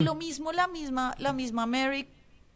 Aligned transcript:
Lo 0.00 0.14
mismo, 0.14 0.52
la 0.52 0.68
misma, 0.68 1.16
la 1.18 1.32
misma 1.32 1.66
Mary, 1.66 2.06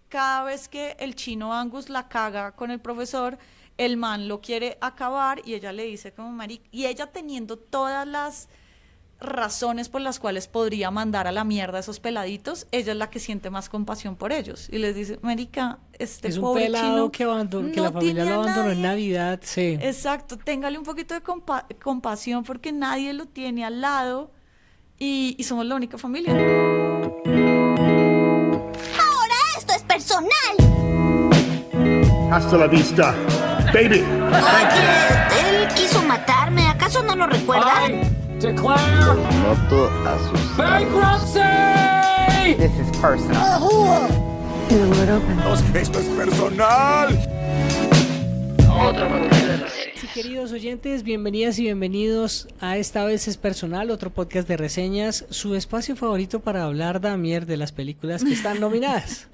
cada 0.08 0.44
vez 0.44 0.68
que 0.68 0.94
el 1.00 1.16
chino 1.16 1.52
Angus 1.52 1.88
la 1.88 2.06
caga 2.08 2.52
con 2.52 2.70
el 2.70 2.78
profesor, 2.78 3.36
el 3.78 3.96
man 3.96 4.28
lo 4.28 4.40
quiere 4.40 4.78
acabar 4.80 5.42
y 5.44 5.54
ella 5.54 5.72
le 5.72 5.82
dice 5.82 6.12
como 6.12 6.30
Mary, 6.30 6.60
y 6.70 6.86
ella 6.86 7.08
teniendo 7.08 7.56
todas 7.56 8.06
las 8.06 8.48
razones 9.18 9.88
por 9.88 10.02
las 10.02 10.20
cuales 10.20 10.46
podría 10.46 10.92
mandar 10.92 11.26
a 11.26 11.32
la 11.32 11.42
mierda 11.42 11.78
a 11.78 11.80
esos 11.80 11.98
peladitos, 11.98 12.68
ella 12.70 12.92
es 12.92 12.98
la 12.98 13.10
que 13.10 13.18
siente 13.18 13.50
más 13.50 13.68
compasión 13.68 14.14
por 14.14 14.30
ellos. 14.30 14.68
Y 14.70 14.78
les 14.78 14.94
dice, 14.94 15.18
Marica, 15.20 15.80
este 15.98 16.28
es 16.28 16.36
un 16.36 16.42
pobre 16.42 16.66
pelado 16.66 16.94
chino 16.94 17.10
que, 17.10 17.24
abandonó, 17.24 17.72
que 17.72 17.76
no 17.76 17.82
la 17.82 17.90
familia 17.90 18.24
lo 18.24 18.34
abandonó 18.34 18.70
en 18.70 18.82
nadie". 18.82 18.82
Navidad, 18.82 19.40
sí. 19.42 19.78
Exacto, 19.80 20.38
téngale 20.38 20.78
un 20.78 20.84
poquito 20.84 21.12
de 21.12 21.24
compa- 21.24 21.66
compasión 21.82 22.44
porque 22.44 22.70
nadie 22.70 23.12
lo 23.14 23.26
tiene 23.26 23.64
al 23.64 23.80
lado 23.80 24.30
y, 24.96 25.34
y 25.36 25.42
somos 25.42 25.66
la 25.66 25.74
única 25.74 25.98
familia. 25.98 26.36
Hasta 32.32 32.56
la 32.56 32.66
vista, 32.66 33.14
baby. 33.74 34.00
Oye, 34.00 34.06
él 35.38 35.68
quiso 35.74 36.02
matarme. 36.02 36.66
¿Acaso 36.66 37.02
no 37.02 37.14
lo 37.14 37.26
recuerdan? 37.26 38.00
Noto 38.40 39.90
bankruptcy! 40.56 41.40
This 42.56 42.70
is 42.80 42.98
personal. 43.02 44.08
Esto 45.74 45.98
es 45.98 46.06
personal. 46.06 47.18
Sí, 49.94 50.06
queridos 50.14 50.52
oyentes, 50.52 51.02
bienvenidas 51.02 51.58
y 51.58 51.64
bienvenidos 51.64 52.48
a 52.60 52.78
Esta 52.78 53.04
vez 53.04 53.28
es 53.28 53.36
personal, 53.36 53.90
otro 53.90 54.08
podcast 54.08 54.48
de 54.48 54.56
reseñas, 54.56 55.26
su 55.28 55.54
espacio 55.54 55.96
favorito 55.96 56.40
para 56.40 56.64
hablar 56.64 57.02
Damier 57.02 57.44
de 57.44 57.58
las 57.58 57.72
películas 57.72 58.24
que 58.24 58.32
están 58.32 58.58
nominadas. 58.58 59.28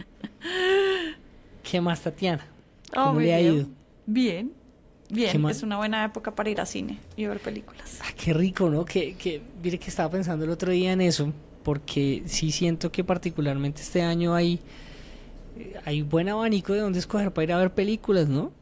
¿Qué 1.62 1.80
más, 1.80 2.01
Tatiana? 2.01 2.58
Oh, 2.97 3.00
¿Cómo 3.03 3.14
muy 3.14 3.25
le 3.25 3.34
ha 3.34 3.39
bien. 3.39 3.55
ido? 3.55 3.69
Bien, 4.06 4.55
¿Qué 5.25 5.39
bien. 5.39 5.48
Es 5.48 5.62
una 5.62 5.77
buena 5.77 6.05
época 6.05 6.34
para 6.34 6.50
ir 6.50 6.61
a 6.61 6.67
cine 6.67 6.98
y 7.17 7.27
ver 7.27 7.41
películas. 7.41 8.00
Ah, 8.00 8.12
qué 8.17 8.33
rico, 8.33 8.70
¿no? 8.70 8.84
Que, 8.84 9.17
que, 9.17 9.42
mire 9.62 9.78
que 9.78 9.89
estaba 9.91 10.11
pensando 10.11 10.45
el 10.45 10.50
otro 10.50 10.70
día 10.72 10.92
en 10.92 11.00
eso, 11.00 11.33
porque 11.64 12.22
sí 12.27 12.53
siento 12.53 12.92
que 12.92 13.03
particularmente 13.05 13.83
este 13.83 14.03
año 14.03 14.34
hay, 14.34 14.61
eh, 15.56 15.75
hay 15.84 16.03
buen 16.03 16.28
abanico 16.28 16.72
de 16.75 16.80
dónde 16.80 16.98
escoger 17.00 17.33
para 17.33 17.45
ir 17.45 17.53
a 17.53 17.58
ver 17.58 17.75
películas, 17.75 18.28
¿no? 18.28 18.53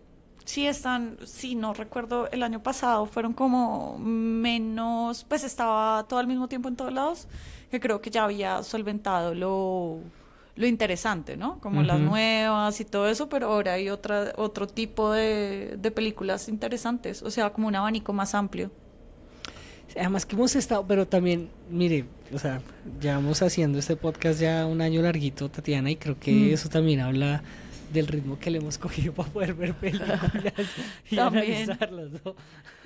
Sí, 0.45 0.67
están, 0.67 1.19
sí, 1.25 1.57
no 1.57 1.75
recuerdo, 1.75 2.31
el 2.31 2.43
año 2.45 2.63
pasado 2.63 3.07
fueron 3.07 3.33
como 3.33 3.99
menos, 3.99 5.25
pues 5.25 5.43
estaba 5.43 6.07
todo 6.09 6.21
al 6.21 6.29
mismo 6.29 6.47
tiempo 6.49 6.69
en 6.69 6.77
todos 6.77 6.93
lados, 6.93 7.27
que 7.71 7.81
creo 7.81 8.01
que 8.01 8.11
ya 8.11 8.25
había 8.25 8.63
solventado 8.63 9.35
lo, 9.35 9.99
lo 10.57 10.67
interesante, 10.67 11.37
¿no? 11.37 11.59
Como 11.61 11.83
las 11.83 12.01
nuevas 12.01 12.81
y 12.81 12.85
todo 12.85 13.09
eso, 13.09 13.29
pero 13.29 13.49
ahora 13.49 13.75
hay 13.75 13.91
otra, 13.91 14.33
otro 14.37 14.67
tipo 14.67 15.13
de, 15.13 15.77
de 15.79 15.91
películas 15.91 16.49
interesantes, 16.49 17.23
o 17.23 17.31
sea, 17.31 17.51
como 17.51 17.69
un 17.69 17.77
abanico 17.77 18.13
más 18.13 18.35
amplio. 18.35 18.71
Además 19.99 20.27
que 20.27 20.35
hemos 20.37 20.55
estado, 20.57 20.85
pero 20.87 21.07
también, 21.07 21.49
mire, 21.71 22.05
o 22.33 22.39
sea, 22.39 22.61
llevamos 23.01 23.41
haciendo 23.41 23.79
este 23.79 23.97
podcast 23.97 24.41
ya 24.41 24.67
un 24.67 24.81
año 24.83 25.01
larguito, 25.01 25.49
Tatiana, 25.49 25.91
y 25.91 25.97
creo 25.97 26.19
que 26.19 26.33
Mm. 26.33 26.55
eso 26.55 26.69
también 26.69 27.01
habla 27.01 27.43
del 27.97 28.07
ritmo 28.07 28.39
que 28.39 28.51
le 28.51 28.59
hemos 28.59 28.79
cogido 28.79 29.13
para 29.13 29.29
poder 29.31 29.55
ver 29.55 29.75
películas 29.75 30.21
y 31.11 31.17
También. 31.17 31.71
analizarlas, 31.71 32.11
¿no? 32.25 32.35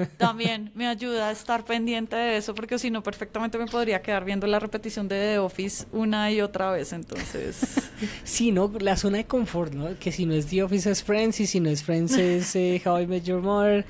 También 0.16 0.70
me 0.74 0.86
ayuda 0.86 1.28
a 1.28 1.32
estar 1.32 1.64
pendiente 1.64 2.16
de 2.16 2.38
eso, 2.38 2.54
porque 2.54 2.78
si 2.78 2.90
no, 2.90 3.02
perfectamente 3.02 3.58
me 3.58 3.66
podría 3.66 4.00
quedar 4.02 4.24
viendo 4.24 4.46
la 4.46 4.58
repetición 4.58 5.08
de 5.08 5.16
The 5.16 5.38
Office 5.38 5.86
una 5.92 6.30
y 6.32 6.40
otra 6.40 6.72
vez, 6.72 6.92
entonces... 6.92 7.90
Sí, 8.24 8.50
¿no? 8.50 8.72
La 8.80 8.96
zona 8.96 9.18
de 9.18 9.24
confort, 9.26 9.74
¿no? 9.74 9.98
Que 9.98 10.10
si 10.10 10.24
no 10.24 10.32
es 10.34 10.46
The 10.46 10.62
Office 10.62 10.90
es 10.90 11.02
Friends 11.04 11.40
y 11.40 11.46
si 11.46 11.60
no 11.60 11.68
es 11.68 11.82
Friends 11.82 12.16
es 12.16 12.56
eh, 12.56 12.80
How 12.84 13.00
I 13.00 13.06
Met 13.06 13.24
Your 13.24 13.42
Mother. 13.42 13.84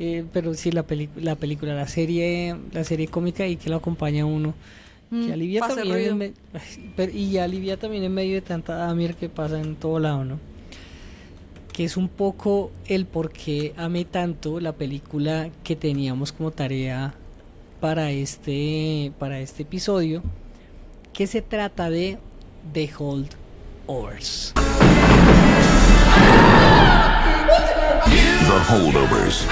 eh, 0.00 0.24
pero 0.32 0.52
sí, 0.54 0.72
la, 0.72 0.84
la 1.16 1.36
película, 1.36 1.74
la 1.74 1.86
serie, 1.86 2.56
la 2.72 2.82
serie 2.82 3.06
cómica 3.06 3.46
y 3.46 3.56
que 3.56 3.70
lo 3.70 3.76
acompaña 3.76 4.24
a 4.24 4.26
uno. 4.26 4.54
Mm, 5.10 5.26
Que 5.26 5.32
alivia 5.34 5.60
también 5.60 6.22
en 6.22 7.10
y 7.14 7.36
alivia 7.36 7.76
también 7.76 8.02
en 8.02 8.14
medio 8.14 8.34
de 8.34 8.40
tanta 8.40 8.74
Damir 8.76 9.14
que 9.14 9.28
pasa 9.28 9.60
en 9.60 9.76
todo 9.76 9.98
lado, 10.00 10.24
¿no? 10.24 10.40
Que 11.72 11.84
es 11.84 11.96
un 11.96 12.08
poco 12.08 12.70
el 12.86 13.06
por 13.06 13.32
qué 13.32 13.72
amé 13.76 14.04
tanto 14.04 14.60
la 14.60 14.72
película 14.72 15.50
que 15.64 15.74
teníamos 15.74 16.32
como 16.32 16.50
tarea 16.50 17.14
para 17.80 18.10
este, 18.10 19.12
para 19.18 19.40
este 19.40 19.62
episodio, 19.62 20.22
que 21.12 21.26
se 21.26 21.42
trata 21.42 21.90
de 21.90 22.18
The 22.72 22.90
Holdovers. 22.96 24.52
The 28.06 28.72
Holdovers. 28.72 29.48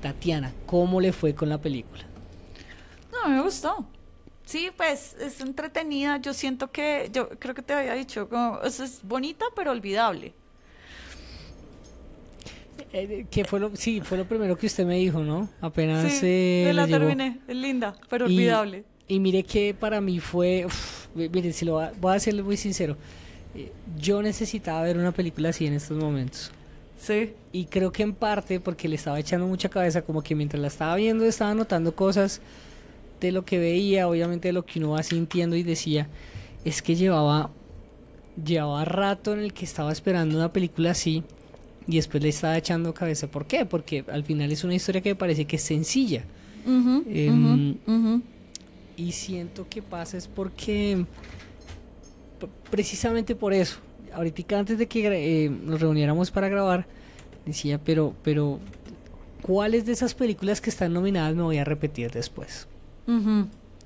Tatiana, 0.00 0.52
¿cómo 0.66 1.00
le 1.00 1.12
fue 1.12 1.34
con 1.34 1.48
la 1.48 1.58
película? 1.58 2.04
No, 3.12 3.28
me 3.28 3.42
gustó. 3.42 3.86
Sí, 4.44 4.70
pues 4.76 5.16
es 5.20 5.40
entretenida. 5.40 6.18
Yo 6.18 6.34
siento 6.34 6.70
que, 6.70 7.08
yo 7.12 7.28
creo 7.30 7.54
que 7.54 7.62
te 7.62 7.72
había 7.72 7.94
dicho, 7.94 8.28
como, 8.28 8.60
es 8.62 9.00
bonita 9.02 9.44
pero 9.54 9.70
olvidable. 9.70 10.34
Eh, 12.92 13.26
que 13.30 13.44
fue 13.44 13.60
lo, 13.60 13.70
sí, 13.76 14.00
fue 14.00 14.18
lo 14.18 14.24
primero 14.26 14.56
que 14.58 14.66
usted 14.66 14.84
me 14.84 14.96
dijo, 14.96 15.20
¿no? 15.20 15.48
Apenas 15.60 16.12
sí, 16.12 16.26
eh, 16.26 16.72
la 16.74 16.86
terminé. 16.88 17.38
Es 17.46 17.56
linda, 17.56 17.94
pero 18.08 18.28
Y- 18.28 18.34
olvidable. 18.36 18.84
Y 19.06 19.18
mire 19.20 19.42
que 19.44 19.74
para 19.78 20.00
mí 20.00 20.18
fue, 20.20 20.64
uf, 20.66 21.06
mi- 21.14 21.28
mire, 21.28 21.52
si 21.52 21.64
lo 21.64 21.74
va- 21.74 21.92
voy 22.00 22.14
a 22.16 22.20
serle 22.20 22.42
muy 22.42 22.56
sincero, 22.56 22.96
eh, 23.54 23.72
yo 24.00 24.22
necesitaba 24.22 24.82
ver 24.82 24.96
una 24.98 25.12
película 25.12 25.50
así 25.50 25.66
en 25.66 25.74
estos 25.74 25.96
momentos. 25.98 26.50
Sí. 26.98 27.32
Y 27.52 27.64
creo 27.66 27.90
que 27.92 28.02
en 28.02 28.12
parte 28.12 28.60
porque 28.60 28.88
le 28.88 28.96
estaba 28.96 29.18
echando 29.18 29.46
mucha 29.46 29.68
cabeza, 29.68 30.02
como 30.02 30.22
que 30.22 30.34
mientras 30.34 30.60
la 30.60 30.68
estaba 30.68 30.94
viendo 30.96 31.24
estaba 31.24 31.54
notando 31.54 31.94
cosas 31.94 32.40
de 33.20 33.32
lo 33.32 33.44
que 33.44 33.58
veía, 33.58 34.08
obviamente 34.08 34.48
de 34.48 34.52
lo 34.52 34.64
que 34.64 34.78
uno 34.80 34.90
va 34.90 35.02
sintiendo 35.02 35.54
y 35.56 35.62
decía, 35.62 36.08
es 36.64 36.82
que 36.82 36.94
llevaba, 36.96 37.50
llevaba 38.44 38.84
rato 38.84 39.32
en 39.32 39.40
el 39.40 39.52
que 39.52 39.64
estaba 39.64 39.92
esperando 39.92 40.36
una 40.36 40.52
película 40.52 40.90
así 40.92 41.22
y 41.86 41.96
después 41.96 42.22
le 42.22 42.28
estaba 42.28 42.56
echando 42.56 42.94
cabeza. 42.94 43.28
¿Por 43.28 43.46
qué? 43.46 43.64
Porque 43.64 44.04
al 44.10 44.24
final 44.24 44.52
es 44.52 44.64
una 44.64 44.74
historia 44.74 45.00
que 45.00 45.10
me 45.10 45.16
parece 45.16 45.44
que 45.44 45.56
es 45.56 45.62
sencilla. 45.62 46.24
Ujú. 46.66 48.22
Y 48.96 49.12
siento 49.12 49.66
que 49.68 49.82
pasa 49.82 50.16
es 50.16 50.28
porque 50.28 51.06
precisamente 52.70 53.34
por 53.34 53.52
eso. 53.52 53.78
Ahorita 54.12 54.58
antes 54.58 54.78
de 54.78 54.86
que 54.86 55.06
eh, 55.44 55.48
nos 55.48 55.80
reuniéramos 55.80 56.30
para 56.30 56.48
grabar, 56.48 56.86
decía, 57.46 57.78
pero, 57.82 58.14
pero, 58.24 58.58
¿cuáles 59.40 59.86
de 59.86 59.92
esas 59.92 60.14
películas 60.14 60.60
que 60.60 60.70
están 60.70 60.92
nominadas 60.92 61.34
me 61.34 61.42
voy 61.42 61.58
a 61.58 61.64
repetir 61.64 62.10
después? 62.10 62.66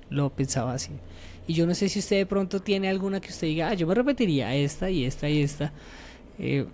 Lo 0.09 0.29
pensaba 0.31 0.73
así. 0.73 0.91
Y 1.47 1.53
yo 1.53 1.67
no 1.67 1.75
sé 1.75 1.89
si 1.89 1.99
usted 1.99 2.17
de 2.17 2.25
pronto 2.25 2.61
tiene 2.61 2.89
alguna 2.89 3.19
que 3.19 3.29
usted 3.29 3.47
diga, 3.47 3.69
ah, 3.69 3.73
yo 3.73 3.85
me 3.87 3.93
repetiría 3.93 4.55
esta 4.55 4.89
y 4.89 5.05
esta 5.05 5.29
y 5.29 5.41
esta. 5.41 5.71
Eh, 6.39 6.65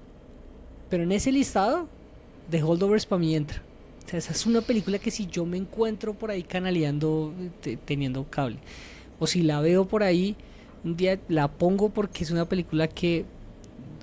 pero 0.91 1.01
en 1.03 1.11
ese 1.11 1.31
listado, 1.31 1.87
The 2.51 2.61
Holdovers 2.61 3.07
para 3.07 3.19
mí 3.19 3.35
entra. 3.35 3.63
O 4.05 4.09
sea, 4.09 4.19
esa 4.19 4.31
es 4.33 4.45
una 4.45 4.61
película 4.61 4.99
que 4.99 5.09
si 5.09 5.25
yo 5.25 5.45
me 5.45 5.57
encuentro 5.57 6.13
por 6.13 6.29
ahí 6.29 6.43
canaleando, 6.43 7.33
te- 7.61 7.77
teniendo 7.77 8.29
cable, 8.29 8.57
o 9.19 9.25
si 9.25 9.41
la 9.41 9.59
veo 9.61 9.85
por 9.87 10.03
ahí, 10.03 10.35
un 10.83 10.95
día 10.97 11.19
la 11.29 11.47
pongo 11.47 11.89
porque 11.89 12.23
es 12.23 12.29
una 12.31 12.45
película 12.45 12.87
que, 12.87 13.25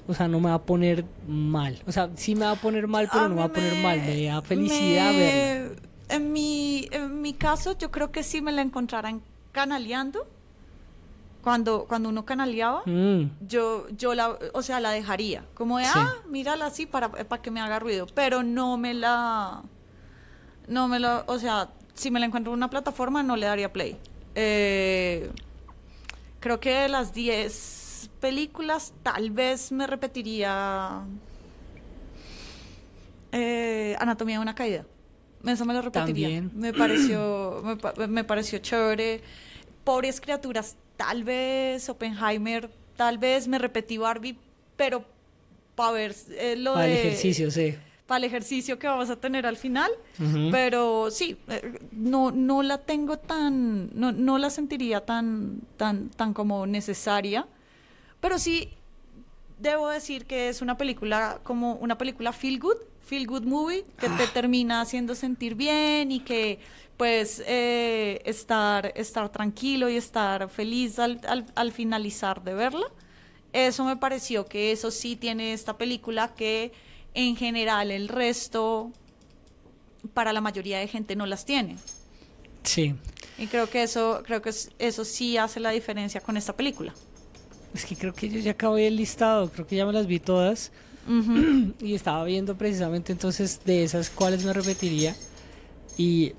o 0.06 0.14
sea, 0.14 0.26
no 0.28 0.40
me 0.40 0.48
va 0.48 0.54
a 0.54 0.62
poner 0.62 1.04
mal. 1.28 1.78
O 1.86 1.92
sea, 1.92 2.08
sí 2.14 2.34
me 2.34 2.46
va 2.46 2.52
a 2.52 2.56
poner 2.56 2.86
mal, 2.88 3.08
pero 3.12 3.28
no 3.28 3.34
me 3.34 3.40
va 3.40 3.44
a 3.44 3.52
poner 3.52 3.82
mal. 3.82 3.98
Me 3.98 4.24
da 4.24 4.40
felicidad 4.42 5.12
me- 5.12 5.18
verla. 5.18 5.76
En 6.10 6.32
mi, 6.32 6.88
en 6.90 7.20
mi 7.20 7.34
caso, 7.34 7.76
yo 7.76 7.90
creo 7.90 8.10
que 8.10 8.22
sí 8.22 8.40
me 8.40 8.50
la 8.52 8.62
encontraran 8.62 9.20
canaleando. 9.52 10.26
Cuando, 11.42 11.84
cuando 11.86 12.08
uno 12.08 12.24
canaleaba, 12.24 12.82
Mm, 12.84 13.30
yo, 13.46 13.86
yo 13.90 14.14
la, 14.14 14.36
o 14.52 14.62
sea, 14.62 14.80
la 14.80 14.90
dejaría. 14.90 15.44
Como 15.54 15.78
de, 15.78 15.84
Sí. 15.84 15.90
ah, 15.94 16.14
mírala 16.28 16.66
así 16.66 16.84
para, 16.86 17.10
para 17.10 17.40
que 17.42 17.50
me 17.50 17.60
haga 17.60 17.78
ruido. 17.78 18.06
Pero 18.14 18.42
no 18.42 18.76
me 18.76 18.92
la. 18.94 19.62
No 20.66 20.88
me 20.88 20.98
la. 20.98 21.24
O 21.26 21.38
sea, 21.38 21.70
si 21.94 22.10
me 22.10 22.20
la 22.20 22.26
encuentro 22.26 22.52
en 22.52 22.58
una 22.58 22.68
plataforma, 22.70 23.22
no 23.22 23.36
le 23.36 23.46
daría 23.46 23.72
play. 23.72 23.96
Eh, 24.34 25.30
creo 26.40 26.60
que 26.60 26.70
de 26.74 26.88
las 26.88 27.12
10 27.14 28.10
películas, 28.20 28.92
tal 29.02 29.30
vez 29.30 29.70
me 29.72 29.86
repetiría. 29.86 31.02
eh, 33.32 33.96
Anatomía 34.00 34.36
de 34.36 34.42
una 34.42 34.54
caída. 34.54 34.84
Eso 35.44 35.64
me 35.64 35.72
lo 35.74 35.82
repetiría. 35.82 36.28
También. 36.40 36.50
Me 36.54 36.72
pareció, 36.72 37.62
me, 37.96 38.06
me 38.08 38.24
pareció 38.24 38.58
chévere. 38.58 39.22
Pobres 39.84 40.20
criaturas, 40.20 40.76
tal 40.98 41.24
vez. 41.24 41.88
Oppenheimer, 41.88 42.68
tal 42.96 43.16
vez. 43.16 43.48
Me 43.48 43.58
repetí 43.58 43.96
Barbie, 43.96 44.36
pero 44.76 45.02
para 45.78 45.92
ver 45.92 46.14
eh, 46.30 46.56
lo 46.56 46.74
para 46.74 46.86
el 46.86 46.92
ejercicio, 46.92 47.50
sí. 47.52 47.76
para 48.06 48.18
el 48.18 48.24
ejercicio 48.24 48.80
que 48.80 48.88
vamos 48.88 49.08
a 49.10 49.16
tener 49.16 49.46
al 49.46 49.56
final, 49.56 49.92
pero 50.50 51.08
sí, 51.12 51.38
eh, 51.46 51.78
no, 51.92 52.32
no 52.32 52.64
la 52.64 52.78
tengo 52.78 53.16
tan, 53.16 53.88
no, 53.94 54.10
no 54.10 54.38
la 54.38 54.50
sentiría 54.50 55.06
tan, 55.06 55.60
tan, 55.76 56.08
tan 56.08 56.34
como 56.34 56.66
necesaria, 56.66 57.46
pero 58.20 58.40
sí 58.40 58.70
debo 59.60 59.88
decir 59.88 60.26
que 60.26 60.48
es 60.48 60.62
una 60.62 60.76
película 60.76 61.38
como 61.44 61.74
una 61.74 61.96
película 61.96 62.32
feel 62.32 62.58
good, 62.58 62.78
feel 63.08 63.26
good 63.26 63.44
movie, 63.44 63.84
que 63.98 64.08
te 64.10 64.26
termina 64.28 64.80
haciendo 64.82 65.14
sentir 65.14 65.54
bien 65.54 66.12
y 66.12 66.20
que 66.20 66.58
pues 66.96 67.42
eh, 67.46 68.20
estar, 68.24 68.92
estar 68.96 69.30
tranquilo 69.30 69.88
y 69.88 69.96
estar 69.96 70.48
feliz 70.50 70.98
al, 70.98 71.20
al, 71.26 71.46
al 71.54 71.72
finalizar 71.72 72.42
de 72.42 72.54
verla. 72.54 72.86
Eso 73.52 73.84
me 73.84 73.96
pareció 73.96 74.46
que 74.46 74.72
eso 74.72 74.90
sí 74.90 75.16
tiene 75.16 75.52
esta 75.52 75.78
película 75.78 76.34
que 76.34 76.72
en 77.14 77.36
general 77.36 77.90
el 77.90 78.08
resto 78.08 78.92
para 80.12 80.32
la 80.32 80.40
mayoría 80.40 80.78
de 80.80 80.88
gente 80.88 81.16
no 81.16 81.24
las 81.26 81.44
tiene. 81.44 81.76
Sí. 82.64 82.94
Y 83.38 83.46
creo 83.46 83.70
que 83.70 83.82
eso, 83.84 84.22
creo 84.26 84.42
que 84.42 84.50
es- 84.50 84.70
eso 84.78 85.04
sí 85.04 85.36
hace 85.38 85.60
la 85.60 85.70
diferencia 85.70 86.20
con 86.20 86.36
esta 86.36 86.54
película. 86.56 86.92
Es 87.74 87.84
que 87.84 87.96
creo 87.96 88.12
que 88.12 88.28
yo 88.28 88.38
ya 88.40 88.52
acabé 88.52 88.86
el 88.88 88.96
listado, 88.96 89.50
creo 89.50 89.66
que 89.66 89.76
ya 89.76 89.86
me 89.86 89.92
las 89.92 90.06
vi 90.06 90.18
todas. 90.20 90.72
Y 91.80 91.94
estaba 91.94 92.24
viendo 92.24 92.56
precisamente 92.56 93.12
entonces 93.12 93.60
de 93.64 93.84
esas 93.84 94.10
cuáles 94.10 94.44
me 94.44 94.52
repetiría. 94.52 95.14
Y 95.96 96.32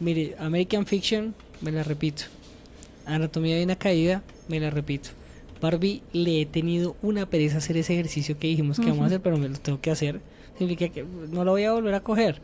mire, 0.00 0.34
American 0.38 0.86
Fiction, 0.86 1.34
me 1.60 1.70
la 1.72 1.82
repito. 1.82 2.24
Anatomía 3.04 3.56
de 3.56 3.64
una 3.64 3.76
caída, 3.76 4.22
me 4.48 4.58
la 4.60 4.70
repito. 4.70 5.10
Barbie, 5.60 6.02
le 6.12 6.42
he 6.42 6.46
tenido 6.46 6.96
una 7.02 7.26
pereza 7.26 7.58
hacer 7.58 7.76
ese 7.76 7.94
ejercicio 7.94 8.38
que 8.38 8.48
dijimos 8.48 8.78
que 8.78 8.86
vamos 8.86 9.04
a 9.04 9.06
hacer, 9.06 9.20
pero 9.22 9.38
me 9.38 9.48
lo 9.48 9.56
tengo 9.58 9.80
que 9.80 9.90
hacer. 9.90 10.20
Significa 10.58 10.92
que 10.92 11.04
no 11.30 11.44
lo 11.44 11.52
voy 11.52 11.64
a 11.64 11.72
volver 11.72 11.94
a 11.94 12.00
coger. 12.00 12.40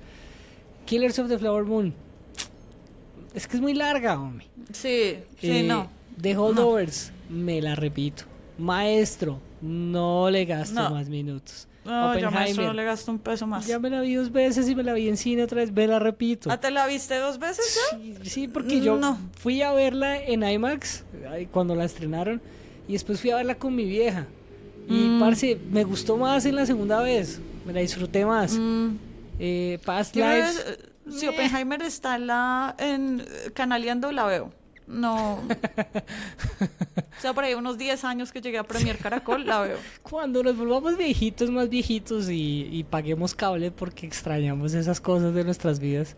Killers 0.87 1.19
of 1.19 1.29
the 1.29 1.39
Flower 1.39 1.65
Moon. 1.65 1.93
Es 3.35 3.47
que 3.47 3.57
es 3.57 3.63
muy 3.63 3.75
larga, 3.75 4.21
hombre. 4.21 4.47
Sí, 4.73 5.17
sí, 5.41 5.51
Eh, 5.51 5.63
no. 5.63 5.89
The 6.21 6.37
Holdovers, 6.37 7.13
me 7.31 7.61
la 7.61 7.75
repito. 7.75 8.25
Maestro, 8.59 9.41
no 9.61 10.31
le 10.31 10.45
gasto 10.45 10.75
No. 10.83 10.91
más 10.91 11.09
minutos. 11.09 11.69
No, 11.85 12.17
yo 12.17 12.31
maestro 12.31 12.65
no 12.67 12.73
le 12.75 12.85
gasto 12.85 13.11
un 13.11 13.19
peso 13.19 13.45
más. 13.45 13.67
ya 13.67 13.81
me 13.81 13.91
la 13.91 14.01
vi 14.03 14.15
dos 14.15 14.31
veces 14.31 14.69
y 14.69 14.75
me 14.77 14.85
la 14.85 14.93
vi 14.93 15.09
en 15.09 15.17
cine 15.17 15.43
otra 15.43 15.63
vez, 15.63 15.73
me 15.73 15.87
la 15.89 15.99
repito. 15.99 16.49
¿Ah, 16.51 16.61
te 16.61 16.71
la 16.71 16.87
viste 16.87 17.17
dos 17.19 17.41
veces 17.41 17.77
ya? 17.91 17.99
Sí, 17.99 18.15
sí, 18.23 18.49
porque 18.49 18.81
yo 18.81 18.97
No. 18.97 19.19
fui 19.37 19.63
a 19.63 19.73
verla 19.73 20.17
en 20.17 20.45
IMAX 20.45 21.03
cuando 21.51 21.75
la 21.75 21.85
estrenaron 21.85 22.41
y 22.87 22.93
después 22.93 23.21
fui 23.21 23.31
a 23.31 23.37
verla 23.37 23.57
con 23.57 23.75
mi 23.75 23.85
vieja. 23.85 24.27
Y 24.89 24.93
Mm. 25.09 25.21
parce, 25.21 25.59
me 25.71 25.83
gustó 25.83 26.17
más 26.17 26.45
en 26.47 26.55
la 26.55 26.67
segunda 26.67 27.01
vez, 27.03 27.41
me 27.67 27.73
la 27.73 27.81
disfruté 27.81 28.25
más. 28.27 28.53
Mm. 28.57 28.97
Eh, 29.41 29.79
Past 29.85 30.15
Lives, 30.15 30.65
eh, 30.69 31.11
si 31.11 31.27
Oppenheimer 31.27 31.83
está 31.83 32.15
en 32.15 32.27
la 32.29 32.77
en 32.79 33.21
eh, 33.27 33.51
canaleando 33.55 34.13
la 34.13 34.25
veo. 34.27 34.53
No. 34.87 35.35
o 35.35 37.21
sea, 37.21 37.33
por 37.33 37.45
ahí 37.45 37.55
unos 37.55 37.79
10 37.79 38.05
años 38.05 38.33
que 38.33 38.41
llegué 38.41 38.59
a 38.59 38.65
Premier 38.65 38.99
Caracol, 38.99 39.47
la 39.47 39.61
veo. 39.61 39.79
cuando 40.03 40.43
nos 40.43 40.57
volvamos 40.57 40.97
viejitos, 40.97 41.51
más 41.51 41.69
viejitos 41.69 42.29
y, 42.29 42.69
y 42.71 42.85
paguemos 42.85 43.35
cable 43.35 43.71
porque 43.71 44.07
extrañamos 44.07 44.75
esas 44.75 45.01
cosas 45.01 45.35
de 45.35 45.45
nuestras 45.45 45.79
vidas 45.79 46.17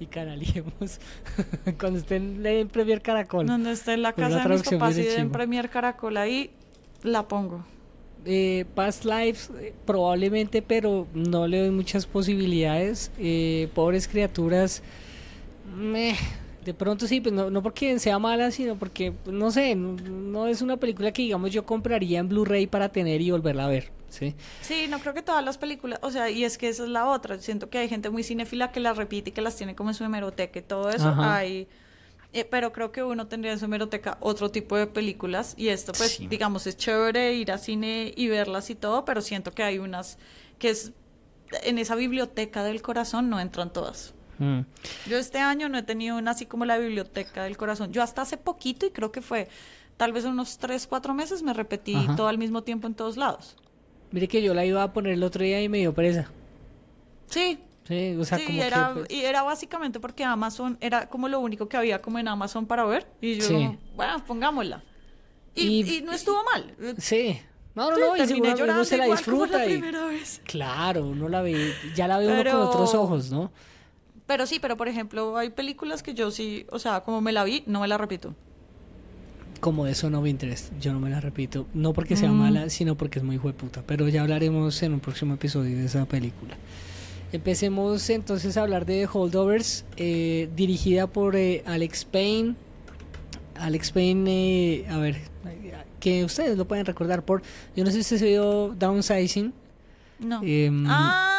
y 0.00 0.06
canaliemos 0.06 1.00
cuando 1.78 1.98
estén 1.98 2.44
en 2.44 2.68
Premier 2.68 3.00
Caracol. 3.00 3.46
Donde 3.46 3.72
esté 3.72 3.94
en 3.94 4.02
la 4.02 4.12
Con 4.12 4.24
casa 4.24 4.42
de 4.42 4.48
mis 4.48 4.62
papás 4.62 4.98
y 4.98 5.02
bien 5.02 5.20
en. 5.20 5.30
Premier 5.30 5.70
Caracol 5.70 6.16
ahí, 6.16 6.50
la 7.02 7.26
pongo. 7.28 7.64
Eh, 8.26 8.64
Past 8.74 9.04
Lives, 9.04 9.50
eh, 9.60 9.74
probablemente, 9.84 10.62
pero 10.62 11.06
no 11.14 11.46
le 11.46 11.60
doy 11.60 11.70
muchas 11.70 12.06
posibilidades. 12.06 13.10
Eh, 13.18 13.68
pobres 13.74 14.08
criaturas, 14.08 14.82
meh, 15.76 16.16
de 16.64 16.74
pronto 16.74 17.06
sí, 17.06 17.20
pues 17.20 17.34
no, 17.34 17.50
no 17.50 17.62
porque 17.62 17.98
sea 17.98 18.18
mala, 18.18 18.50
sino 18.50 18.76
porque, 18.76 19.12
pues, 19.12 19.36
no 19.36 19.50
sé, 19.50 19.74
no, 19.74 19.92
no 19.94 20.46
es 20.46 20.62
una 20.62 20.76
película 20.78 21.12
que 21.12 21.22
digamos 21.22 21.50
yo 21.52 21.64
compraría 21.66 22.18
en 22.20 22.28
Blu-ray 22.28 22.66
para 22.66 22.88
tener 22.90 23.20
y 23.20 23.30
volverla 23.30 23.66
a 23.66 23.68
ver. 23.68 23.92
¿sí? 24.08 24.34
Sí, 24.62 24.86
no 24.88 25.00
creo 25.00 25.12
que 25.12 25.22
todas 25.22 25.44
las 25.44 25.58
películas, 25.58 25.98
o 26.02 26.10
sea, 26.10 26.30
y 26.30 26.44
es 26.44 26.56
que 26.56 26.68
esa 26.68 26.84
es 26.84 26.88
la 26.88 27.06
otra. 27.10 27.38
Siento 27.38 27.68
que 27.68 27.78
hay 27.78 27.88
gente 27.88 28.10
muy 28.10 28.22
cinéfila 28.22 28.70
que 28.72 28.80
las 28.80 28.96
repite 28.96 29.30
y 29.30 29.32
que 29.32 29.42
las 29.42 29.56
tiene 29.56 29.74
como 29.74 29.90
en 29.90 29.94
su 29.94 30.04
hemeroteca 30.04 30.58
y 30.58 30.62
todo 30.62 30.90
eso. 30.90 31.08
Ajá. 31.08 31.36
Hay, 31.36 31.66
eh, 32.32 32.44
pero 32.44 32.72
creo 32.72 32.92
que 32.92 33.02
uno 33.02 33.26
tendría 33.26 33.52
en 33.52 33.58
su 33.58 33.64
hemeroteca 33.64 34.16
otro 34.20 34.50
tipo 34.50 34.76
de 34.76 34.86
películas 34.86 35.54
y 35.56 35.68
esto, 35.68 35.92
pues, 35.92 36.12
Sí. 36.12 36.26
digamos, 36.28 36.66
es 36.66 36.76
chévere 36.76 37.34
ir 37.34 37.50
a 37.52 37.58
cine 37.58 38.12
y 38.16 38.28
verlas 38.28 38.70
y 38.70 38.74
todo, 38.74 39.04
pero 39.04 39.20
siento 39.20 39.52
que 39.52 39.62
hay 39.64 39.78
unas 39.78 40.18
que 40.58 40.70
es 40.70 40.92
en 41.64 41.78
esa 41.78 41.94
biblioteca 41.94 42.64
del 42.64 42.82
corazón 42.82 43.28
no 43.30 43.38
entran 43.40 43.72
todas. 43.72 44.14
Mm. 44.38 44.60
Yo 45.08 45.18
este 45.18 45.38
año 45.38 45.68
no 45.68 45.78
he 45.78 45.82
tenido 45.82 46.16
una 46.18 46.32
así 46.32 46.46
como 46.46 46.64
la 46.64 46.78
biblioteca 46.78 47.44
del 47.44 47.56
corazón. 47.56 47.92
Yo 47.92 48.02
hasta 48.02 48.22
hace 48.22 48.36
poquito 48.36 48.86
y 48.86 48.90
creo 48.90 49.12
que 49.12 49.20
fue 49.22 49.48
tal 49.96 50.12
vez 50.12 50.24
unos 50.24 50.58
3, 50.58 50.86
4 50.86 51.14
meses 51.14 51.42
me 51.42 51.52
repetí 51.54 51.94
Ajá. 51.94 52.16
todo 52.16 52.28
al 52.28 52.38
mismo 52.38 52.62
tiempo 52.62 52.86
en 52.86 52.94
todos 52.94 53.16
lados. 53.16 53.56
Mire 54.10 54.28
que 54.28 54.42
yo 54.42 54.54
la 54.54 54.64
iba 54.64 54.82
a 54.82 54.92
poner 54.92 55.12
el 55.12 55.22
otro 55.22 55.42
día 55.44 55.60
y 55.62 55.68
me 55.68 55.78
dio 55.78 55.94
pereza. 55.94 56.30
Sí, 57.26 57.58
Sí, 57.86 58.16
o 58.18 58.24
sea, 58.24 58.38
sí, 58.38 58.44
como 58.46 58.62
era, 58.62 58.88
que, 58.94 59.00
pues, 59.00 59.10
y 59.10 59.24
era 59.26 59.42
básicamente 59.42 60.00
porque 60.00 60.24
Amazon 60.24 60.78
era 60.80 61.06
como 61.10 61.28
lo 61.28 61.38
único 61.40 61.68
que 61.68 61.76
había 61.76 62.00
como 62.00 62.18
en 62.18 62.28
Amazon 62.28 62.64
para 62.64 62.84
ver. 62.86 63.06
Y 63.20 63.34
yo, 63.34 63.46
Sí. 63.46 63.78
bueno, 63.94 64.24
pongámosla. 64.24 64.82
Y, 65.54 65.66
Y- 65.82 65.96
y 65.98 66.00
no 66.00 66.12
estuvo 66.12 66.42
mal. 66.44 66.74
Sí. 66.96 67.38
No, 67.74 67.90
no, 67.90 67.96
Sí, 67.96 68.00
no, 68.02 68.16
y 68.16 68.20
seguramente 68.20 68.40
uno 68.48 68.56
llorando 68.56 68.84
se 68.86 68.96
la 68.96 69.04
como 69.04 69.16
disfruta. 69.16 69.58
la 69.58 69.66
y- 69.66 69.80
vez. 69.82 70.40
Claro, 70.46 71.04
uno 71.04 71.28
la 71.28 71.42
ve, 71.42 71.74
ya 71.94 72.08
la 72.08 72.16
ve 72.18 72.26
uno 72.28 72.36
Pero- 72.36 72.52
con 72.52 72.60
otros 72.68 72.94
ojos, 72.94 73.30
¿no? 73.30 73.52
Pero 74.26 74.46
sí, 74.46 74.58
pero 74.60 74.76
por 74.76 74.88
ejemplo, 74.88 75.36
hay 75.36 75.50
películas 75.50 76.02
que 76.02 76.14
yo 76.14 76.30
sí, 76.30 76.66
o 76.70 76.78
sea, 76.78 77.00
como 77.00 77.20
me 77.20 77.32
la 77.32 77.44
vi, 77.44 77.62
no 77.66 77.80
me 77.80 77.88
la 77.88 77.98
repito. 77.98 78.34
Como 79.60 79.84
de 79.86 79.94
Son 79.94 80.14
of 80.14 80.26
Interest, 80.26 80.72
yo 80.80 80.92
no 80.92 81.00
me 81.00 81.10
la 81.10 81.20
repito, 81.20 81.66
no 81.74 81.92
porque 81.92 82.16
sea 82.16 82.30
Mm. 82.30 82.34
mala, 82.38 82.70
sino 82.70 82.96
porque 82.96 83.18
es 83.18 83.24
muy 83.24 83.36
hueputa, 83.38 83.82
pero 83.86 84.08
ya 84.08 84.22
hablaremos 84.22 84.82
en 84.82 84.94
un 84.94 85.00
próximo 85.00 85.34
episodio 85.34 85.76
de 85.76 85.86
esa 85.86 86.04
película. 86.06 86.56
Empecemos 87.32 88.08
entonces 88.10 88.56
a 88.56 88.62
hablar 88.62 88.86
de 88.86 89.08
Holdovers, 89.10 89.84
eh, 89.96 90.48
dirigida 90.54 91.06
por 91.06 91.34
eh, 91.36 91.62
Alex 91.66 92.04
Payne. 92.04 92.54
Alex 93.56 93.90
Payne, 93.92 94.30
eh, 94.30 94.86
a 94.88 94.98
ver, 94.98 95.16
que 96.00 96.24
ustedes 96.24 96.56
lo 96.58 96.66
pueden 96.66 96.84
recordar 96.86 97.24
por, 97.24 97.42
yo 97.74 97.84
no 97.84 97.90
sé 97.90 98.02
si 98.02 98.18
se 98.18 98.24
vio 98.26 98.74
Downsizing. 98.78 99.52
No. 100.20 100.40
Em, 100.44 100.84
ah, 100.88 101.33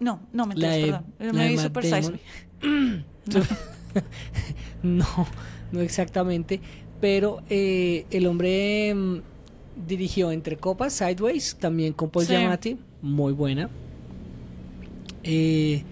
no, 0.00 0.20
no, 0.32 0.46
me 0.46 0.54
la 0.54 1.02
perdón. 1.18 1.48
vi 1.48 1.58
Super 1.58 1.84
Size. 1.84 2.12
Me. 2.12 2.18
no, 4.82 5.06
no 5.72 5.80
exactamente. 5.80 6.60
Pero 7.00 7.42
eh, 7.48 8.06
el 8.10 8.26
hombre 8.26 8.92
mm, 8.94 9.16
dirigió 9.86 10.32
Entre 10.32 10.56
Copas, 10.56 10.92
Sideways, 10.94 11.56
también 11.60 11.92
con 11.92 12.10
Paul 12.10 12.24
Sí. 12.26 12.32
Giamatti, 12.32 12.76
muy 13.02 13.32
buena. 13.32 13.70
Eh, 15.22 15.82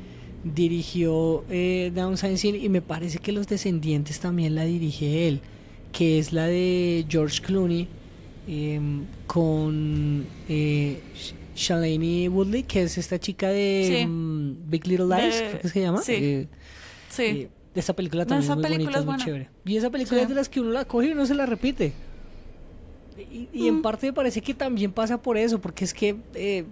dirigió 0.45 1.45
eh, 1.51 1.93
Downsizing 1.95 2.57
y 2.57 2.69
me 2.69 2.81
parece 2.83 3.19
que 3.19 3.33
Los 3.33 3.47
Descendientes 3.49 4.21
también 4.21 4.55
la 4.55 4.65
dirige 4.65 5.29
él, 5.29 5.41
que 5.93 6.19
es 6.19 6.33
la 6.33 6.47
de 6.47 7.05
George 7.09 7.41
Clooney 7.43 7.89
em, 8.47 9.05
con 9.27 10.25
eh, 10.49 11.01
Shailene 11.57 12.29
Woodley, 12.29 12.63
que 12.63 12.83
es 12.83 12.97
esta 12.99 13.19
chica 13.19 13.49
de 13.49 13.99
Sí. 14.01 14.07
mm, 14.07 14.71
Big 14.71 14.87
Little 14.87 15.07
Lies, 15.07 15.35
De- 15.41 15.49
creo 15.49 15.61
que 15.61 15.69
se 15.69 15.81
llama. 15.81 16.03
sí. 16.03 16.13
Eh, 16.15 16.49
Sí. 17.09 17.23
eh, 17.23 17.49
esa 17.75 17.95
película 17.95 18.25
también 18.25 18.45
esa 18.45 18.53
es 18.53 18.57
muy 18.59 18.63
película 18.65 18.85
bonita, 18.85 18.99
es 19.01 19.05
muy 19.05 19.13
buena. 19.15 19.25
chévere. 19.25 19.49
Y 19.65 19.77
esa 19.77 19.91
película 19.91 20.19
Sí. 20.19 20.23
es 20.23 20.29
de 20.29 20.35
las 20.35 20.49
que 20.49 20.61
uno 20.61 20.71
la 20.71 20.85
coge 20.85 21.09
y 21.09 21.15
no 21.15 21.27
se 21.27 21.35
la 21.35 21.47
repite. 21.47 21.93
Y, 23.33 23.49
y 23.53 23.69
en 23.69 23.81
parte 23.83 24.07
me 24.07 24.13
parece 24.13 24.43
que 24.43 24.53
también 24.55 24.93
pasa 24.93 25.21
por 25.21 25.39
eso, 25.39 25.59
porque 25.61 25.85
es 25.85 25.95
que 25.95 26.17
eh, 26.35 26.65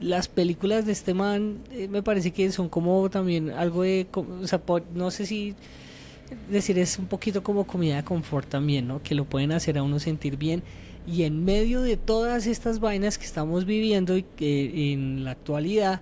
las 0.00 0.26
películas 0.28 0.86
de 0.86 0.92
este 0.92 1.12
man 1.14 1.58
eh, 1.70 1.86
me 1.88 2.02
parece 2.02 2.30
que 2.32 2.50
son 2.50 2.68
como 2.68 3.08
también 3.10 3.50
algo 3.50 3.82
de, 3.82 4.06
o 4.12 4.46
sea, 4.46 4.60
no 4.94 5.10
sé 5.10 5.26
si 5.26 5.54
decir 6.50 6.78
es 6.78 6.98
un 6.98 7.06
poquito 7.06 7.42
como 7.42 7.66
comida 7.66 7.96
de 7.96 8.04
confort 8.04 8.48
también, 8.48 8.88
¿no? 8.88 9.02
Que 9.02 9.14
lo 9.14 9.26
pueden 9.26 9.52
hacer 9.52 9.76
a 9.76 9.82
uno 9.82 9.98
sentir 9.98 10.36
bien. 10.38 10.62
Y 11.06 11.24
en 11.24 11.44
medio 11.44 11.82
de 11.82 11.96
todas 11.96 12.46
estas 12.46 12.78
vainas 12.78 13.18
que 13.18 13.24
estamos 13.24 13.64
viviendo 13.64 14.16
y 14.16 14.22
que 14.22 14.92
en 14.92 15.24
la 15.24 15.32
actualidad, 15.32 16.00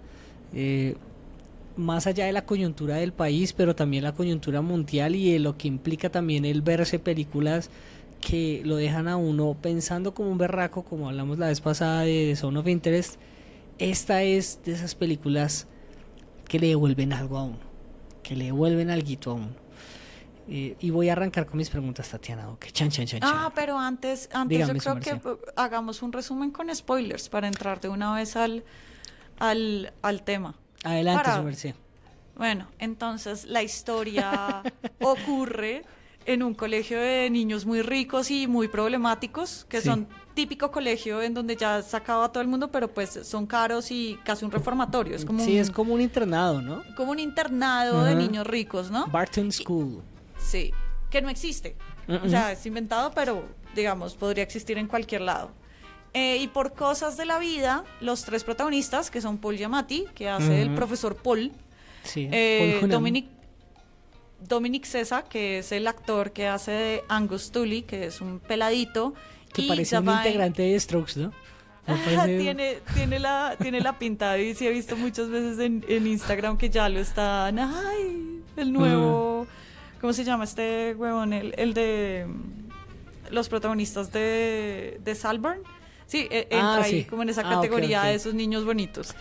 eh, 0.52 0.97
más 1.76 2.07
allá 2.07 2.26
de 2.26 2.33
la 2.33 2.45
coyuntura 2.45 2.97
del 2.97 3.12
país, 3.12 3.52
pero 3.52 3.75
también 3.75 4.04
la 4.04 4.12
coyuntura 4.12 4.61
mundial 4.61 5.14
y 5.14 5.33
de 5.33 5.38
lo 5.38 5.57
que 5.57 5.69
implica 5.69 6.11
también 6.11 6.45
el 6.45 6.61
verse 6.62 6.99
películas 6.99 7.71
que 8.21 8.61
lo 8.64 8.76
dejan 8.76 9.09
a 9.09 9.16
uno 9.16 9.57
pensando 9.61 10.12
como 10.12 10.30
un 10.30 10.38
berraco, 10.38 10.83
como 10.83 11.09
hablamos 11.09 11.38
la 11.38 11.49
vez 11.49 11.61
pasada 11.61 12.02
de, 12.02 12.28
The 12.30 12.37
Zone 12.37 12.59
of 12.59 12.69
Interest, 12.69 13.19
esta 13.78 14.23
es 14.23 14.61
de 14.64 14.73
esas 14.73 14.95
películas 14.95 15.66
que 16.47 16.59
le 16.59 16.69
devuelven 16.69 17.12
algo 17.14 17.38
a 17.38 17.45
uno, 17.45 17.59
que 18.23 18.37
le 18.37 18.47
devuelven 18.47 18.90
algo 18.90 19.09
a 19.26 19.33
uno. 19.33 19.69
Eh, 20.52 20.76
y 20.80 20.90
voy 20.90 21.09
a 21.09 21.12
arrancar 21.12 21.47
con 21.47 21.59
mis 21.59 21.71
preguntas, 21.71 22.09
Tatiana. 22.09 22.49
Ok, 22.50 22.66
chan, 22.73 22.90
chan, 22.90 23.07
chan, 23.07 23.21
chan. 23.21 23.30
Ah, 23.33 23.52
pero 23.54 23.78
antes, 23.78 24.28
antes 24.33 24.59
Dígame, 24.59 24.80
yo 24.80 24.95
creo 25.00 25.21
que 25.21 25.28
eh, 25.28 25.37
hagamos 25.57 26.02
un 26.02 26.12
resumen 26.12 26.50
con 26.50 26.75
spoilers 26.75 27.28
para 27.28 27.47
entrar 27.47 27.80
de 27.80 27.88
una 27.88 28.12
vez 28.14 28.35
al, 28.35 28.64
al, 29.38 29.92
al 30.02 30.23
tema. 30.23 30.57
Adelante, 30.83 31.23
Para- 31.25 31.37
su 31.37 31.42
merced. 31.45 31.75
Bueno, 32.37 32.66
entonces 32.78 33.45
la 33.45 33.62
historia 33.62 34.62
ocurre 35.00 35.85
en 36.26 36.42
un 36.42 36.54
colegio 36.54 36.99
de 37.00 37.28
niños 37.30 37.64
muy 37.66 37.83
ricos 37.83 38.30
y 38.30 38.47
muy 38.47 38.69
problemáticos, 38.69 39.66
que 39.69 39.80
Sí. 39.80 39.88
son 39.88 40.07
típico 40.35 40.71
colegio 40.71 41.23
en 41.23 41.35
donde 41.35 41.57
ya 41.57 41.83
sacaba 41.83 42.26
a 42.26 42.28
todo 42.33 42.40
el 42.42 42.49
mundo, 42.49 42.71
pero 42.71 42.88
pues 42.88 43.21
son 43.25 43.47
caros 43.47 43.90
y 43.90 44.19
casi 44.25 44.45
un 44.45 44.50
reformatorio. 44.50 45.16
Es 45.16 45.25
como, 45.25 45.45
Sí, 45.45 45.52
un, 45.54 45.59
es 45.59 45.71
como 45.71 45.95
un 45.95 46.00
internado, 46.00 46.61
¿no? 46.62 46.83
como 46.97 47.12
un 47.12 47.19
internado 47.19 48.04
de 48.04 48.14
niños 48.14 48.47
ricos, 48.47 48.90
¿no? 48.90 49.07
Barton 49.09 49.50
School. 49.52 50.02
Sí, 50.50 50.73
que 51.11 51.23
no 51.23 51.28
existe. 51.30 51.76
O 52.25 52.28
sea, 52.28 52.50
es 52.52 52.66
inventado, 52.66 53.12
pero 53.14 53.45
digamos, 53.75 54.14
podría 54.14 54.42
existir 54.42 54.76
en 54.78 54.88
cualquier 54.88 55.21
lado. 55.21 55.52
Eh, 56.12 56.38
y 56.38 56.49
por 56.49 56.73
cosas 56.73 57.16
de 57.16 57.25
la 57.25 57.38
vida, 57.38 57.85
los 58.00 58.25
tres 58.25 58.42
protagonistas, 58.42 59.11
que 59.12 59.21
son 59.21 59.38
Paul 59.38 59.57
Giamatti, 59.57 60.07
que 60.14 60.28
hace 60.28 60.62
el 60.62 60.69
Ujú. 60.69 60.76
profesor 60.76 61.14
Paul, 61.16 61.52
Sí. 62.02 62.28
eh, 62.33 62.78
Paul. 62.80 62.90
Dominic, 62.90 63.26
Dominic 64.40 64.85
Sessa, 64.87 65.23
que 65.23 65.59
es 65.59 65.71
el 65.71 65.87
actor 65.87 66.33
que 66.33 66.49
hace 66.49 66.71
de 66.73 67.04
Angus 67.09 67.52
Tully, 67.52 67.83
que 67.83 68.07
es 68.07 68.21
un 68.21 68.40
peladito. 68.40 69.14
Que 69.52 69.62
y 69.62 69.69
parece 69.69 69.99
un 69.99 70.09
integrante 70.09 70.62
de 70.62 70.80
Strokes, 70.80 71.12
¿no? 71.16 71.33
Parece- 71.87 72.38
tiene, 72.38 72.78
tiene, 72.95 73.19
la, 73.19 73.57
tiene 73.61 73.80
la 73.80 73.99
pinta 73.99 74.38
y 74.38 74.54
sí 74.54 74.66
he 74.66 74.71
visto 74.71 74.97
muchas 74.97 75.28
veces 75.28 75.59
en, 75.59 75.85
en 75.88 76.07
Instagram 76.07 76.57
que 76.57 76.71
ya 76.71 76.88
lo 76.88 77.00
están. 77.00 77.59
¡Ay! 77.59 78.42
El 78.57 78.73
nuevo. 78.73 79.47
¿Cómo 80.00 80.12
se 80.12 80.25
llama 80.25 80.45
este 80.45 80.95
huevón? 80.97 81.33
El, 81.33 81.54
el 81.57 81.75
de. 81.75 82.26
mm, 82.28 83.33
Los 83.33 83.49
protagonistas 83.49 84.11
de, 84.12 84.99
de 85.04 85.14
Salburn. 85.14 85.62
Sí, 86.07 86.26
e- 86.30 86.49
entra 86.50 86.75
Ah, 86.76 86.83
ahí 86.83 87.02
sí. 87.02 87.04
como 87.04 87.23
en 87.23 87.28
esa 87.28 87.42
Ah, 87.42 87.54
categoría 87.57 88.02
de 88.02 88.14
esos 88.14 88.35
niños 88.35 88.64
bonitos. 88.64 89.14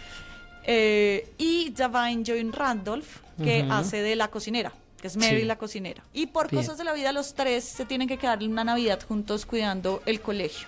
Eh, 0.65 1.31
y 1.37 1.73
Javine 1.77 2.23
Joy 2.23 2.49
Randolph, 2.51 3.17
que 3.41 3.65
hace 3.69 4.01
de 4.01 4.15
la 4.15 4.29
cocinera, 4.29 4.71
que 5.01 5.07
es 5.07 5.15
Mary 5.17 5.41
Sí. 5.41 5.45
la 5.45 5.57
cocinera. 5.57 6.03
Y 6.13 6.27
por 6.27 6.49
Bien. 6.49 6.61
cosas 6.63 6.77
de 6.77 6.83
la 6.83 6.93
vida, 6.93 7.11
los 7.11 7.33
tres 7.35 7.63
se 7.63 7.85
tienen 7.85 8.07
que 8.07 8.17
quedar 8.17 8.39
una 8.43 8.63
Navidad 8.63 8.99
juntos 9.07 9.45
cuidando 9.45 10.01
el 10.05 10.19
colegio. 10.21 10.67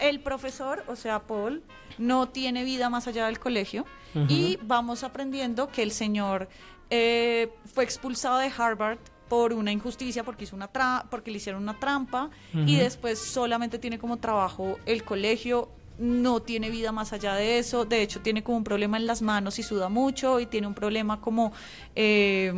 El 0.00 0.20
profesor, 0.20 0.82
o 0.88 0.96
sea, 0.96 1.20
Paul, 1.20 1.62
no 1.98 2.28
tiene 2.28 2.64
vida 2.64 2.88
más 2.88 3.06
allá 3.08 3.26
del 3.26 3.38
colegio 3.38 3.84
y 4.28 4.58
vamos 4.62 5.04
aprendiendo 5.04 5.68
que 5.68 5.82
el 5.82 5.90
señor 5.92 6.48
eh, 6.88 7.50
fue 7.72 7.84
expulsado 7.84 8.38
de 8.38 8.50
Harvard 8.56 8.98
por 9.30 9.54
una 9.54 9.72
injusticia 9.72 10.24
porque 10.24 10.44
hizo 10.44 10.54
una 10.56 10.70
tra- 10.70 11.04
porque 11.08 11.30
le 11.30 11.38
hicieron 11.38 11.62
una 11.62 11.78
trampa 11.78 12.28
y 12.52 12.76
después 12.76 13.18
solamente 13.18 13.78
tiene 13.78 13.98
como 13.98 14.18
trabajo 14.18 14.78
el 14.84 15.04
colegio 15.04 15.70
no 15.98 16.40
tiene 16.40 16.68
vida 16.70 16.92
más 16.92 17.12
allá 17.12 17.34
de 17.34 17.58
eso 17.58 17.84
de 17.84 18.02
hecho 18.02 18.20
tiene 18.20 18.42
como 18.42 18.58
un 18.58 18.64
problema 18.64 18.96
en 18.98 19.06
las 19.06 19.22
manos 19.22 19.58
y 19.58 19.62
suda 19.62 19.88
mucho 19.88 20.40
y 20.40 20.46
tiene 20.46 20.66
un 20.66 20.74
problema 20.74 21.20
como 21.20 21.52
eh, 21.94 22.52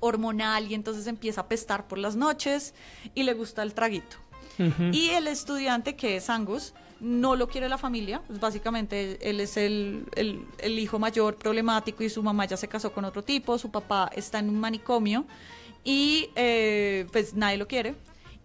hormonal 0.00 0.70
y 0.70 0.74
entonces 0.74 1.06
empieza 1.06 1.42
a 1.42 1.48
pestar 1.48 1.86
por 1.88 1.98
las 1.98 2.16
noches 2.16 2.74
y 3.14 3.22
le 3.24 3.34
gusta 3.34 3.62
el 3.62 3.74
traguito 3.74 4.16
y 4.92 5.08
el 5.10 5.26
estudiante, 5.28 5.96
que 5.96 6.16
es 6.16 6.28
Angus, 6.28 6.74
no 7.00 7.34
lo 7.34 7.48
quiere 7.48 7.66
la 7.70 7.78
familia. 7.78 8.20
Pues 8.26 8.40
básicamente 8.40 9.18
él 9.30 9.40
es 9.40 9.56
el, 9.56 10.04
el- 10.16 10.44
el 10.58 10.78
hijo 10.78 10.98
mayor 10.98 11.36
problemático 11.36 12.02
y 12.04 12.10
su 12.10 12.22
mamá 12.22 12.44
ya 12.44 12.58
se 12.58 12.68
casó 12.68 12.92
con 12.92 13.06
otro 13.06 13.22
tipo, 13.24 13.56
su 13.56 13.70
papá 13.70 14.10
está 14.14 14.38
en 14.38 14.50
un 14.50 14.60
manicomio 14.60 15.24
y 15.84 16.30
eh, 16.36 17.06
pues 17.12 17.34
nadie 17.34 17.56
lo 17.56 17.66
quiere. 17.66 17.94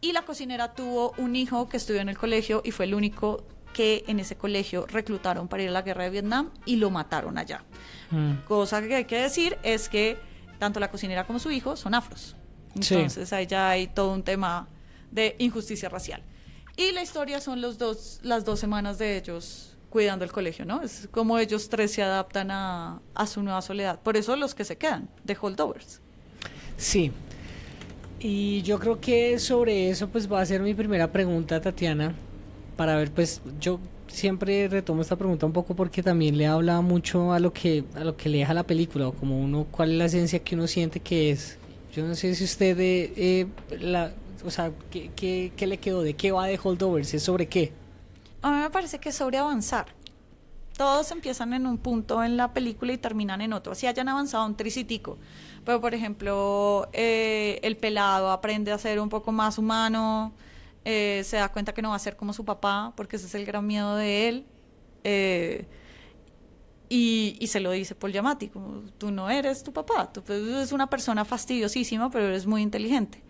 Y 0.02 0.12
la 0.12 0.24
cocinera 0.24 0.74
tuvo 0.74 1.14
un 1.18 1.36
hijo 1.36 1.68
que 1.68 1.78
estudió 1.78 2.02
en 2.02 2.10
el 2.10 2.18
colegio 2.18 2.62
y 2.64 2.72
fue 2.72 2.86
el 2.86 2.94
único 2.94 3.44
que 3.74 4.06
en 4.08 4.20
ese 4.20 4.38
colegio 4.38 4.86
reclutaron 4.88 5.48
para 5.48 5.64
ir 5.64 5.70
a 5.70 5.72
la 5.72 5.82
guerra 5.82 6.06
de 6.06 6.10
Vietnam 6.10 6.52
y 6.66 6.78
lo 6.78 6.90
mataron 6.92 7.38
allá. 7.38 7.64
Mm. 8.12 8.46
Cosa 8.48 8.82
que 8.82 8.96
hay 8.96 9.06
que 9.06 9.18
decir 9.18 9.58
es 9.64 9.90
que 9.90 10.18
tanto 10.60 10.80
la 10.80 10.90
cocinera 10.90 11.26
como 11.26 11.40
su 11.40 11.52
hijo 11.52 11.76
son 11.76 11.94
afros. 11.94 12.36
Sí. 12.80 12.94
Entonces 12.96 13.34
ahí 13.34 13.48
ya 13.48 13.70
hay 13.70 13.88
todo 13.88 14.14
un 14.14 14.24
tema 14.24 14.70
de 15.12 15.36
injusticia 15.40 15.90
racial. 15.90 16.24
Y 16.78 16.92
la 16.92 17.02
historia 17.02 17.42
son 17.42 17.62
los 17.62 17.78
dos, 17.78 18.20
las 18.22 18.46
dos 18.46 18.60
semanas 18.60 18.98
de 18.98 19.18
ellos 19.18 19.78
cuidando 19.90 20.26
el 20.26 20.32
colegio, 20.32 20.66
¿no? 20.66 20.82
Es 20.82 21.08
como 21.12 21.38
ellos 21.38 21.70
tres 21.70 21.94
se 21.94 22.04
adaptan 22.04 22.52
a, 22.52 23.02
a 23.14 23.28
su 23.28 23.42
nueva 23.44 23.62
soledad. 23.62 24.00
Por 24.02 24.18
eso 24.18 24.36
los 24.36 24.54
que 24.54 24.66
se 24.66 24.78
quedan, 24.78 25.10
de 25.24 25.38
holdovers. 25.40 26.02
Sí. 26.78 27.12
Y 28.20 28.62
yo 28.62 28.80
creo 28.80 29.00
que 29.00 29.40
sobre 29.40 29.90
eso 29.90 30.08
pues 30.10 30.32
va 30.32 30.42
a 30.42 30.46
ser 30.46 30.62
mi 30.62 30.74
primera 30.74 31.12
pregunta, 31.12 31.60
Tatiana, 31.62 32.16
para 32.78 32.96
ver 32.96 33.12
pues 33.12 33.42
yo 33.60 33.80
siempre 34.08 34.68
retomo 34.68 35.02
esta 35.02 35.16
pregunta 35.16 35.46
un 35.46 35.52
poco 35.52 35.76
porque 35.76 36.02
también 36.02 36.38
le 36.38 36.48
habla 36.48 36.80
mucho 36.82 37.34
a 37.34 37.40
lo 37.40 37.52
que 37.52 37.84
a 37.96 38.04
lo 38.04 38.16
que 38.16 38.30
le 38.30 38.40
deja 38.40 38.54
la 38.54 38.64
película 38.64 39.08
o 39.10 39.14
como 39.14 39.40
uno 39.40 39.68
cuál 39.70 39.92
es 39.92 39.98
la 39.98 40.06
esencia 40.06 40.40
que 40.40 40.56
uno 40.56 40.68
siente 40.68 41.00
que 41.00 41.32
es. 41.32 41.58
Yo 41.94 42.06
no 42.06 42.16
sé 42.16 42.36
si 42.36 42.44
usted 42.44 42.80
eh, 42.80 43.14
eh, 43.16 43.48
la 43.80 44.14
o 44.46 44.52
sea, 44.52 44.72
¿qué, 44.92 45.12
qué, 45.16 45.52
qué 45.56 45.68
le 45.68 45.78
quedó? 45.78 46.04
¿De 46.04 46.14
qué 46.14 46.32
va 46.32 46.46
de 46.48 46.60
Holdovers? 46.62 47.14
¿Es 47.14 47.24
sobre 47.24 47.48
qué? 47.48 47.72
A 48.42 48.52
mí 48.52 48.58
me 48.58 48.70
parece 48.70 49.00
que 49.00 49.10
es 49.10 49.16
sobre 49.16 49.38
avanzar. 49.38 49.88
Todos 50.78 51.10
empiezan 51.12 51.54
en 51.54 51.68
un 51.68 51.78
punto 51.78 52.22
en 52.24 52.36
la 52.36 52.54
película 52.54 52.92
y 52.92 52.98
terminan 52.98 53.40
en 53.42 53.54
otro. 53.54 53.72
Así 53.72 53.88
hayan 53.88 54.10
avanzado 54.10 54.46
un 54.46 54.58
tricitico. 54.58 55.18
Pero, 55.64 55.80
por 55.80 55.94
ejemplo, 55.94 56.90
eh, 56.92 57.60
el 57.64 57.78
pelado 57.78 58.30
aprende 58.30 58.72
a 58.74 58.78
ser 58.78 59.00
un 59.00 59.08
poco 59.08 59.32
más 59.32 59.58
humano, 59.58 60.34
eh, 60.84 61.22
se 61.24 61.38
da 61.38 61.50
cuenta 61.50 61.74
que 61.74 61.82
no 61.82 61.90
va 61.92 61.96
a 61.96 62.00
ser 62.00 62.18
como 62.18 62.34
su 62.34 62.44
papá, 62.44 62.94
porque 62.98 63.16
ese 63.16 63.28
es 63.28 63.36
el 63.36 63.46
gran 63.46 63.66
miedo 63.66 63.96
de 63.96 64.28
él. 64.28 64.46
eh, 65.04 65.66
y, 66.90 67.48
se 67.48 67.60
lo 67.60 67.72
dice 67.72 67.96
Paul 67.96 68.12
Giamatti, 68.12 68.50
como 68.50 68.82
tú 68.98 69.12
no 69.12 69.30
eres 69.30 69.64
tu 69.64 69.74
papá, 69.74 70.12
tú 70.12 70.24
pues, 70.24 70.42
eres 70.42 70.72
una 70.72 70.90
persona 70.90 71.26
fastidiosísima, 71.26 72.10
pero 72.12 72.26
eres 72.28 72.46
muy 72.46 72.62
inteligente. 72.62 73.24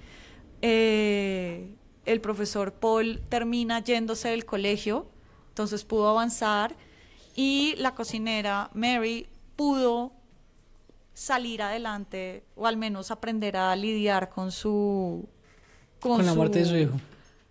El 0.62 2.22
profesor 2.22 2.74
Paul 2.74 3.22
termina 3.30 3.80
yéndose 3.84 4.30
del 4.30 4.46
colegio, 4.46 5.08
entonces 5.50 5.86
pudo 5.86 6.10
avanzar 6.10 6.75
y 7.36 7.75
la 7.77 7.94
cocinera 7.96 8.70
Mary 8.74 9.27
pudo 9.56 10.12
salir 11.13 11.62
adelante 11.62 12.44
o 12.56 12.68
al 12.68 12.77
menos 12.77 13.12
aprender 13.12 13.56
a 13.58 13.75
lidiar 13.75 14.30
con 14.30 14.51
su 14.51 15.27
Con 16.00 16.25
la 16.25 16.34
muerte 16.34 16.60
de 16.60 16.65
su 16.65 16.75
hijo. 16.77 17.00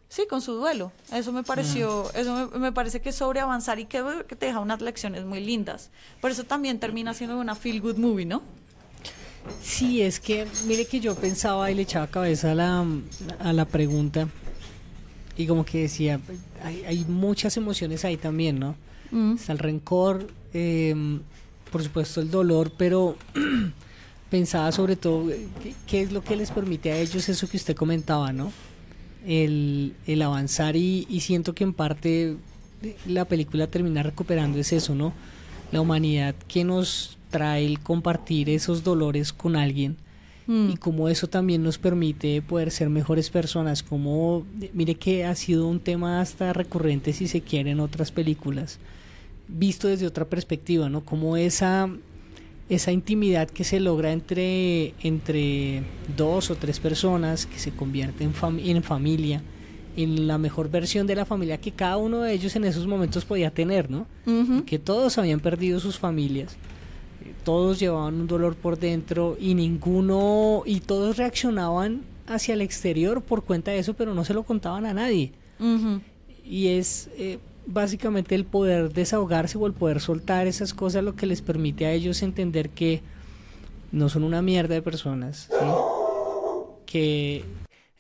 Sí, 0.09 0.27
con 0.29 0.41
su 0.43 0.53
duelo. 0.55 0.93
Eso 1.13 1.33
me 1.33 1.43
pareció, 1.43 2.05
Mm. 2.15 2.19
eso 2.19 2.51
me, 2.53 2.59
me 2.59 2.73
parece 2.73 3.01
que 3.01 3.09
es 3.09 3.17
sobre 3.17 3.41
avanzar 3.41 3.79
y 3.81 3.87
que, 3.87 4.03
que 4.29 4.37
te 4.37 4.47
deja 4.47 4.61
unas 4.61 4.81
lecciones 4.81 5.25
muy 5.25 5.41
lindas. 5.45 5.91
Por 6.21 6.31
eso 6.31 6.45
también 6.45 6.79
termina 6.79 7.15
siendo 7.15 7.39
una 7.39 7.55
feel 7.57 7.81
good 7.81 7.97
movie, 7.97 8.25
¿no? 8.27 8.43
Sí, 9.63 10.01
es 10.03 10.21
que, 10.21 10.47
mire 10.67 10.87
que 10.87 11.01
yo 11.01 11.15
pensaba 11.17 11.71
y 11.71 11.75
le 11.75 11.83
echaba 11.83 12.07
cabeza 12.07 12.53
a 12.53 12.55
la, 12.55 12.87
a 13.41 13.53
la 13.53 13.65
pregunta 13.67 14.29
y 15.37 15.47
como 15.47 15.65
que 15.65 15.81
decía, 15.83 16.21
hay, 16.63 16.85
hay 16.85 17.05
muchas 17.07 17.57
emociones 17.57 18.05
ahí 18.05 18.17
también, 18.17 18.59
¿no? 18.59 18.77
Está 19.13 19.53
el 19.53 19.59
rencor, 19.59 20.27
eh, 20.53 20.95
por 21.71 21.83
supuesto 21.83 22.21
el 22.21 22.31
dolor, 22.31 22.73
pero 22.77 23.17
pensaba 24.31 24.73
sobre 24.73 24.97
todo 24.97 25.31
eh, 25.31 25.47
qué, 25.87 26.03
es 26.03 26.13
lo 26.13 26.23
que 26.23 26.37
les 26.37 26.51
permite 26.51 26.93
a 26.93 26.99
ellos 26.99 27.29
eso 27.29 27.49
que 27.49 27.57
usted 27.57 27.77
comentaba, 27.77 28.33
¿no? 28.33 28.53
El, 29.27 29.95
el 30.07 30.23
avanzar 30.23 30.77
y, 30.77 31.07
y 31.09 31.21
siento 31.21 31.55
que 31.55 31.65
en 31.65 31.73
parte 31.73 32.37
la 33.07 33.25
película 33.25 33.67
termina 33.67 34.03
recuperando 34.03 34.59
es 34.59 34.73
eso, 34.73 34.95
¿no? 34.95 35.13
La 35.73 35.81
humanidad 35.81 36.35
que 36.49 36.65
nos 36.65 37.19
trae 37.31 37.65
el 37.65 37.81
compartir 37.81 38.51
esos 38.51 38.85
dolores 38.85 39.33
con 39.33 39.57
alguien 39.57 39.97
y 40.47 40.77
como 40.77 41.09
eso 41.09 41.27
también 41.27 41.63
nos 41.63 41.79
permite 41.79 42.43
poder 42.43 42.71
ser 42.71 42.91
mejores 42.91 43.31
personas, 43.31 43.83
como 43.83 44.45
mire 44.75 44.95
que 44.97 45.25
ha 45.25 45.35
sido 45.35 45.67
un 45.67 45.81
tema 45.81 46.21
hasta 46.21 46.53
recurrente 46.53 47.13
si 47.15 47.29
se 47.29 47.41
quiere 47.41 47.71
en 47.71 47.81
otras 47.81 48.13
películas, 48.13 48.79
visto 49.49 49.89
desde 49.89 50.07
otra 50.07 50.27
perspectiva, 50.27 50.89
¿no? 50.91 51.03
Como 51.05 51.37
esa 51.39 51.89
esa 52.69 52.93
intimidad 52.93 53.49
que 53.49 53.63
se 53.65 53.79
logra 53.81 54.13
entre 54.13 54.95
entre 55.03 55.83
dos 56.17 56.51
o 56.51 56.57
tres 56.57 56.81
personas 56.81 57.47
que 57.47 57.59
se 57.59 57.71
convierte 57.71 58.25
en, 58.25 58.33
fam- 58.35 58.61
en 58.65 58.83
familia, 58.83 59.43
en 59.97 60.27
la 60.27 60.39
mejor 60.39 60.71
versión 60.71 61.07
de 61.07 61.15
la 61.15 61.25
familia 61.25 61.59
que 61.59 61.73
cada 61.73 61.97
uno 61.99 62.21
de 62.23 62.33
ellos 62.33 62.57
en 62.57 62.65
esos 62.65 62.87
momentos 62.87 63.25
podía 63.25 63.51
tener, 63.51 63.91
¿no? 63.91 64.07
Que 64.65 64.79
todos 64.79 65.19
habían 65.19 65.41
perdido 65.41 65.79
sus 65.81 65.99
familias 65.99 66.57
todos 67.45 67.79
llevaban 67.79 68.15
un 68.15 68.27
dolor 68.27 68.57
por 68.57 68.79
dentro 68.79 69.37
y 69.39 69.55
ninguno 69.55 70.63
y 70.65 70.81
todos 70.81 71.17
reaccionaban 71.17 72.03
hacia 72.27 72.55
el 72.55 72.61
exterior 72.61 73.23
por 73.23 73.45
cuenta 73.45 73.71
de 73.71 73.79
eso 73.79 73.95
pero 73.95 74.15
no 74.15 74.25
se 74.25 74.35
lo 74.35 74.45
contaban 74.45 74.87
a 74.87 74.95
nadie 74.95 75.33
y 76.45 76.69
es 76.69 77.11
eh, 77.17 77.39
básicamente 77.67 78.35
el 78.35 78.45
poder 78.45 78.93
desahogarse 78.93 79.59
o 79.59 79.67
el 79.67 79.73
poder 79.73 80.01
soltar 80.01 80.47
esas 80.47 80.75
cosas 80.75 81.05
lo 81.05 81.17
que 81.17 81.27
les 81.27 81.43
permite 81.43 81.87
a 81.87 81.93
ellos 81.93 82.23
entender 82.23 82.71
que 82.71 83.03
no 83.93 84.09
son 84.09 84.25
una 84.25 84.43
mierda 84.43 84.75
de 84.75 84.83
personas 84.83 85.49
¿sí? 85.51 85.67
que 86.87 87.45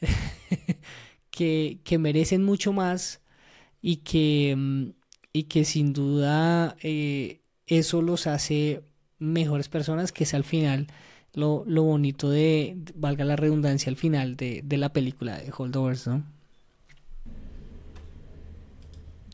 que, 1.34 1.78
que 1.82 1.98
merecen 1.98 2.44
mucho 2.44 2.72
más 2.72 3.20
y 3.82 3.96
que, 3.96 4.54
mm, 4.56 4.90
y 5.32 5.42
que 5.44 5.64
sin 5.64 5.92
duda 5.92 6.76
eh, 6.82 7.40
eso 7.66 8.02
los 8.02 8.26
hace 8.26 8.82
mejores 9.24 9.68
personas, 9.68 10.12
que 10.12 10.24
es 10.24 10.34
al 10.34 10.44
final 10.44 10.86
lo, 11.32 11.64
lo 11.66 11.82
bonito 11.82 12.30
de, 12.30 12.76
valga 12.94 13.24
la 13.24 13.36
redundancia, 13.36 13.90
al 13.90 13.96
final 13.96 14.36
de, 14.36 14.62
de 14.64 14.76
la 14.76 14.92
película 14.92 15.38
de 15.38 15.52
Holdovers, 15.56 16.06
¿no? 16.06 16.24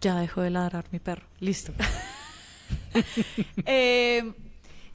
Ya 0.00 0.18
dejó 0.18 0.40
de 0.40 0.50
ladrar 0.50 0.86
mi 0.92 0.98
perro. 0.98 1.26
Listo. 1.40 1.74
eh, 3.66 4.32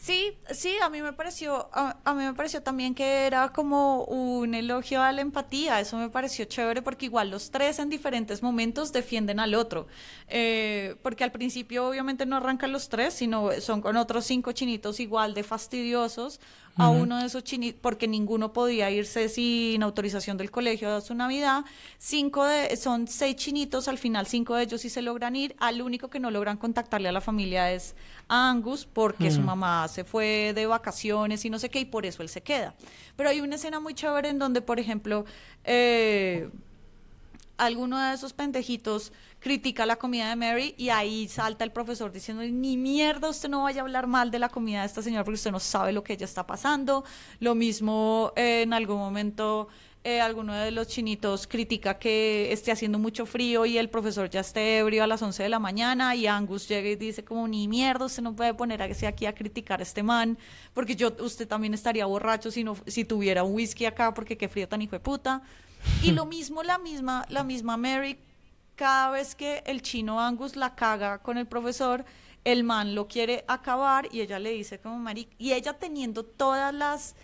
Sí, 0.05 0.37
sí, 0.51 0.75
a 0.83 0.89
mí 0.91 1.01
me 1.01 1.13
pareció, 1.13 1.67
a, 1.73 2.13
mí 2.13 2.23
me 2.23 2.35
pareció 2.35 2.61
también 2.61 2.93
que 2.93 3.25
era 3.25 3.49
como 3.49 4.03
un 4.03 4.53
elogio 4.53 5.01
a 5.01 5.11
la 5.11 5.21
empatía, 5.21 5.79
eso 5.79 5.97
me 5.97 6.09
pareció 6.11 6.45
chévere 6.45 6.83
porque 6.83 7.07
igual 7.07 7.31
los 7.31 7.49
tres 7.49 7.79
en 7.79 7.89
diferentes 7.89 8.43
momentos 8.43 8.93
defienden 8.93 9.39
al 9.39 9.55
otro, 9.55 9.87
eh, 10.27 10.95
porque 11.01 11.23
al 11.23 11.31
principio 11.31 11.87
obviamente 11.87 12.27
no 12.27 12.35
arrancan 12.35 12.71
los 12.71 12.87
tres, 12.87 13.15
sino 13.15 13.49
son 13.61 13.81
con 13.81 13.97
otros 13.97 14.25
cinco 14.25 14.51
chinitos 14.51 14.99
igual 14.99 15.33
de 15.33 15.41
fastidiosos, 15.41 16.39
a 16.77 16.89
uno 16.89 17.19
de 17.19 17.25
esos 17.27 17.43
chinitos, 17.43 17.79
porque 17.81 18.07
ninguno 18.07 18.51
podía 18.51 18.91
irse 18.91 19.29
sin 19.29 19.81
autorización 19.81 20.37
del 20.37 20.51
colegio 20.51 20.93
a 20.93 21.01
su 21.01 21.13
Navidad. 21.15 21.63
Cinco 21.97 22.43
de, 22.43 22.75
son 22.75 23.07
seis 23.07 23.35
chinitos, 23.37 23.87
al 23.87 23.97
final 23.97 24.27
cinco 24.27 24.55
de 24.55 24.63
ellos 24.63 24.81
sí 24.81 24.89
se 24.89 25.01
logran 25.01 25.35
ir. 25.35 25.55
Al 25.59 25.81
único 25.81 26.09
que 26.09 26.19
no 26.19 26.31
logran 26.31 26.57
contactarle 26.57 27.09
a 27.09 27.11
la 27.11 27.21
familia 27.21 27.71
es 27.71 27.95
a 28.27 28.49
Angus, 28.49 28.85
porque 28.85 29.31
su 29.31 29.41
mamá 29.41 29.87
se 29.87 30.03
fue 30.03 30.51
de 30.53 30.65
vacaciones 30.65 31.45
y 31.45 31.49
no 31.49 31.59
sé 31.59 31.69
qué, 31.69 31.79
y 31.79 31.85
por 31.85 32.05
eso 32.05 32.21
él 32.21 32.29
se 32.29 32.41
queda. 32.41 32.75
Pero 33.15 33.29
hay 33.29 33.39
una 33.41 33.55
escena 33.55 33.79
muy 33.79 33.93
chévere 33.93 34.29
en 34.29 34.39
donde, 34.39 34.61
por 34.61 34.79
ejemplo, 34.79 35.25
eh, 35.63 36.49
alguno 37.57 37.99
de 37.99 38.13
esos 38.13 38.33
pendejitos 38.33 39.13
critica 39.39 39.85
la 39.85 39.95
comida 39.95 40.29
de 40.29 40.35
Mary 40.35 40.75
y 40.77 40.89
ahí 40.89 41.27
salta 41.27 41.63
el 41.63 41.71
profesor 41.71 42.11
diciendo, 42.11 42.43
ni 42.43 42.77
mierda, 42.77 43.29
usted 43.29 43.49
no 43.49 43.63
vaya 43.63 43.81
a 43.81 43.83
hablar 43.83 44.07
mal 44.07 44.31
de 44.31 44.39
la 44.39 44.49
comida 44.49 44.81
de 44.81 44.87
esta 44.87 45.01
señora 45.01 45.23
porque 45.23 45.35
usted 45.35 45.51
no 45.51 45.59
sabe 45.59 45.93
lo 45.93 46.03
que 46.03 46.13
ella 46.13 46.25
está 46.25 46.45
pasando. 46.47 47.03
Lo 47.39 47.55
mismo 47.55 48.33
eh, 48.35 48.63
en 48.63 48.73
algún 48.73 48.97
momento 48.97 49.67
eh, 50.07 50.21
alguno 50.21 50.53
de 50.53 50.69
los 50.69 50.87
chinitos 50.87 51.47
critica 51.47 51.97
que 51.97 52.53
esté 52.53 52.71
haciendo 52.71 52.99
mucho 52.99 53.25
frío 53.25 53.65
y 53.65 53.79
el 53.79 53.89
profesor 53.89 54.29
ya 54.29 54.41
esté 54.41 54.77
ebrio 54.77 55.03
a 55.03 55.07
las 55.07 55.19
11 55.23 55.41
de 55.41 55.49
la 55.49 55.57
mañana 55.57 56.13
y 56.13 56.27
Angus 56.27 56.67
llega 56.67 56.89
y 56.89 56.95
dice 56.95 57.25
como 57.25 57.47
ni 57.47 57.67
mierda, 57.67 58.05
usted 58.05 58.21
no 58.21 58.35
puede 58.35 58.53
poner 58.53 58.83
aquí 58.83 59.25
a 59.25 59.33
criticar 59.33 59.79
a 59.79 59.83
este 59.83 60.03
man 60.03 60.37
porque 60.75 60.95
yo 60.95 61.11
usted 61.21 61.47
también 61.47 61.73
estaría 61.73 62.05
borracho 62.05 62.51
si 62.51 62.63
no 62.63 62.77
si 62.85 63.03
tuviera 63.03 63.43
un 63.43 63.55
whisky 63.55 63.85
acá 63.85 64.13
porque 64.13 64.37
qué 64.37 64.47
frío 64.47 64.67
tan 64.67 64.83
hijo 64.83 64.91
de 64.91 64.99
puta. 64.99 65.41
Y 66.03 66.11
lo 66.11 66.27
mismo 66.27 66.61
la 66.61 66.77
misma 66.77 67.25
la 67.29 67.43
misma 67.43 67.75
Mary 67.75 68.19
cada 68.75 69.09
vez 69.09 69.33
que 69.33 69.63
el 69.65 69.81
chino 69.81 70.21
Angus 70.21 70.55
la 70.55 70.75
caga 70.75 71.17
con 71.17 71.39
el 71.39 71.47
profesor, 71.47 72.05
el 72.43 72.63
man 72.63 72.93
lo 72.93 73.07
quiere 73.07 73.43
acabar 73.47 74.07
y 74.11 74.21
ella 74.21 74.37
le 74.37 74.51
dice 74.51 74.77
como 74.77 74.99
Mary 74.99 75.27
y 75.39 75.53
ella 75.53 75.73
teniendo 75.73 76.23
todas 76.23 76.71
las 76.71 77.15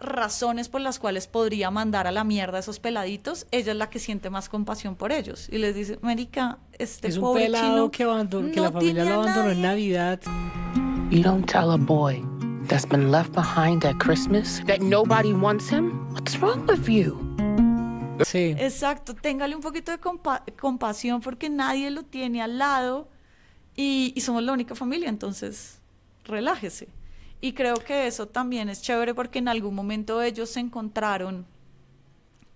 razones 0.00 0.68
por 0.68 0.80
las 0.80 0.98
cuales 0.98 1.26
podría 1.26 1.70
mandar 1.70 2.06
a 2.06 2.12
la 2.12 2.24
mierda 2.24 2.58
a 2.58 2.60
esos 2.60 2.78
peladitos, 2.78 3.46
ella 3.50 3.72
es 3.72 3.78
la 3.78 3.90
que 3.90 3.98
siente 3.98 4.30
más 4.30 4.48
compasión 4.48 4.94
por 4.94 5.12
ellos. 5.12 5.48
Y 5.50 5.58
les 5.58 5.74
dice, 5.74 5.98
Marica, 6.02 6.58
este 6.78 7.08
es 7.08 7.16
un 7.16 7.22
pobre 7.22 7.46
pelado 7.46 7.74
chino 7.76 7.90
que, 7.90 8.02
abandonó, 8.04 8.50
que 8.50 8.56
no 8.56 8.62
la 8.62 8.72
familia 8.72 9.04
lo 9.04 9.14
abandonó 9.14 9.50
en 9.50 9.62
nadie". 9.62 9.92
Navidad. 9.92 10.20
You 11.10 11.22
don't 11.22 11.50
tell 11.50 11.70
a 11.70 11.76
boy 11.76 12.22
that's 12.68 12.86
been 12.86 13.10
left 13.10 13.32
behind 13.32 13.84
at 13.84 13.96
Christmas 13.98 14.62
that 14.66 14.80
nobody 14.80 15.32
wants 15.32 15.70
him? 15.70 16.06
What's 16.12 16.38
wrong 16.40 16.66
with 16.68 16.86
you? 16.86 17.18
Sí. 18.24 18.54
Exacto, 18.58 19.14
téngale 19.14 19.54
un 19.54 19.62
poquito 19.62 19.90
de 19.92 20.00
compa- 20.00 20.42
compasión 20.60 21.20
porque 21.20 21.48
nadie 21.48 21.90
lo 21.90 22.02
tiene 22.02 22.42
al 22.42 22.58
lado 22.58 23.08
y, 23.74 24.12
y 24.14 24.20
somos 24.20 24.42
la 24.42 24.52
única 24.52 24.74
familia, 24.74 25.08
entonces 25.08 25.80
relájese. 26.24 26.88
Y 27.40 27.52
creo 27.52 27.76
que 27.76 28.06
eso 28.06 28.26
también 28.26 28.68
es 28.68 28.82
chévere 28.82 29.14
porque 29.14 29.38
en 29.38 29.48
algún 29.48 29.74
momento 29.74 30.20
ellos 30.22 30.50
se 30.50 30.60
encontraron 30.60 31.46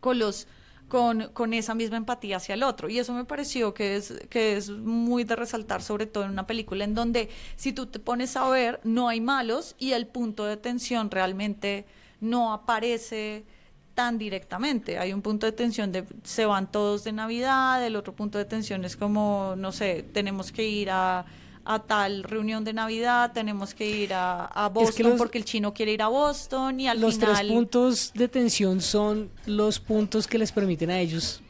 con 0.00 0.18
los 0.18 0.48
con, 0.88 1.30
con 1.32 1.54
esa 1.54 1.74
misma 1.74 1.96
empatía 1.96 2.36
hacia 2.36 2.54
el 2.54 2.62
otro. 2.62 2.90
Y 2.90 2.98
eso 2.98 3.14
me 3.14 3.24
pareció 3.24 3.72
que 3.72 3.96
es, 3.96 4.12
que 4.28 4.58
es 4.58 4.68
muy 4.68 5.24
de 5.24 5.36
resaltar, 5.36 5.80
sobre 5.80 6.04
todo 6.04 6.24
en 6.24 6.30
una 6.30 6.46
película 6.46 6.84
en 6.84 6.94
donde 6.94 7.30
si 7.56 7.72
tú 7.72 7.86
te 7.86 7.98
pones 7.98 8.36
a 8.36 8.46
ver, 8.50 8.78
no 8.84 9.08
hay 9.08 9.22
malos 9.22 9.74
y 9.78 9.92
el 9.92 10.06
punto 10.06 10.44
de 10.44 10.58
tensión 10.58 11.10
realmente 11.10 11.86
no 12.20 12.52
aparece 12.52 13.46
tan 13.94 14.18
directamente. 14.18 14.98
Hay 14.98 15.14
un 15.14 15.22
punto 15.22 15.46
de 15.46 15.52
tensión 15.52 15.92
de 15.92 16.04
se 16.24 16.44
van 16.44 16.70
todos 16.70 17.04
de 17.04 17.12
Navidad, 17.12 17.82
el 17.86 17.96
otro 17.96 18.14
punto 18.14 18.36
de 18.36 18.44
tensión 18.44 18.84
es 18.84 18.94
como, 18.94 19.54
no 19.56 19.72
sé, 19.72 20.02
tenemos 20.02 20.52
que 20.52 20.68
ir 20.68 20.90
a, 20.90 21.24
a 21.64 21.78
tal 21.80 22.24
reunión 22.24 22.64
de 22.64 22.72
Navidad, 22.72 23.32
tenemos 23.32 23.74
que 23.74 23.88
ir 23.88 24.14
a, 24.14 24.46
a 24.46 24.68
Boston 24.68 25.10
los- 25.10 25.18
porque 25.18 25.38
el 25.38 25.44
chino 25.44 25.72
quiere 25.72 25.92
ir 25.92 26.02
a 26.02 26.08
Boston 26.08 26.80
y 26.80 26.88
al 26.88 27.00
Los 27.00 27.14
final... 27.14 27.36
tres 27.36 27.52
puntos 27.52 28.12
de 28.14 28.28
tensión 28.28 28.80
son 28.80 29.30
los 29.46 29.78
puntos 29.78 30.26
que 30.26 30.38
les 30.38 30.50
permiten 30.52 30.90
a 30.90 30.98
ellos 31.00 31.40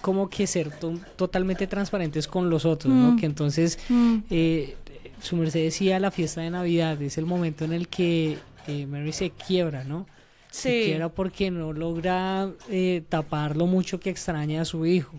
como 0.00 0.30
que 0.30 0.46
ser 0.46 0.70
to- 0.70 0.98
totalmente 1.16 1.66
transparentes 1.66 2.26
con 2.28 2.48
los 2.50 2.64
otros, 2.64 2.92
¿no? 2.94 3.12
Mm. 3.12 3.16
Que 3.18 3.26
entonces, 3.26 3.78
Mm. 3.88 4.16
eh, 4.30 4.76
su 5.20 5.36
merced 5.36 5.62
decía 5.64 5.98
la 5.98 6.10
fiesta 6.12 6.40
de 6.40 6.50
Navidad, 6.50 7.00
es 7.02 7.18
el 7.18 7.26
momento 7.26 7.64
en 7.64 7.72
el 7.72 7.88
que 7.88 8.38
eh, 8.68 8.86
Mary 8.86 9.12
se 9.12 9.30
quiebra, 9.30 9.82
¿no? 9.84 10.06
Se 10.50 10.70
Sí. 10.80 10.86
quiebra 10.86 11.08
porque 11.08 11.50
no 11.50 11.72
logra 11.72 12.48
eh, 12.70 13.02
tapar 13.08 13.56
lo 13.56 13.66
mucho 13.66 13.98
que 14.00 14.08
extraña 14.10 14.62
a 14.62 14.64
su 14.64 14.86
hijo. 14.86 15.18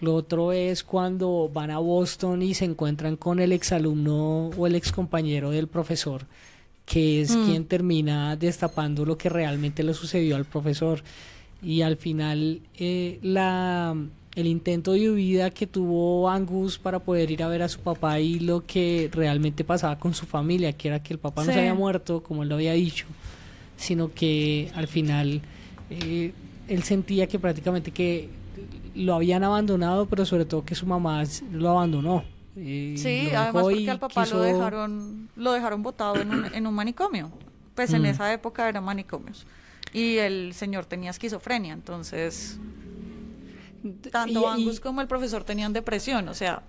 Lo 0.00 0.14
otro 0.14 0.52
es 0.52 0.82
cuando 0.82 1.50
van 1.52 1.70
a 1.70 1.78
Boston 1.78 2.42
y 2.42 2.54
se 2.54 2.64
encuentran 2.64 3.16
con 3.16 3.38
el 3.38 3.52
exalumno 3.52 4.48
o 4.56 4.66
el 4.66 4.74
excompañero 4.74 5.50
del 5.50 5.68
profesor, 5.68 6.22
que 6.86 7.20
es 7.20 7.36
Mm. 7.36 7.44
quien 7.44 7.64
termina 7.66 8.34
destapando 8.36 9.04
lo 9.04 9.16
que 9.18 9.28
realmente 9.28 9.82
le 9.82 9.92
sucedió 9.94 10.36
al 10.36 10.46
profesor. 10.46 11.02
Y 11.62 11.82
al 11.82 11.98
final, 11.98 12.60
eh, 12.78 13.18
la, 13.22 13.94
el 14.34 14.46
intento 14.46 14.92
de 14.92 15.10
huida 15.10 15.50
que 15.50 15.66
tuvo 15.66 16.30
Angus 16.30 16.78
para 16.78 16.98
poder 17.00 17.30
ir 17.30 17.42
a 17.42 17.48
ver 17.48 17.60
a 17.62 17.68
su 17.68 17.80
papá 17.80 18.18
y 18.20 18.38
lo 18.40 18.64
que 18.64 19.10
realmente 19.12 19.64
pasaba 19.64 19.98
con 19.98 20.14
su 20.14 20.24
familia, 20.24 20.72
que 20.72 20.88
era 20.88 21.02
que 21.02 21.12
el 21.12 21.18
papá 21.18 21.44
no 21.44 21.52
se 21.52 21.58
había 21.58 21.74
muerto, 21.74 22.22
como 22.22 22.42
él 22.42 22.48
lo 22.48 22.54
había 22.54 22.72
dicho, 22.72 23.04
sino 23.76 24.10
que 24.14 24.70
al 24.74 24.88
final 24.88 25.42
eh, 25.90 26.32
él 26.68 26.82
sentía 26.84 27.26
que 27.26 27.38
prácticamente 27.38 27.90
que 27.90 28.30
lo 28.94 29.14
habían 29.14 29.44
abandonado, 29.44 30.06
pero 30.06 30.24
sobre 30.26 30.44
todo 30.44 30.64
que 30.64 30.74
su 30.74 30.86
mamá 30.86 31.22
lo 31.52 31.70
abandonó. 31.70 32.24
eh, 32.56 32.94
Sí, 32.98 33.28
lo 33.32 33.38
además 33.38 33.62
porque 33.62 33.90
al 33.90 33.98
papá 34.00 34.24
quiso- 34.24 34.36
lo 34.36 34.42
dejaron, 34.42 35.28
lo 35.36 35.52
dejaron 35.52 35.82
botado 35.82 36.16
en 36.20 36.30
un, 36.34 36.44
en 36.54 36.66
un 36.66 36.74
manicomio. 36.74 37.30
Pues 37.74 37.92
en 37.92 38.02
Mm. 38.02 38.06
esa 38.06 38.32
época 38.32 38.68
eran 38.68 38.82
manicomios. 38.84 39.46
Y 39.92 40.16
el 40.18 40.52
señor 40.54 40.84
tenía 40.84 41.10
esquizofrenia, 41.10 41.72
entonces 41.72 42.58
tanto 44.10 44.40
y- 44.40 44.42
y- 44.42 44.46
Angus 44.46 44.80
como 44.80 45.00
el 45.00 45.06
profesor 45.08 45.42
tenían 45.44 45.72
depresión, 45.72 46.28
o 46.28 46.34
sea, 46.34 46.62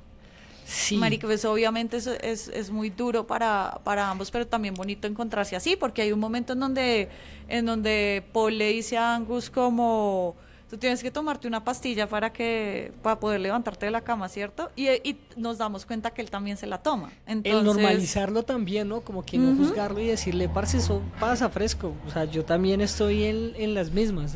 sí. 0.65 0.97
pues 1.21 1.43
obviamente 1.45 1.97
es, 1.97 2.07
es, 2.07 2.47
es 2.47 2.69
muy 2.71 2.89
duro 2.89 3.27
para, 3.27 3.79
para 3.83 4.09
ambos, 4.09 4.31
pero 4.31 4.47
también 4.47 4.73
bonito 4.75 5.07
encontrarse 5.07 5.55
así, 5.55 5.75
porque 5.75 6.03
hay 6.03 6.11
un 6.13 6.19
momento 6.19 6.53
en 6.53 6.59
donde, 6.61 7.09
en 7.49 7.65
donde 7.65 8.23
Paul 8.31 8.57
le 8.57 8.69
dice 8.71 8.97
a 8.97 9.15
Angus 9.15 9.49
como 9.49 10.35
tú 10.71 10.77
tienes 10.77 11.03
que 11.03 11.11
tomarte 11.11 11.49
una 11.49 11.63
pastilla 11.63 12.07
para 12.07 12.31
que 12.31 12.93
para 13.03 13.19
poder 13.19 13.41
levantarte 13.41 13.85
de 13.87 13.91
la 13.91 13.99
cama, 14.01 14.29
¿cierto? 14.29 14.71
Y, 14.77 14.87
y 14.87 15.17
nos 15.35 15.57
damos 15.57 15.85
cuenta 15.85 16.11
que 16.11 16.21
él 16.21 16.31
también 16.31 16.55
se 16.55 16.65
la 16.65 16.81
toma. 16.81 17.11
Entonces, 17.27 17.59
el 17.59 17.65
normalizarlo 17.65 18.43
también, 18.43 18.87
¿no? 18.87 19.01
Como 19.01 19.21
que 19.21 19.37
no 19.37 19.53
juzgarlo 19.55 19.99
y 19.99 20.07
decirle, 20.07 20.47
parce, 20.47 20.77
eso 20.77 21.01
pasa 21.19 21.49
fresco. 21.49 21.93
O 22.07 22.09
sea, 22.11 22.23
yo 22.23 22.45
también 22.45 22.79
estoy 22.79 23.25
en, 23.25 23.51
en 23.57 23.73
las 23.73 23.91
mismas, 23.91 24.33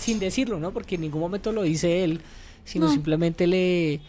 sin 0.00 0.18
decirlo, 0.18 0.58
¿no? 0.58 0.72
Porque 0.72 0.94
en 0.94 1.02
ningún 1.02 1.20
momento 1.20 1.52
lo 1.52 1.62
dice 1.62 2.02
él, 2.02 2.22
sino 2.64 2.86
No. 2.86 2.92
simplemente 2.92 3.46
le... 3.46 4.00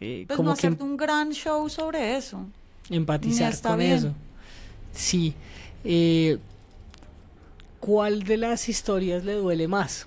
eh, 0.00 0.24
pues 0.28 0.36
como 0.36 0.50
no 0.50 0.54
que 0.54 0.68
hacerte 0.68 0.84
un 0.84 0.96
gran 0.96 1.32
show 1.32 1.68
sobre 1.68 2.16
eso. 2.16 2.46
empatizar 2.90 3.52
está 3.52 3.70
con 3.70 3.80
bien. 3.80 3.92
eso. 3.92 4.12
Sí. 4.92 5.34
Eh, 5.82 6.38
¿Cuál 7.80 8.22
de 8.22 8.36
las 8.36 8.68
historias 8.68 9.24
le 9.24 9.34
duele 9.34 9.66
más? 9.68 10.06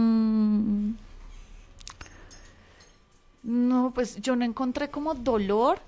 Mm. 0.00 0.94
No, 3.42 3.92
pues 3.94 4.16
yo 4.20 4.36
no 4.36 4.44
encontré 4.44 4.90
como 4.90 5.14
dolor 5.14 5.80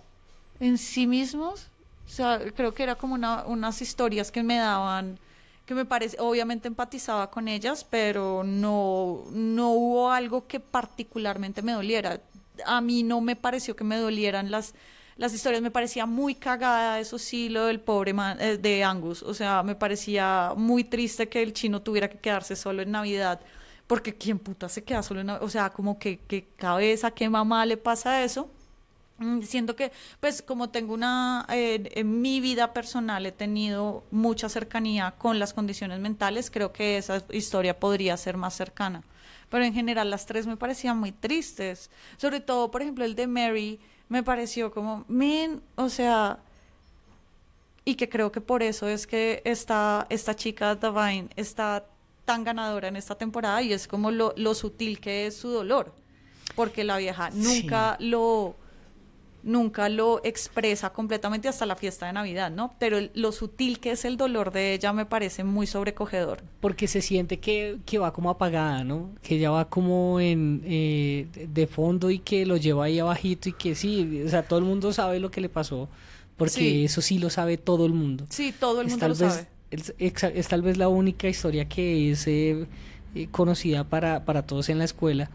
en 0.60 0.78
sí 0.78 1.06
mismos. 1.06 1.68
O 2.06 2.10
sea, 2.10 2.40
creo 2.56 2.74
que 2.74 2.82
era 2.82 2.94
como 2.96 3.14
una- 3.14 3.44
unas 3.46 3.82
historias 3.82 4.30
que 4.30 4.42
me 4.42 4.56
daban, 4.56 5.18
que 5.66 5.74
me 5.74 5.84
parece, 5.84 6.16
obviamente 6.20 6.68
empatizaba 6.68 7.30
con 7.30 7.48
ellas, 7.48 7.84
pero 7.88 8.42
no, 8.44 9.24
no 9.32 9.70
hubo 9.70 10.10
algo 10.10 10.46
que 10.46 10.60
particularmente 10.60 11.62
me 11.62 11.72
doliera. 11.72 12.20
A 12.66 12.80
mí 12.80 13.02
no 13.02 13.20
me 13.20 13.36
pareció 13.36 13.76
que 13.76 13.84
me 13.84 13.96
dolieran 13.96 14.50
las, 14.50 14.74
las 15.16 15.34
historias, 15.34 15.62
me 15.62 15.70
parecía 15.70 16.06
muy 16.06 16.34
cagada, 16.34 16.98
eso 17.00 17.18
sí, 17.18 17.48
lo 17.48 17.66
del 17.66 17.80
pobre 17.80 18.12
man- 18.14 18.38
eh, 18.40 18.56
de 18.58 18.84
Angus. 18.84 19.22
O 19.22 19.34
sea, 19.34 19.62
me 19.62 19.74
parecía 19.74 20.52
muy 20.56 20.84
triste 20.84 21.28
que 21.28 21.42
el 21.42 21.52
chino 21.52 21.82
tuviera 21.82 22.08
que 22.08 22.18
quedarse 22.18 22.56
solo 22.56 22.82
en 22.82 22.90
Navidad. 22.90 23.40
Porque 23.86 24.14
quién 24.16 24.38
puta 24.38 24.68
se 24.68 24.84
queda 24.84 25.02
solo 25.02 25.20
en 25.20 25.26
Navidad. 25.26 25.44
O 25.44 25.50
sea, 25.50 25.70
como 25.70 25.98
que 25.98 26.18
qué 26.26 26.46
cabeza, 26.56 27.10
qué 27.10 27.28
mamá 27.28 27.66
le 27.66 27.76
pasa 27.76 28.22
eso. 28.24 28.48
Mm, 29.18 29.42
Siento 29.42 29.76
que, 29.76 29.92
pues 30.20 30.42
como 30.42 30.70
tengo 30.70 30.94
una, 30.94 31.46
en 31.50 32.22
mi 32.22 32.40
vida 32.40 32.72
personal 32.72 33.26
he 33.26 33.32
tenido 33.32 34.04
mucha 34.10 34.48
cercanía 34.48 35.12
con 35.18 35.38
las 35.38 35.52
condiciones 35.54 36.00
mentales, 36.00 36.50
creo 36.50 36.72
que 36.72 36.96
esa 36.98 37.22
historia 37.30 37.78
podría 37.78 38.16
ser 38.16 38.36
más 38.36 38.54
cercana. 38.54 39.02
Pero 39.52 39.66
en 39.66 39.74
general 39.74 40.08
las 40.08 40.24
tres 40.24 40.46
me 40.46 40.56
parecían 40.56 40.96
muy 40.96 41.12
tristes. 41.12 41.90
Sobre 42.16 42.40
todo, 42.40 42.70
por 42.70 42.80
ejemplo, 42.80 43.04
el 43.04 43.14
de 43.14 43.26
Mary 43.26 43.78
me 44.08 44.22
pareció 44.22 44.72
como, 44.72 45.04
men, 45.08 45.60
o 45.74 45.90
sea, 45.90 46.38
y 47.84 47.96
que 47.96 48.08
creo 48.08 48.32
que 48.32 48.40
por 48.40 48.62
eso 48.62 48.88
es 48.88 49.06
que 49.06 49.42
esta, 49.44 50.06
esta 50.08 50.34
chica 50.34 50.74
Divine 50.74 51.28
está 51.36 51.84
tan 52.24 52.44
ganadora 52.44 52.88
en 52.88 52.96
esta 52.96 53.14
temporada 53.14 53.60
y 53.60 53.74
es 53.74 53.86
como 53.86 54.10
lo, 54.10 54.32
lo 54.38 54.54
sutil 54.54 55.00
que 55.00 55.26
es 55.26 55.36
su 55.36 55.50
dolor. 55.50 55.92
Porque 56.56 56.82
la 56.82 56.96
vieja 56.96 57.28
nunca 57.28 57.98
lo 58.00 58.56
nunca 59.42 59.88
lo 59.88 60.20
expresa 60.24 60.90
completamente 60.92 61.48
hasta 61.48 61.66
la 61.66 61.74
fiesta 61.76 62.06
de 62.06 62.12
Navidad, 62.12 62.50
¿no? 62.50 62.74
Pero 62.78 62.98
el- 62.98 63.10
lo 63.14 63.32
sutil 63.32 63.80
que 63.80 63.90
es 63.92 64.04
el 64.04 64.16
dolor 64.16 64.52
de 64.52 64.74
ella 64.74 64.92
me 64.92 65.04
parece 65.06 65.44
muy 65.44 65.66
sobrecogedor. 65.66 66.42
porque 66.60 66.86
se 66.86 67.02
siente 67.02 67.38
que, 67.40 67.78
que 67.84 67.98
va 67.98 68.12
como 68.12 68.30
apagada, 68.30 68.84
¿no? 68.84 69.10
Que 69.22 69.34
ella 69.36 69.50
va 69.50 69.68
como 69.68 70.20
en 70.20 70.62
eh, 70.64 71.26
de 71.34 71.66
fondo 71.66 72.10
y 72.10 72.18
que 72.20 72.46
lo 72.46 72.56
lleva 72.56 72.84
ahí 72.84 72.98
abajito 73.00 73.48
y 73.48 73.52
que 73.52 73.74
sí, 73.74 74.22
o 74.24 74.28
sea, 74.28 74.42
todo 74.44 74.58
el 74.60 74.64
mundo 74.64 74.92
sabe 74.92 75.18
lo 75.18 75.30
que 75.30 75.40
le 75.40 75.48
pasó, 75.48 75.88
porque 76.36 76.52
Sí. 76.52 76.84
eso 76.84 77.00
sí 77.00 77.18
lo 77.18 77.30
sabe 77.30 77.56
todo 77.58 77.84
el 77.86 77.92
mundo. 77.92 78.26
Sí, 78.30 78.54
todo 78.58 78.80
el 78.80 78.88
mundo 78.88 79.08
lo 79.08 79.14
vez, 79.14 79.32
sabe. 79.34 79.48
Es, 79.70 79.94
es 79.98 80.48
tal 80.48 80.62
vez 80.62 80.76
la 80.76 80.88
única 80.88 81.28
historia 81.28 81.66
que 81.68 82.10
es 82.12 82.26
eh, 82.26 82.66
eh, 83.14 83.26
conocida 83.30 83.84
para, 83.84 84.24
para 84.24 84.42
todos 84.42 84.68
en 84.68 84.78
la 84.78 84.84
escuela, 84.84 85.30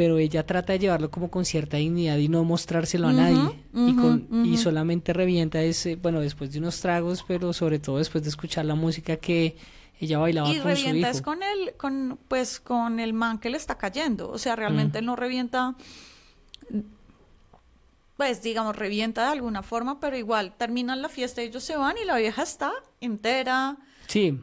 pero 0.00 0.16
ella 0.16 0.46
trata 0.46 0.72
de 0.72 0.78
llevarlo 0.78 1.10
como 1.10 1.30
con 1.30 1.44
cierta 1.44 1.76
dignidad 1.76 2.16
y 2.16 2.28
no 2.30 2.42
mostrárselo 2.42 3.08
a 3.08 3.12
nadie. 3.12 3.50
y, 3.74 3.94
con, 3.94 4.46
y 4.46 4.56
solamente 4.56 5.12
revienta 5.12 5.60
ese, 5.60 5.96
bueno, 5.96 6.20
después 6.20 6.50
de 6.52 6.58
unos 6.58 6.80
tragos, 6.80 7.22
pero 7.28 7.52
sobre 7.52 7.78
todo 7.80 7.98
después 7.98 8.24
de 8.24 8.30
escuchar 8.30 8.64
la 8.64 8.74
música 8.74 9.18
que 9.18 9.56
ella 10.00 10.16
bailaba 10.18 10.48
Y 10.48 10.52
con 10.52 10.62
su 10.62 10.68
revienta 10.68 11.08
hijo. 11.08 11.18
es 11.18 11.20
con 11.20 11.42
el, 11.42 11.74
con, 11.76 12.18
pues, 12.28 12.60
con 12.60 12.98
el 12.98 13.12
man 13.12 13.38
que 13.40 13.50
le 13.50 13.58
está 13.58 13.76
cayendo. 13.76 14.30
O 14.30 14.38
sea, 14.38 14.56
realmente 14.56 14.96
Mm. 14.96 15.00
él 15.00 15.04
no 15.04 15.16
revienta, 15.16 15.74
pues, 18.16 18.42
digamos, 18.42 18.76
revienta 18.76 19.24
de 19.26 19.32
alguna 19.32 19.62
forma, 19.62 20.00
pero 20.00 20.16
igual 20.16 20.54
terminan 20.56 21.02
la 21.02 21.10
fiesta, 21.10 21.42
ellos 21.42 21.62
se 21.62 21.76
van 21.76 21.96
y 22.02 22.06
la 22.06 22.16
vieja 22.16 22.42
está 22.42 22.72
entera, 23.02 23.76
Sí, 24.06 24.40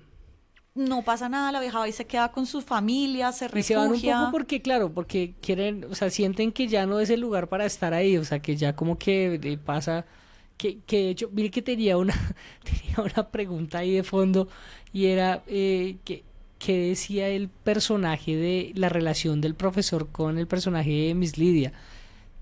no 0.78 1.04
pasa 1.04 1.30
nada, 1.30 1.52
la 1.52 1.60
vieja 1.60 1.80
va 1.80 1.88
y 1.90 1.92
se 1.92 2.06
queda 2.06 2.32
con 2.32 2.46
su 2.46 2.62
familia, 2.62 3.32
se 3.34 3.50
y 3.54 3.64
se 3.64 3.76
van 3.76 3.92
un 3.92 3.94
refugia. 3.94 4.14
poco 4.20 4.30
porque, 4.32 4.62
claro, 4.62 4.94
porque 4.94 5.34
quieren, 5.42 5.86
o 5.90 5.96
sea, 5.96 6.10
sienten 6.10 6.52
que 6.52 6.68
ya 6.68 6.86
no 6.86 7.00
es 7.00 7.10
el 7.10 7.20
lugar 7.22 7.50
para 7.50 7.66
estar 7.66 7.94
ahí, 7.94 8.18
o 8.18 8.24
sea, 8.26 8.40
que 8.40 8.56
ya 8.56 8.76
como 8.76 8.98
que 8.98 9.40
eh, 9.44 9.58
pasa, 9.58 10.06
que, 10.58 10.80
que 10.86 10.98
de 10.98 11.10
hecho, 11.12 11.30
mire 11.34 11.52
que 11.52 11.62
tenía 11.62 11.98
una, 11.98 12.14
tenía 12.64 13.12
una 13.14 13.30
pregunta 13.30 13.80
ahí 13.80 13.94
de 13.94 14.04
fondo 14.04 14.48
y 14.94 15.08
era 15.08 15.44
eh, 15.48 15.98
que, 16.06 16.24
¿qué 16.60 16.78
decía 16.90 17.28
el 17.30 17.50
personaje 17.50 18.36
de 18.36 18.72
la 18.76 18.90
relación 18.90 19.42
del 19.42 19.56
profesor 19.56 20.10
con 20.12 20.38
el 20.38 20.48
personaje 20.48 20.90
de 20.92 21.16
Miss 21.16 21.38
Lidia? 21.38 21.74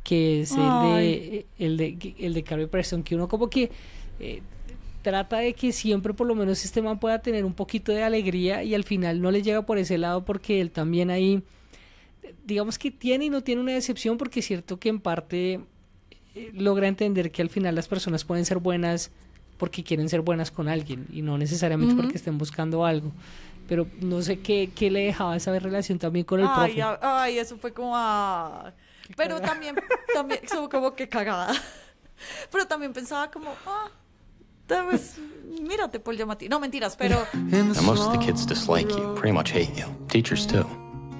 Que 0.03 0.41
es 0.41 0.51
el 0.51 0.57
de, 0.57 1.45
el 1.57 1.77
de, 1.77 2.15
el 2.19 2.33
de 2.35 2.43
Carrie 2.43 2.67
Preston, 2.67 3.03
que 3.03 3.15
uno 3.15 3.27
como 3.27 3.49
que... 3.49 3.71
eh, 4.19 4.41
trata 5.05 5.37
de 5.37 5.53
que 5.53 5.71
siempre 5.71 6.15
por 6.15 6.25
lo 6.25 6.33
menos 6.33 6.65
este 6.65 6.81
man 6.81 6.99
pueda 6.99 7.19
tener 7.19 7.45
un 7.45 7.53
poquito 7.53 7.91
de 7.91 8.01
alegría 8.01 8.63
y 8.63 8.73
al 8.73 8.83
final 8.83 9.21
no 9.21 9.29
le 9.29 9.43
llega 9.43 9.63
por 9.63 9.77
ese 9.77 9.99
lado 9.99 10.25
porque 10.25 10.59
él 10.61 10.71
también 10.71 11.11
ahí 11.11 11.43
digamos 12.43 12.79
que 12.79 12.89
tiene 12.89 13.25
y 13.25 13.29
no 13.29 13.43
tiene 13.43 13.61
una 13.61 13.73
decepción 13.73 14.17
porque 14.17 14.39
es 14.39 14.47
cierto 14.47 14.79
que 14.79 14.89
en 14.89 14.99
parte 14.99 15.59
eh, 16.33 16.49
logra 16.55 16.87
entender 16.87 17.29
que 17.29 17.43
al 17.43 17.51
final 17.51 17.75
las 17.75 17.87
personas 17.87 18.25
pueden 18.25 18.45
ser 18.45 18.57
buenas 18.57 19.11
porque 19.59 19.83
quieren 19.83 20.09
ser 20.09 20.21
buenas 20.21 20.49
con 20.49 20.67
alguien 20.67 21.05
y 21.13 21.21
no 21.21 21.37
necesariamente 21.37 21.93
porque 21.93 22.17
estén 22.17 22.39
buscando 22.39 22.83
algo 22.83 23.11
pero 23.67 23.85
no 24.01 24.23
sé 24.23 24.39
qué, 24.39 24.71
qué 24.75 24.89
le 24.89 25.05
dejaba 25.05 25.35
esa 25.35 25.57
relación 25.59 25.99
también 25.99 26.25
con 26.25 26.39
el 26.39 26.47
ay, 26.49 26.73
profe 26.77 26.97
ay, 27.03 27.37
eso 27.37 27.57
fue 27.57 27.71
como... 27.71 27.93
ah. 27.95 28.73
Pero 29.15 29.39
también, 29.39 29.75
también, 30.15 30.39
como 30.71 30.95
que 30.95 31.07
cagada. 31.07 31.53
Pero 32.51 32.65
también 32.65 32.91
pensaba 32.91 33.29
como, 33.29 33.53
ah, 33.67 33.87
vez, 34.67 35.17
mírate, 35.61 35.99
Paul 35.99 36.17
Giamatti. 36.17 36.49
No, 36.49 36.59
mentiras, 36.59 36.95
pero... 36.95 37.25
Most 37.83 38.03
of 38.03 38.11
the 38.11 38.19
kids 38.19 38.45
dislike 38.45 38.89
you, 38.89 39.15
pretty 39.15 39.33
much 39.33 39.51
hate 39.51 39.73
you. 39.75 39.85
Teachers, 40.07 40.45
too. 40.47 40.65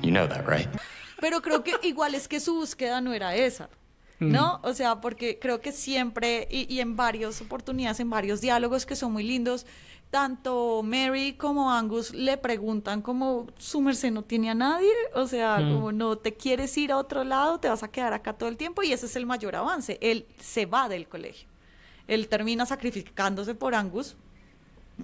You 0.01 0.12
know 0.12 0.27
that, 0.27 0.47
right? 0.47 0.67
Pero 1.19 1.41
creo 1.41 1.63
que 1.63 1.75
igual 1.84 2.13
es 2.13 2.27
que 2.27 2.39
su 2.39 2.55
búsqueda 2.55 3.01
no 3.01 3.13
era 3.13 3.36
esa, 3.36 3.69
¿no? 4.19 4.60
O 4.63 4.73
sea, 4.73 5.01
porque 5.01 5.39
creo 5.39 5.62
que 5.62 5.71
siempre 5.71 6.47
y, 6.51 6.71
y 6.71 6.81
en 6.81 6.95
varias 6.95 7.41
oportunidades, 7.41 7.99
en 7.99 8.10
varios 8.10 8.41
diálogos 8.41 8.86
que 8.86 8.95
son 8.95 9.13
muy 9.13 9.23
lindos, 9.23 9.65
tanto 10.12 10.81
Mary 10.84 11.34
como 11.34 11.71
Angus 11.71 12.13
le 12.13 12.38
preguntan 12.38 13.01
como 13.01 13.47
su 13.58 13.81
merced 13.81 14.12
no 14.12 14.23
tiene 14.23 14.51
a 14.51 14.53
nadie, 14.53 14.91
o 15.13 15.25
sea, 15.25 15.58
como 15.58 15.91
no 15.91 16.17
te 16.17 16.36
quieres 16.36 16.77
ir 16.77 16.91
a 16.91 16.97
otro 16.97 17.23
lado, 17.23 17.60
te 17.60 17.69
vas 17.69 17.81
a 17.81 17.88
quedar 17.88 18.13
acá 18.13 18.34
todo 18.34 18.49
el 18.49 18.58
tiempo 18.58 18.84
y 18.84 18.93
ese 18.93 19.08
es 19.08 19.15
el 19.15 19.25
mayor 19.25 19.55
avance. 19.55 19.97
Él 20.01 20.27
se 20.39 20.65
va 20.65 20.88
del 20.89 21.08
colegio. 21.08 21.49
Él 22.08 22.28
termina 22.28 22.65
sacrificándose 22.65 23.56
por 23.56 23.76
Angus 23.76 24.15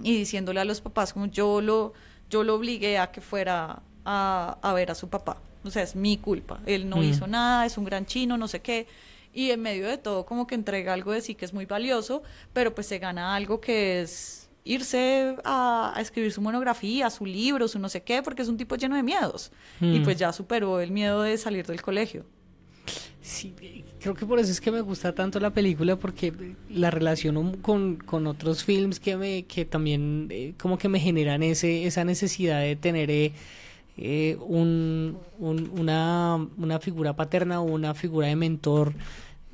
y 0.02 0.16
diciéndole 0.16 0.60
a 0.60 0.64
los 0.64 0.80
papás 0.80 1.12
como 1.12 1.26
yo 1.26 1.60
lo, 1.60 1.92
yo 2.30 2.44
lo 2.44 2.54
obligué 2.54 2.98
a 2.98 3.10
que 3.10 3.20
fuera 3.20 3.82
a, 4.04 4.58
a 4.62 4.72
ver 4.72 4.90
a 4.90 4.94
su 4.94 5.08
papá. 5.08 5.38
O 5.64 5.70
sea, 5.70 5.82
es 5.82 5.94
mi 5.94 6.16
culpa. 6.16 6.60
Él 6.66 6.88
no 6.88 6.96
Mm. 6.96 7.02
hizo 7.04 7.26
nada, 7.26 7.66
es 7.66 7.76
un 7.78 7.84
gran 7.84 8.06
chino, 8.06 8.36
no 8.36 8.48
sé 8.48 8.60
qué. 8.60 8.86
Y 9.34 9.50
en 9.50 9.60
medio 9.62 9.86
de 9.88 9.96
todo 9.98 10.26
como 10.26 10.46
que 10.46 10.54
entrega 10.54 10.92
algo 10.92 11.12
de 11.12 11.20
sí 11.20 11.34
que 11.34 11.44
es 11.44 11.52
muy 11.54 11.66
valioso, 11.66 12.22
pero 12.52 12.74
pues 12.74 12.86
se 12.86 12.98
gana 12.98 13.34
algo 13.34 13.60
que 13.60 14.02
es 14.02 14.48
irse 14.64 15.36
a, 15.44 15.92
a 15.96 16.00
escribir 16.00 16.32
su 16.32 16.40
monografía, 16.40 17.10
su 17.10 17.26
libro, 17.26 17.66
su 17.68 17.78
no 17.78 17.88
sé 17.88 18.02
qué, 18.02 18.22
porque 18.22 18.42
es 18.42 18.48
un 18.48 18.56
tipo 18.56 18.76
lleno 18.76 18.94
de 18.96 19.02
miedos. 19.02 19.50
Y 19.80 20.00
Mm. 20.00 20.04
pues 20.04 20.16
ya 20.18 20.32
superó 20.32 20.80
el 20.80 20.90
miedo 20.90 21.22
de 21.22 21.36
salir 21.38 21.66
del 21.66 21.80
colegio. 21.82 22.24
Sí, 23.22 23.54
creo 24.00 24.14
que 24.14 24.26
por 24.26 24.40
eso 24.40 24.50
es 24.50 24.60
que 24.60 24.72
me 24.72 24.80
gusta 24.80 25.14
tanto 25.14 25.38
la 25.38 25.50
película 25.50 25.94
porque 25.96 26.32
la 26.70 26.90
relaciono 26.90 27.52
con, 27.62 27.96
con 27.96 28.26
otros 28.26 28.64
films 28.64 28.98
que 28.98 29.16
me 29.16 29.44
que 29.44 29.64
también 29.64 30.26
eh, 30.30 30.54
como 30.58 30.76
que 30.76 30.88
me 30.88 30.98
generan 30.98 31.42
ese 31.44 31.86
esa 31.86 32.04
necesidad 32.04 32.60
de 32.60 32.74
tener 32.74 33.10
eh, 33.12 33.32
eh, 33.96 34.36
un, 34.40 35.18
un- 35.38 35.70
una, 35.78 36.48
una 36.56 36.80
figura 36.80 37.14
paterna 37.14 37.60
o 37.60 37.64
una 37.64 37.94
figura 37.94 38.26
de 38.26 38.34
mentor 38.36 38.92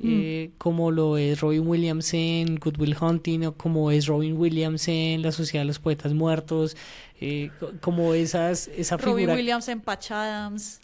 eh, 0.01 0.51
como 0.57 0.91
lo 0.91 1.17
es 1.17 1.41
Robin 1.41 1.67
Williams 1.67 2.13
en 2.13 2.55
Good 2.55 2.79
Will 2.79 2.95
Hunting 2.99 3.47
o 3.47 3.51
como 3.55 3.91
es 3.91 4.07
Robin 4.07 4.35
Williams 4.37 4.87
en 4.87 5.21
La 5.21 5.31
Sociedad 5.33 5.61
de 5.63 5.67
los 5.67 5.77
Poetas 5.79 6.13
Muertos 6.13 6.75
eh, 7.21 7.51
co- 7.59 7.73
como 7.81 8.13
esas 8.13 8.69
esa 8.69 8.95
Robin 8.97 9.15
figura 9.17 9.33
Williams 9.35 9.67
en 9.67 9.81
Patch 9.81 10.11
Adams. 10.11 10.79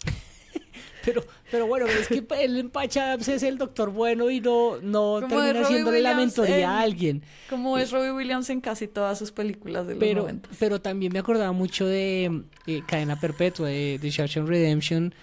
Pero, 1.06 1.24
pero 1.50 1.66
bueno, 1.66 1.86
es 1.86 2.08
que 2.08 2.22
el 2.40 2.58
Empacha 2.58 3.04
Adams 3.06 3.28
es 3.28 3.42
el 3.42 3.56
doctor 3.56 3.90
bueno 3.90 4.28
y 4.30 4.40
no, 4.40 4.78
no 4.82 5.20
termina 5.20 5.60
haciéndole 5.62 6.02
la 6.02 6.14
mentoría 6.14 6.58
en- 6.58 6.64
a 6.66 6.80
alguien. 6.80 7.22
Como 7.48 7.78
es 7.78 7.90
Robbie 7.92 8.12
Williams 8.12 8.50
en 8.50 8.60
casi 8.60 8.86
todas 8.88 9.18
sus 9.18 9.32
películas 9.32 9.86
de 9.86 9.94
los 9.94 10.00
Pero, 10.00 10.22
90. 10.22 10.48
pero 10.58 10.80
también 10.82 11.12
me 11.12 11.18
acordaba 11.20 11.52
mucho 11.52 11.86
de 11.86 12.42
eh, 12.66 12.82
Cadena 12.86 13.18
Perpetua, 13.18 13.68
de, 13.68 13.98
de 13.98 14.10
Shawshank 14.10 14.46
Redemption, 14.46 15.14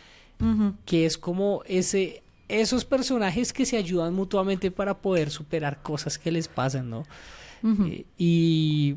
que 0.85 1.05
es 1.05 1.17
como 1.17 1.61
ese 1.67 2.21
esos 2.49 2.83
personajes 2.85 3.53
que 3.53 3.65
se 3.65 3.77
ayudan 3.77 4.13
mutuamente 4.13 4.69
para 4.69 4.97
poder 4.97 5.29
superar 5.31 5.81
cosas 5.81 6.17
que 6.19 6.31
les 6.31 6.47
pasan, 6.47 6.89
¿no? 6.89 7.03
Eh, 7.87 8.05
y, 8.17 8.95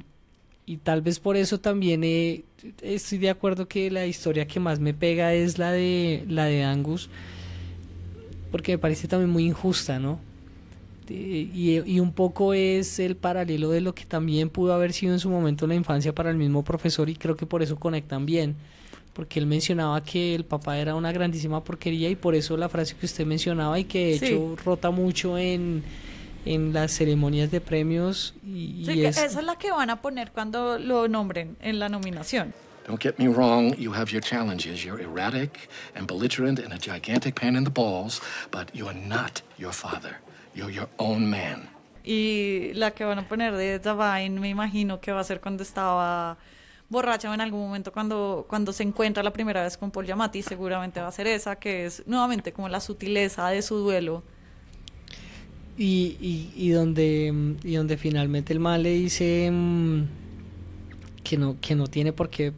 y 0.66 0.78
tal 0.78 1.00
vez 1.00 1.20
por 1.20 1.36
eso 1.36 1.60
también 1.60 2.02
eh, 2.04 2.42
estoy 2.82 3.18
de 3.18 3.30
acuerdo 3.30 3.68
que 3.68 3.90
la 3.90 4.06
historia 4.06 4.46
que 4.46 4.58
más 4.60 4.80
me 4.80 4.92
pega 4.94 5.32
es 5.32 5.58
la 5.58 5.70
de 5.72 6.24
la 6.28 6.46
de 6.46 6.64
Angus 6.64 7.08
porque 8.50 8.72
me 8.72 8.78
parece 8.78 9.08
también 9.08 9.30
muy 9.30 9.44
injusta, 9.44 9.98
¿no? 9.98 10.18
Y, 11.08 11.80
y 11.86 12.00
un 12.00 12.12
poco 12.12 12.52
es 12.52 12.98
el 12.98 13.14
paralelo 13.14 13.70
de 13.70 13.80
lo 13.80 13.94
que 13.94 14.04
también 14.04 14.48
pudo 14.50 14.74
haber 14.74 14.92
sido 14.92 15.12
en 15.12 15.20
su 15.20 15.30
momento 15.30 15.68
la 15.68 15.76
infancia 15.76 16.12
para 16.12 16.30
el 16.30 16.36
mismo 16.36 16.64
profesor 16.64 17.08
y 17.08 17.14
creo 17.14 17.36
que 17.36 17.46
por 17.46 17.62
eso 17.62 17.76
conectan 17.76 18.26
bien 18.26 18.56
porque 19.12 19.38
él 19.38 19.46
mencionaba 19.46 20.02
que 20.02 20.34
el 20.34 20.44
papá 20.44 20.78
era 20.78 20.94
una 20.96 21.12
grandísima 21.12 21.62
porquería 21.62 22.10
y 22.10 22.16
por 22.16 22.34
eso 22.34 22.56
la 22.56 22.68
frase 22.68 22.96
que 22.96 23.06
usted 23.06 23.24
mencionaba 23.24 23.78
y 23.78 23.84
que 23.84 24.06
de 24.08 24.18
Sí. 24.18 24.26
hecho 24.26 24.56
rota 24.64 24.90
mucho 24.90 25.38
en, 25.38 25.82
en 26.46 26.72
las 26.72 26.92
ceremonias 26.92 27.50
de 27.50 27.60
premios 27.60 28.34
y, 28.44 28.84
Sí, 28.86 28.92
y 28.92 29.04
es, 29.04 29.18
esa 29.18 29.40
es 29.40 29.44
la 29.44 29.56
que 29.56 29.70
van 29.70 29.90
a 29.90 30.00
poner 30.00 30.32
cuando 30.32 30.78
lo 30.78 31.08
nombren 31.08 31.56
en 31.60 31.78
la 31.78 31.88
nominación. 31.88 32.54
Don't 32.86 33.02
get 33.02 33.18
me 33.18 33.26
wrong, 33.26 33.74
you 33.76 33.92
have 33.92 34.12
your 34.12 34.22
challenges. 34.22 34.84
You're 34.84 35.02
erratic 35.02 35.68
and 35.96 36.06
belligerent 36.06 36.60
and 36.60 36.72
a 36.72 36.78
gigantic 36.78 37.34
pain 37.34 37.56
in 37.56 37.64
the 37.64 37.70
balls, 37.70 38.22
but 38.52 38.70
you're 38.72 38.94
not 38.94 39.42
your 39.58 39.72
father. 39.72 40.20
You're 40.54 40.72
your 40.72 40.88
own 40.98 41.28
man. 41.28 41.68
Y 42.04 42.72
la 42.74 42.92
que 42.92 43.04
van 43.04 43.18
a 43.18 43.26
poner 43.26 43.56
de 43.56 43.80
Zavine, 43.82 44.38
me 44.38 44.48
imagino 44.48 45.00
que 45.00 45.10
va 45.10 45.20
a 45.20 45.24
ser 45.24 45.40
cuando 45.40 45.64
estaba 45.64 46.38
borracha 46.88 47.28
o 47.28 47.34
en 47.34 47.40
algún 47.40 47.66
momento 47.66 47.92
cuando, 47.92 48.46
cuando 48.48 48.72
se 48.72 48.84
encuentra 48.84 49.24
la 49.24 49.32
primera 49.32 49.64
vez 49.64 49.76
con 49.76 49.90
Paul 49.90 50.06
Giamatti, 50.06 50.42
seguramente 50.42 51.00
va 51.00 51.08
a 51.08 51.12
ser 51.12 51.26
esa, 51.26 51.56
que 51.56 51.86
es 51.86 52.06
nuevamente 52.06 52.52
como 52.52 52.68
la 52.68 52.78
sutileza 52.78 53.48
de 53.48 53.62
su 53.62 53.78
duelo. 53.78 54.22
Y, 55.78 56.16
y, 56.20 56.52
y 56.56 56.70
donde 56.70 57.56
y 57.62 57.74
donde 57.74 57.96
finalmente 57.98 58.52
el 58.52 58.60
mal 58.60 58.82
le 58.82 58.90
dice 58.90 59.50
mm, 59.52 60.04
que 61.22 61.36
no 61.36 61.56
que 61.60 61.74
no 61.74 61.86
tiene 61.86 62.12
por 62.12 62.30
qué 62.30 62.52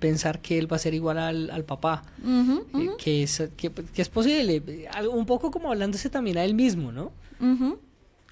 pensar 0.00 0.40
que 0.40 0.58
él 0.58 0.70
va 0.70 0.76
a 0.76 0.80
ser 0.80 0.92
igual 0.94 1.18
al, 1.18 1.50
al 1.50 1.64
papá 1.64 2.02
eh, 2.80 2.90
que 2.98 3.22
es 3.22 3.42
que, 3.56 3.70
que 3.70 4.02
es 4.02 4.08
posible 4.08 4.62
eh, 4.66 4.88
un 5.08 5.24
poco 5.24 5.50
como 5.50 5.70
hablándose 5.70 6.10
también 6.10 6.36
a 6.38 6.44
él 6.44 6.54
mismo 6.54 6.90
no 6.90 7.12
ujú. 7.40 7.78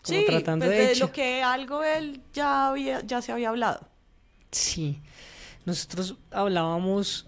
como 0.02 0.18
Sí, 0.18 0.24
tratando 0.26 0.66
pues 0.66 0.76
de 0.78 0.86
de 0.88 0.96
lo 0.96 1.12
que 1.12 1.42
algo 1.42 1.84
él 1.84 2.20
ya 2.34 2.68
había, 2.68 3.00
ya 3.06 3.22
se 3.22 3.30
había 3.30 3.50
hablado. 3.50 3.86
Sí, 4.50 4.98
nosotros 5.64 6.16
hablábamos 6.32 7.26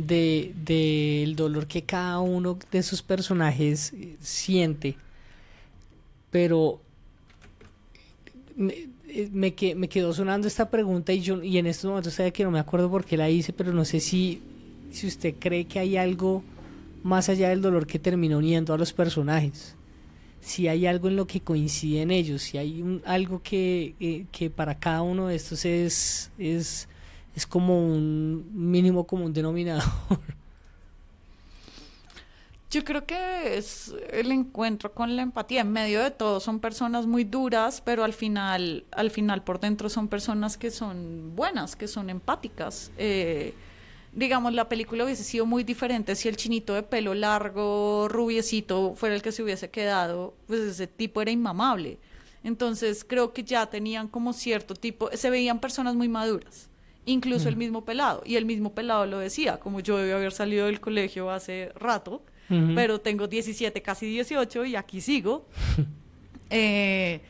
em, 0.00 0.06
de 0.06 0.52
del 0.64 1.36
dolor 1.36 1.66
que 1.66 1.82
cada 1.82 2.20
uno 2.20 2.58
de 2.70 2.78
esos 2.78 3.02
personajes 3.02 3.92
eh, 3.92 4.16
siente, 4.20 4.96
pero 6.30 6.80
me, 8.56 8.88
eh, 9.08 9.28
me, 9.32 9.54
me 9.76 9.88
quedó 9.88 10.12
sonando 10.12 10.46
esta 10.46 10.70
pregunta 10.70 11.12
y 11.12 11.20
yo 11.20 11.42
y 11.42 11.58
en 11.58 11.66
estos 11.66 11.88
momentos 11.88 12.14
sabe 12.14 12.32
que 12.32 12.44
no 12.44 12.50
me 12.50 12.58
acuerdo 12.58 12.90
por 12.90 13.04
qué 13.04 13.16
la 13.16 13.30
hice, 13.30 13.52
pero 13.52 13.72
no 13.72 13.84
sé 13.84 14.00
si 14.00 14.40
si 14.90 15.06
usted 15.06 15.34
cree 15.38 15.66
que 15.66 15.78
hay 15.78 15.96
algo 15.96 16.42
más 17.02 17.28
allá 17.28 17.48
del 17.48 17.62
dolor 17.62 17.86
que 17.86 17.98
terminó 17.98 18.38
uniendo 18.38 18.74
a 18.74 18.78
los 18.78 18.92
personajes. 18.92 19.76
Si 20.40 20.68
hay 20.68 20.86
algo 20.86 21.08
en 21.08 21.16
lo 21.16 21.26
que 21.26 21.40
coinciden 21.40 22.10
ellos, 22.10 22.42
si 22.42 22.58
hay 22.58 22.82
un, 22.82 23.02
algo 23.04 23.42
que, 23.42 23.94
eh, 24.00 24.24
que 24.32 24.50
para 24.50 24.78
cada 24.78 25.02
uno 25.02 25.28
de 25.28 25.36
estos 25.36 25.64
es, 25.64 26.30
es, 26.38 26.88
es 27.40 27.46
como 27.46 27.86
un 27.86 28.50
mínimo 28.52 29.06
común 29.06 29.32
denominador. 29.32 29.82
Yo 32.70 32.84
creo 32.84 33.06
que 33.06 33.56
es 33.56 33.94
el 34.10 34.30
encuentro 34.30 34.92
con 34.92 35.16
la 35.16 35.22
empatía. 35.22 35.62
En 35.62 35.72
medio 35.72 36.02
de 36.02 36.10
todo 36.10 36.38
son 36.38 36.60
personas 36.60 37.06
muy 37.06 37.24
duras, 37.24 37.80
pero 37.82 38.04
al 38.04 38.12
final, 38.12 38.84
al 38.92 39.10
final 39.10 39.42
por 39.42 39.58
dentro 39.58 39.88
son 39.88 40.06
personas 40.08 40.58
que 40.58 40.70
son 40.70 41.34
buenas, 41.34 41.76
que 41.76 41.88
son 41.88 42.10
empáticas. 42.10 42.92
Eh, 42.98 43.54
digamos, 44.12 44.52
la 44.52 44.68
película 44.68 45.04
hubiese 45.04 45.24
sido 45.24 45.46
muy 45.46 45.64
diferente 45.64 46.14
si 46.16 46.28
el 46.28 46.36
chinito 46.36 46.74
de 46.74 46.82
pelo 46.82 47.14
largo, 47.14 48.06
rubiecito, 48.08 48.94
fuera 48.96 49.14
el 49.14 49.22
que 49.22 49.32
se 49.32 49.42
hubiese 49.42 49.70
quedado, 49.70 50.34
pues 50.46 50.60
ese 50.60 50.86
tipo 50.86 51.22
era 51.22 51.30
inmamable. 51.30 51.98
Entonces 52.44 53.02
creo 53.02 53.32
que 53.32 53.44
ya 53.44 53.66
tenían 53.66 54.08
como 54.08 54.32
cierto 54.34 54.74
tipo, 54.74 55.08
se 55.14 55.30
veían 55.30 55.58
personas 55.58 55.94
muy 55.94 56.08
maduras, 56.08 56.69
incluso 57.06 57.48
el 57.48 57.56
mismo 57.56 57.84
pelado, 57.84 58.22
y 58.24 58.36
el 58.36 58.44
mismo 58.44 58.74
pelado 58.74 59.06
lo 59.06 59.18
decía, 59.18 59.58
como 59.58 59.80
yo 59.80 59.96
debí 59.96 60.12
haber 60.12 60.32
salido 60.32 60.66
del 60.66 60.80
colegio 60.80 61.30
hace 61.30 61.72
rato, 61.74 62.22
pero 62.74 63.00
tengo 63.00 63.28
17, 63.28 63.80
casi 63.80 64.06
18 64.06 64.64
y 64.64 64.76
aquí 64.76 65.00
sigo. 65.00 65.46
Eh, 66.52 67.20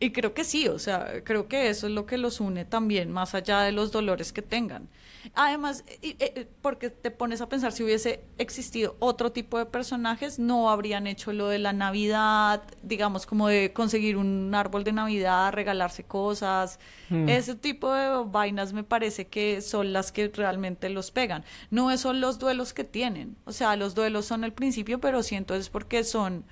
y 0.00 0.12
creo 0.12 0.32
que 0.32 0.44
sí, 0.44 0.66
o 0.66 0.78
sea, 0.78 1.22
creo 1.24 1.46
que 1.46 1.68
eso 1.68 1.86
es 1.86 1.92
lo 1.92 2.06
que 2.06 2.16
los 2.16 2.40
une 2.40 2.64
también, 2.64 3.12
más 3.12 3.34
allá 3.34 3.60
de 3.60 3.70
los 3.70 3.92
dolores 3.92 4.32
que 4.32 4.40
tengan. 4.40 4.88
Además, 5.34 5.84
y- 6.00 6.16
eh, 6.18 6.48
porque 6.60 6.90
te 6.90 7.10
pones 7.10 7.40
a 7.40 7.48
pensar, 7.48 7.72
si 7.72 7.82
hubiese 7.84 8.24
existido 8.38 8.96
otro 8.98 9.32
tipo 9.32 9.58
de 9.58 9.66
personajes, 9.66 10.38
no 10.38 10.70
habrían 10.70 11.06
hecho 11.06 11.32
lo 11.32 11.48
de 11.48 11.58
la 11.58 11.72
Navidad, 11.72 12.62
digamos, 12.82 13.26
como 13.26 13.48
de 13.48 13.72
conseguir 13.72 14.16
un 14.16 14.54
árbol 14.54 14.84
de 14.84 14.92
Navidad, 14.92 15.52
regalarse 15.52 16.04
cosas. 16.04 16.78
Mm. 17.10 17.28
Ese 17.28 17.54
tipo 17.54 17.92
de 17.92 18.24
vainas 18.26 18.72
me 18.72 18.84
parece 18.84 19.26
que 19.26 19.60
son 19.60 19.92
las 19.92 20.12
que 20.12 20.28
realmente 20.28 20.88
los 20.88 21.10
pegan. 21.10 21.44
No 21.70 21.96
son 21.96 22.20
los 22.20 22.38
duelos 22.38 22.72
que 22.72 22.84
tienen. 22.84 23.36
O 23.44 23.52
sea, 23.52 23.76
los 23.76 23.94
duelos 23.94 24.26
son 24.26 24.44
el 24.44 24.52
principio, 24.52 25.00
pero 25.00 25.22
siento 25.22 25.54
es 25.54 25.68
porque 25.68 26.04
son, 26.04 26.44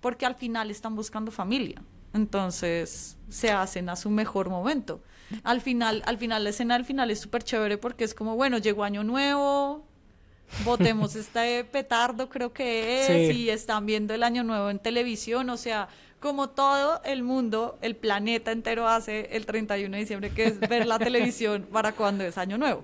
porque 0.00 0.26
al 0.26 0.34
final 0.34 0.70
están 0.70 0.96
buscando 0.96 1.30
familia. 1.30 1.82
Entonces 2.14 3.16
se 3.28 3.50
hacen 3.50 3.88
a 3.88 3.96
su 3.96 4.10
mejor 4.10 4.48
momento. 4.48 5.00
Al 5.44 5.60
final, 5.60 6.02
al 6.06 6.18
final, 6.18 6.44
la 6.44 6.50
escena 6.50 6.74
al 6.74 6.84
final 6.84 7.10
es 7.10 7.20
súper 7.20 7.42
chévere 7.42 7.78
porque 7.78 8.04
es 8.04 8.14
como, 8.14 8.36
bueno, 8.36 8.58
llegó 8.58 8.84
año 8.84 9.04
nuevo, 9.04 9.84
botemos 10.64 11.16
este 11.16 11.64
petardo, 11.64 12.28
creo 12.28 12.52
que 12.52 13.00
es, 13.00 13.30
Sí. 13.30 13.42
y 13.42 13.50
están 13.50 13.86
viendo 13.86 14.14
el 14.14 14.22
año 14.22 14.42
nuevo 14.44 14.70
en 14.70 14.78
televisión, 14.78 15.50
o 15.50 15.56
sea, 15.56 15.88
como 16.20 16.48
todo 16.48 17.00
el 17.04 17.22
mundo, 17.22 17.78
el 17.82 17.94
planeta 17.94 18.50
entero 18.52 18.88
hace 18.88 19.28
el 19.36 19.46
31 19.46 19.94
de 19.96 20.00
diciembre, 20.00 20.30
que 20.30 20.44
es 20.46 20.60
ver 20.60 20.86
la 20.86 20.98
televisión 20.98 21.66
para 21.72 21.92
cuando 21.92 22.24
es 22.24 22.38
año 22.38 22.58
nuevo. 22.58 22.82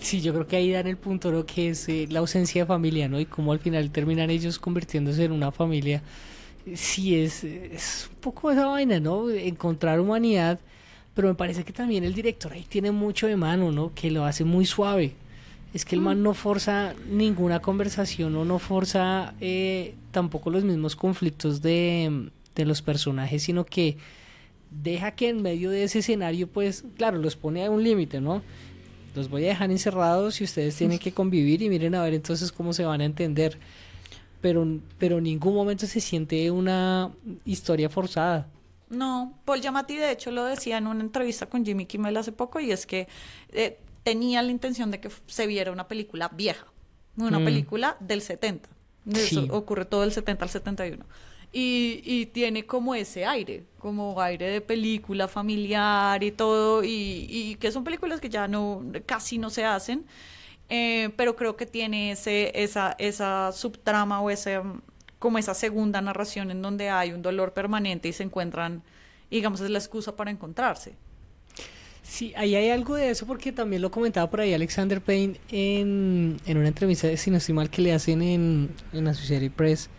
Sí, 0.00 0.20
yo 0.20 0.32
creo 0.32 0.46
que 0.46 0.56
ahí 0.56 0.72
dan 0.72 0.88
el 0.88 0.96
punto, 0.96 1.30
¿no? 1.30 1.46
Que 1.46 1.68
es 1.70 1.88
eh, 1.88 2.06
la 2.10 2.18
ausencia 2.18 2.62
de 2.62 2.66
familia, 2.66 3.08
¿no? 3.08 3.20
Y 3.20 3.24
cómo 3.26 3.52
al 3.52 3.60
final 3.60 3.90
terminan 3.92 4.30
ellos 4.30 4.58
convirtiéndose 4.58 5.24
en 5.24 5.32
una 5.32 5.52
familia. 5.52 6.02
Sí, 6.74 7.16
es, 7.20 7.44
es 7.44 8.08
un 8.10 8.16
poco 8.16 8.50
esa 8.50 8.66
vaina, 8.66 8.98
¿no? 9.00 9.30
Encontrar 9.30 10.00
humanidad, 10.00 10.58
pero 11.14 11.28
me 11.28 11.34
parece 11.34 11.64
que 11.64 11.72
también 11.72 12.04
el 12.04 12.14
director 12.14 12.52
ahí 12.52 12.64
tiene 12.68 12.90
mucho 12.90 13.26
de 13.26 13.36
mano, 13.36 13.70
¿no? 13.70 13.92
Que 13.94 14.10
lo 14.10 14.24
hace 14.24 14.44
muy 14.44 14.64
suave. 14.64 15.14
Es 15.74 15.84
que 15.84 15.94
el 15.94 16.02
man 16.02 16.22
no 16.22 16.34
forza 16.34 16.94
ninguna 17.10 17.60
conversación 17.60 18.36
o 18.36 18.44
no 18.44 18.58
forza 18.58 19.34
eh, 19.40 19.94
tampoco 20.10 20.50
los 20.50 20.64
mismos 20.64 20.96
conflictos 20.96 21.62
de, 21.62 22.28
de 22.54 22.64
los 22.66 22.82
personajes, 22.82 23.42
sino 23.42 23.64
que 23.64 23.96
deja 24.70 25.12
que 25.12 25.30
en 25.30 25.42
medio 25.42 25.70
de 25.70 25.84
ese 25.84 26.00
escenario, 26.00 26.46
pues, 26.46 26.84
claro, 26.96 27.18
los 27.18 27.36
pone 27.36 27.64
a 27.64 27.70
un 27.70 27.82
límite, 27.82 28.20
¿no? 28.20 28.42
Los 29.14 29.28
voy 29.28 29.44
a 29.44 29.48
dejar 29.48 29.70
encerrados 29.70 30.40
y 30.40 30.44
ustedes 30.44 30.76
tienen 30.76 30.98
que 30.98 31.12
convivir 31.12 31.62
y 31.62 31.68
miren 31.68 31.94
a 31.94 32.02
ver 32.02 32.14
entonces 32.14 32.50
cómo 32.50 32.72
se 32.72 32.84
van 32.84 33.00
a 33.00 33.04
entender. 33.04 33.58
Pero, 34.40 34.66
pero 34.98 35.18
en 35.18 35.24
ningún 35.24 35.54
momento 35.54 35.86
se 35.86 36.00
siente 36.00 36.50
una 36.50 37.10
historia 37.44 37.88
forzada. 37.88 38.48
No, 38.92 39.38
Paul 39.44 39.60
Giamatti 39.60 39.96
de 39.96 40.10
hecho 40.12 40.30
lo 40.30 40.44
decía 40.44 40.76
en 40.78 40.86
una 40.86 41.00
entrevista 41.00 41.46
con 41.46 41.64
Jimmy 41.64 41.86
Kimmel 41.86 42.16
hace 42.16 42.30
poco 42.30 42.60
y 42.60 42.70
es 42.72 42.86
que 42.86 43.08
eh, 43.50 43.78
tenía 44.02 44.42
la 44.42 44.50
intención 44.50 44.90
de 44.90 45.00
que 45.00 45.10
se 45.26 45.46
viera 45.46 45.72
una 45.72 45.88
película 45.88 46.28
vieja, 46.28 46.66
una 47.16 47.38
Mm. 47.38 47.44
película 47.44 47.96
del 48.00 48.20
70. 48.20 48.68
De 49.04 49.24
Eso 49.24 49.42
Sí. 49.42 49.48
ocurre 49.50 49.84
todo 49.86 50.02
del 50.02 50.12
70 50.12 50.44
al 50.44 50.50
71. 50.50 51.04
Y, 51.54 52.02
y 52.04 52.26
tiene 52.26 52.64
como 52.66 52.94
ese 52.94 53.26
aire, 53.26 53.64
como 53.78 54.20
aire 54.20 54.48
de 54.50 54.60
película 54.60 55.26
familiar 55.28 56.22
y 56.22 56.30
todo, 56.30 56.82
y, 56.84 57.26
y 57.28 57.56
que 57.56 57.72
son 57.72 57.84
películas 57.84 58.20
que 58.20 58.28
ya 58.30 58.46
no, 58.48 58.82
casi 59.06 59.36
no 59.38 59.50
se 59.50 59.64
hacen, 59.64 60.06
eh, 60.70 61.10
pero 61.16 61.36
creo 61.36 61.56
que 61.56 61.66
tiene 61.66 62.12
ese, 62.12 62.52
esa, 62.62 62.94
esa 62.98 63.52
subtrama 63.52 64.20
o 64.22 64.30
ese, 64.30 64.60
como 65.22 65.38
esa 65.38 65.54
segunda 65.54 66.00
narración 66.00 66.50
en 66.50 66.62
donde 66.62 66.90
hay 66.90 67.12
un 67.12 67.22
dolor 67.22 67.52
permanente 67.52 68.08
y 68.08 68.12
se 68.12 68.24
encuentran, 68.24 68.82
digamos, 69.30 69.60
es 69.60 69.70
la 69.70 69.78
excusa 69.78 70.16
para 70.16 70.32
encontrarse. 70.32 70.96
Sí, 72.02 72.32
ahí 72.36 72.56
hay 72.56 72.70
algo 72.70 72.96
de 72.96 73.08
eso 73.08 73.24
porque 73.24 73.52
también 73.52 73.82
lo 73.82 73.92
comentaba 73.92 74.28
por 74.28 74.40
ahí 74.40 74.52
Alexander 74.52 75.00
Payne 75.00 75.38
en, 75.52 76.38
en 76.44 76.58
una 76.58 76.66
entrevista, 76.66 77.16
si 77.16 77.30
no 77.30 77.36
estoy 77.36 77.54
mal, 77.54 77.70
que 77.70 77.82
le 77.82 77.92
hacen 77.92 78.20
en, 78.20 78.70
en 78.92 79.06
Associated 79.06 79.52
Press. 79.52 79.90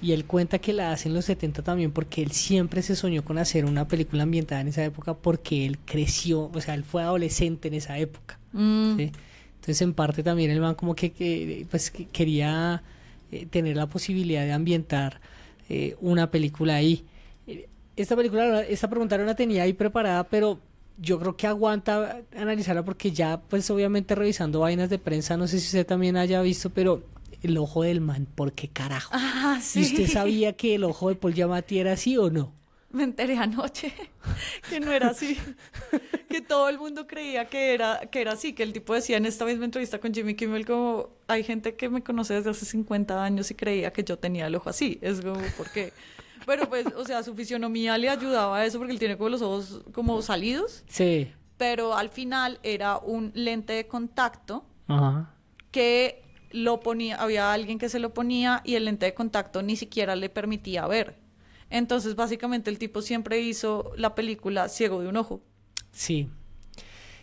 Y 0.00 0.12
él 0.12 0.24
cuenta 0.24 0.58
que 0.58 0.72
la 0.72 0.92
hace 0.92 1.08
en 1.08 1.14
los 1.14 1.26
70 1.26 1.60
también 1.62 1.92
porque 1.92 2.22
él 2.22 2.30
siempre 2.30 2.80
se 2.80 2.96
soñó 2.96 3.22
con 3.22 3.36
hacer 3.36 3.66
una 3.66 3.86
película 3.86 4.22
ambientada 4.22 4.62
en 4.62 4.68
esa 4.68 4.82
época 4.82 5.12
porque 5.12 5.66
él 5.66 5.78
creció, 5.84 6.50
o 6.54 6.60
sea, 6.62 6.72
él 6.72 6.84
fue 6.84 7.02
adolescente 7.02 7.68
en 7.68 7.74
esa 7.74 7.98
época. 7.98 8.38
Mm, 8.52 8.96
¿sí? 8.96 9.12
Entonces, 9.56 9.82
en 9.82 9.92
parte 9.92 10.22
también 10.22 10.50
el 10.50 10.60
man 10.62 10.74
como 10.74 10.94
que, 10.94 11.12
que, 11.12 11.66
pues, 11.70 11.90
que 11.90 12.06
quería 12.06 12.82
eh, 13.30 13.46
tener 13.46 13.76
la 13.76 13.86
posibilidad 13.88 14.44
de 14.44 14.52
ambientar 14.52 15.20
eh, 15.68 15.96
una 16.00 16.30
película 16.30 16.76
ahí. 16.76 17.04
Eh, 17.46 17.68
Esta 17.96 18.16
película, 18.16 18.62
esta 18.62 18.88
pregunta 18.88 19.16
no 19.18 19.24
la 19.24 19.34
tenía 19.34 19.62
ahí 19.62 19.72
preparada, 19.72 20.24
pero 20.24 20.58
yo 20.98 21.18
creo 21.18 21.36
que 21.36 21.46
aguanta 21.46 22.20
analizarla 22.36 22.84
porque 22.84 23.10
ya, 23.10 23.40
pues 23.40 23.68
obviamente 23.70 24.14
revisando 24.14 24.60
vainas 24.60 24.90
de 24.90 24.98
prensa, 24.98 25.36
no 25.36 25.46
sé 25.48 25.58
si 25.60 25.66
usted 25.66 25.86
también 25.86 26.16
haya 26.16 26.40
visto, 26.42 26.70
pero 26.70 27.02
el 27.42 27.58
ojo 27.58 27.82
del 27.82 28.00
man, 28.00 28.26
¿por 28.34 28.52
qué 28.52 28.68
carajo? 28.68 29.10
Ah, 29.12 29.58
sí. 29.60 29.80
¿Y 29.80 29.82
usted 29.84 30.06
sabía 30.06 30.54
que 30.54 30.76
el 30.76 30.84
ojo 30.84 31.08
de 31.08 31.16
Paul 31.16 31.34
Giamatti 31.34 31.78
era 31.78 31.92
así 31.92 32.16
o 32.16 32.30
no? 32.30 32.52
Me 32.94 33.02
enteré 33.02 33.36
anoche 33.36 33.92
que 34.70 34.78
no 34.80 34.92
era 34.92 35.08
así, 35.08 35.36
que 36.28 36.40
todo 36.40 36.68
el 36.68 36.78
mundo 36.78 37.06
creía 37.06 37.46
que 37.46 37.74
era, 37.74 38.00
que 38.10 38.20
era 38.20 38.32
así, 38.32 38.52
que 38.52 38.62
el 38.62 38.72
tipo 38.72 38.94
decía 38.94 39.16
en 39.16 39.26
esta 39.26 39.44
misma 39.44 39.64
entrevista 39.64 39.98
con 39.98 40.14
Jimmy 40.14 40.34
Kimmel 40.34 40.64
como, 40.64 41.08
hay 41.26 41.42
gente 41.42 41.74
que 41.74 41.88
me 41.88 42.02
conoce 42.02 42.34
desde 42.34 42.50
hace 42.50 42.64
50 42.64 43.22
años 43.24 43.50
y 43.50 43.54
creía 43.54 43.92
que 43.92 44.04
yo 44.04 44.16
tenía 44.18 44.46
el 44.46 44.54
ojo 44.54 44.70
así, 44.70 44.98
es 45.02 45.20
como, 45.20 45.40
¿por 45.56 45.70
qué? 45.72 45.92
Pero 46.46 46.68
pues, 46.68 46.86
o 46.96 47.04
sea, 47.04 47.22
su 47.22 47.34
fisionomía 47.34 47.98
le 47.98 48.08
ayudaba 48.10 48.58
a 48.58 48.64
eso 48.66 48.78
porque 48.78 48.92
él 48.92 48.98
tiene 48.98 49.16
como 49.16 49.30
los 49.30 49.42
ojos 49.42 49.82
como 49.92 50.22
salidos, 50.22 50.84
Sí. 50.86 51.32
pero 51.56 51.94
al 51.96 52.10
final 52.10 52.60
era 52.62 52.98
un 52.98 53.32
lente 53.34 53.72
de 53.72 53.86
contacto 53.88 54.64
Ajá. 54.86 55.34
que 55.72 56.22
lo 56.52 56.78
ponía, 56.80 57.16
había 57.16 57.52
alguien 57.52 57.78
que 57.80 57.88
se 57.88 57.98
lo 57.98 58.14
ponía 58.14 58.60
y 58.64 58.76
el 58.76 58.84
lente 58.84 59.06
de 59.06 59.14
contacto 59.14 59.62
ni 59.64 59.74
siquiera 59.74 60.14
le 60.14 60.28
permitía 60.28 60.86
ver. 60.86 61.23
Entonces, 61.76 62.14
básicamente, 62.14 62.70
el 62.70 62.78
tipo 62.78 63.02
siempre 63.02 63.40
hizo 63.40 63.92
la 63.96 64.14
película 64.14 64.68
ciego 64.68 65.00
de 65.00 65.08
un 65.08 65.16
ojo. 65.16 65.40
Sí. 65.92 66.28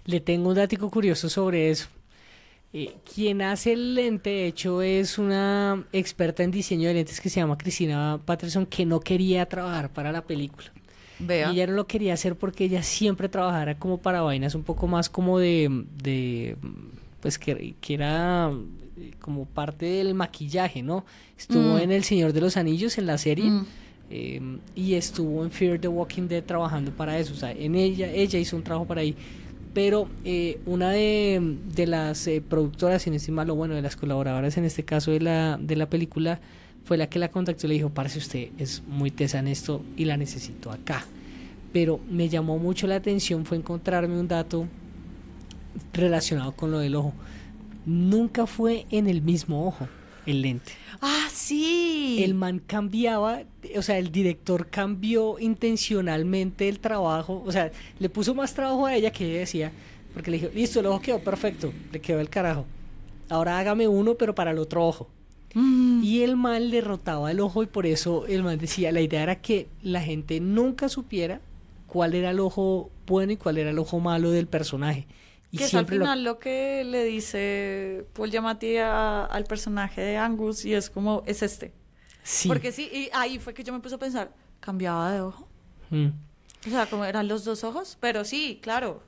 Le 0.06 0.20
tengo 0.20 0.50
un 0.50 0.56
dato 0.56 0.90
curioso 0.90 1.30
sobre 1.30 1.70
eso. 1.70 1.88
Eh, 2.74 2.94
quien 3.14 3.42
hace 3.42 3.74
el 3.74 3.96
lente, 3.96 4.30
de 4.30 4.48
hecho, 4.48 4.82
es 4.82 5.18
una 5.18 5.86
experta 5.92 6.44
en 6.44 6.52
diseño 6.52 6.88
de 6.88 6.96
lentes 6.96 7.20
que 7.22 7.30
se 7.30 7.40
llama 7.40 7.58
Cristina 7.58 8.20
Patterson, 8.26 8.66
que 8.66 8.86
no 8.86 9.00
quería 9.02 9.46
trabajar 9.48 9.92
para 9.92 10.12
la 10.12 10.22
película. 10.26 10.72
Vea. 11.20 11.52
Y 11.52 11.56
ella 11.58 11.68
no 11.68 11.74
lo 11.74 11.86
quería 11.86 12.14
hacer 12.14 12.36
porque 12.36 12.64
ella 12.66 12.82
siempre 12.82 13.30
trabajara 13.30 13.78
como 13.78 14.00
para 14.00 14.22
vainas 14.22 14.56
un 14.56 14.64
poco 14.64 14.88
más 14.88 15.10
como 15.10 15.38
de, 15.38 15.70
de 16.02 16.56
pues 17.22 17.38
que, 17.38 17.76
que 17.80 17.94
era 17.94 18.52
eh, 18.98 19.12
como 19.20 19.46
parte 19.46 19.86
del 19.86 20.14
maquillaje, 20.16 20.82
¿no? 20.82 21.06
Estuvo 21.38 21.76
Mm. 21.76 21.80
en 21.82 21.92
El 21.92 22.04
Señor 22.04 22.34
de 22.34 22.42
los 22.42 22.58
Anillos, 22.58 22.98
en 22.98 23.06
la 23.06 23.18
serie, 23.18 23.46
Mm. 23.52 23.66
Eh, 24.14 24.42
y 24.76 24.96
estuvo 24.96 25.42
en 25.44 25.52
Fear 25.52 25.80
the 25.80 25.88
Walking 25.88 26.28
Dead 26.28 26.44
trabajando 26.44 26.92
para 26.92 27.18
eso. 27.18 27.34
O 27.34 27.38
sea, 27.38 27.52
en 27.52 27.76
ella, 27.76 28.12
ella 28.12 28.38
hizo 28.38 28.58
un 28.58 28.64
trabajo 28.64 28.86
para 28.86 29.02
ahí. 29.02 29.16
Pero 29.74 30.10
eh, 30.26 30.60
una 30.66 30.92
de, 30.92 31.86
las 31.88 32.28
eh, 32.28 32.44
productoras, 32.48 33.08
en 33.08 33.14
este 33.14 33.32
malo, 33.32 33.56
bueno, 33.56 33.74
de 33.74 33.82
las 33.82 33.96
colaboradoras 33.96 34.58
en 34.58 34.66
este 34.66 34.84
caso 34.84 35.12
de 35.12 35.22
la, 35.22 35.58
de 35.62 35.78
la 35.78 35.90
película, 35.90 36.42
fue 36.84 36.98
la 36.98 37.08
que 37.08 37.20
la 37.20 37.30
contactó 37.30 37.68
y 37.68 37.70
le 37.70 37.76
dijo, 37.76 37.90
parece 37.90 38.20
usted 38.20 38.50
es 38.58 38.84
muy 38.86 39.12
tesa 39.12 39.40
en 39.40 39.48
esto 39.48 39.82
y 39.96 40.04
la 40.04 40.18
necesito 40.18 40.72
acá. 40.72 41.06
Pero 41.72 42.02
me 42.10 42.28
llamó 42.28 42.58
mucho 42.58 42.86
la 42.86 42.96
atención 42.96 43.46
fue 43.46 43.56
encontrarme 43.56 44.20
un 44.20 44.28
dato 44.28 44.68
relacionado 45.94 46.52
con 46.52 46.70
lo 46.70 46.80
del 46.80 46.96
ojo. 46.96 47.14
Nunca 47.86 48.46
fue 48.46 48.86
en 48.92 49.08
el 49.08 49.22
mismo 49.22 49.66
ojo 49.66 49.88
el 50.26 50.42
lente. 50.42 50.74
Ah, 51.02 51.28
sí. 51.32 52.22
El 52.24 52.34
man 52.34 52.60
cambiaba, 52.60 53.42
o 53.76 53.82
sea, 53.82 53.98
el 53.98 54.12
director 54.12 54.68
cambió 54.68 55.40
intencionalmente 55.40 56.70
el 56.70 56.80
trabajo, 56.80 57.44
o 57.46 57.52
sea, 57.52 57.72
le 58.00 58.10
puso 58.10 58.36
más 58.36 58.54
trabajo 58.54 58.86
a 58.86 58.96
ella 58.96 59.12
que 59.12 59.26
ella 59.26 59.40
decía, 59.40 59.72
porque 60.14 60.32
le 60.32 60.38
dijo, 60.38 60.52
listo, 60.54 60.80
el 60.80 60.86
ojo 60.88 61.02
quedó 61.02 61.20
perfecto, 61.20 61.74
le 61.92 62.00
quedó 62.00 62.20
el 62.20 62.30
carajo. 62.30 62.66
Ahora 63.30 63.58
hágame 63.58 63.88
uno, 63.88 64.16
pero 64.16 64.36
para 64.36 64.52
el 64.52 64.60
otro 64.60 64.86
ojo. 64.86 65.08
Mm. 65.54 66.04
Y 66.04 66.22
el 66.22 66.36
man 66.36 66.70
le 66.70 66.82
rotaba 66.82 67.32
el 67.32 67.40
ojo 67.40 67.64
y 67.64 67.68
por 67.68 67.86
eso 67.86 68.26
el 68.28 68.44
man 68.44 68.58
decía, 68.58 68.92
la 68.92 69.02
idea 69.02 69.24
era 69.24 69.42
que 69.42 69.68
la 69.82 70.02
gente 70.02 70.40
nunca 70.40 70.90
supiera 70.90 71.42
cuál 71.88 72.14
era 72.14 72.32
el 72.32 72.40
ojo 72.40 72.90
bueno 73.06 73.34
y 73.34 73.38
cuál 73.38 73.58
era 73.58 73.70
el 73.72 73.80
ojo 73.80 74.00
malo 74.00 74.32
del 74.32 74.48
personaje. 74.48 75.08
Y 75.52 75.58
que 75.58 75.64
es 75.66 75.74
al 75.74 75.80
siempre 75.82 75.98
lo- 75.98 76.06
final 76.06 76.24
lo... 76.24 76.40
que 76.40 76.84
le 76.86 77.04
dice 77.04 78.06
Paul 78.14 78.32
Giamatti 78.32 78.78
a- 78.78 79.26
al 79.26 79.44
personaje 79.44 80.02
de 80.02 80.18
Angus 80.18 80.64
y 80.66 80.74
es 80.74 80.90
como, 80.90 81.24
es 81.26 81.42
este. 81.44 81.74
Sí. 82.24 82.48
Porque 82.48 82.72
sí, 82.72 82.90
y 82.92 83.10
ahí 83.14 83.40
fue 83.40 83.54
que 83.54 83.64
yo 83.64 83.74
me 83.74 83.80
puse 83.80 83.96
a 83.96 83.98
pensar, 83.98 84.32
¿cambiaba 84.60 85.12
de 85.12 85.22
ojo? 85.22 85.48
Mm. 85.90 86.08
O 86.68 86.70
sea, 86.70 86.86
como 86.86 87.04
eran 87.06 87.28
los 87.28 87.44
dos 87.44 87.64
ojos, 87.64 87.98
pero 88.00 88.24
sí, 88.24 88.60
claro. 88.62 89.02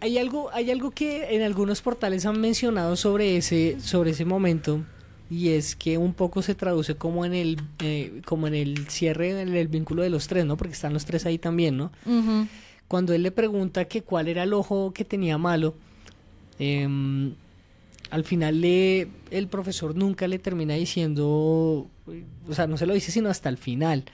Hay 0.00 0.18
algo, 0.18 0.50
hay 0.52 0.70
algo 0.70 0.90
que 0.90 1.34
en 1.34 1.42
algunos 1.42 1.80
portales 1.80 2.26
han 2.26 2.40
mencionado 2.40 2.96
sobre 2.96 3.36
ese, 3.38 3.80
sobre 3.80 4.10
ese 4.10 4.24
momento 4.24 4.82
y 5.30 5.50
es 5.50 5.74
que 5.74 5.96
un 5.98 6.12
poco 6.14 6.42
se 6.42 6.54
traduce 6.54 6.94
como 6.96 7.24
en 7.24 7.34
el, 7.34 7.60
eh, 7.80 8.20
como 8.26 8.46
en 8.46 8.54
el 8.54 8.88
cierre, 8.88 9.40
en 9.40 9.54
el 9.56 9.68
vínculo 9.68 10.02
de 10.02 10.10
los 10.10 10.28
tres, 10.28 10.44
¿no? 10.44 10.56
Porque 10.56 10.74
están 10.74 10.92
los 10.92 11.04
tres 11.06 11.24
ahí 11.26 11.38
también, 11.38 11.76
¿no? 11.76 11.92
Ujú. 12.04 12.46
Cuando 12.88 13.14
él 13.14 13.22
le 13.22 13.30
pregunta 13.30 13.86
que 13.86 14.02
cuál 14.02 14.28
era 14.28 14.44
el 14.44 14.52
ojo 14.52 14.92
que 14.92 15.04
tenía 15.04 15.38
malo, 15.38 15.74
em, 16.58 17.34
al 18.10 18.24
final 18.24 18.60
le, 18.60 19.08
el 19.30 19.48
profesor 19.48 19.96
nunca 19.96 20.28
le 20.28 20.38
termina 20.38 20.74
diciendo, 20.74 21.26
o 22.48 22.54
sea, 22.54 22.66
no 22.66 22.76
se 22.76 22.86
lo 22.86 22.94
dice 22.94 23.10
sino 23.10 23.28
hasta 23.28 23.48
el 23.48 23.58
final. 23.58 24.04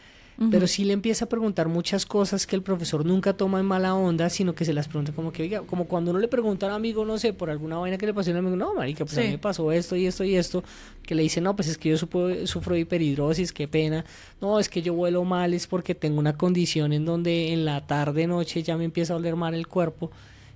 Pero 0.50 0.66
sí 0.66 0.84
le 0.84 0.92
empieza 0.92 1.26
a 1.26 1.28
preguntar 1.28 1.68
muchas 1.68 2.04
cosas 2.04 2.46
que 2.48 2.56
el 2.56 2.62
profesor 2.62 3.04
nunca 3.06 3.34
toma 3.34 3.60
en 3.60 3.66
mala 3.66 3.94
onda, 3.94 4.28
sino 4.28 4.54
que 4.54 4.64
se 4.64 4.72
las 4.72 4.88
pregunta 4.88 5.12
como 5.12 5.32
que, 5.32 5.42
oiga, 5.44 5.60
como 5.62 5.84
cuando 5.86 6.10
uno 6.10 6.18
le 6.18 6.26
pregunta 6.26 6.66
a 6.66 6.70
un 6.70 6.74
amigo, 6.74 7.04
no 7.04 7.16
sé, 7.18 7.32
por 7.32 7.48
alguna 7.48 7.76
vaina 7.76 7.96
que 7.96 8.06
le 8.06 8.14
pasó 8.14 8.30
a 8.30 8.32
un 8.32 8.38
amigo, 8.38 8.56
no, 8.56 8.74
marica, 8.74 9.04
pues 9.04 9.16
a 9.18 9.20
mí 9.20 9.26
me 9.32 9.38
pasó 9.38 9.70
esto 9.70 9.94
y 9.94 10.06
esto 10.06 10.24
y 10.24 10.34
esto, 10.34 10.64
que 11.04 11.14
le 11.14 11.22
dice, 11.22 11.40
no, 11.40 11.54
pues 11.54 11.68
es 11.68 11.78
que 11.78 11.90
yo 11.90 11.96
supo- 11.96 12.46
sufro 12.46 12.76
hiperhidrosis, 12.76 13.52
qué 13.52 13.68
pena, 13.68 14.04
no, 14.40 14.58
es 14.58 14.68
que 14.68 14.82
yo 14.82 14.94
vuelo 14.94 15.22
mal, 15.24 15.54
es 15.54 15.66
porque 15.68 15.94
tengo 15.94 16.18
una 16.18 16.36
condición 16.36 16.92
en 16.92 17.04
donde 17.04 17.52
en 17.52 17.64
la 17.64 17.86
tarde, 17.86 18.26
noche 18.26 18.62
ya 18.64 18.76
me 18.76 18.84
empieza 18.84 19.12
a 19.12 19.16
oler 19.18 19.36
mal 19.36 19.54
el 19.54 19.68
cuerpo, 19.68 20.10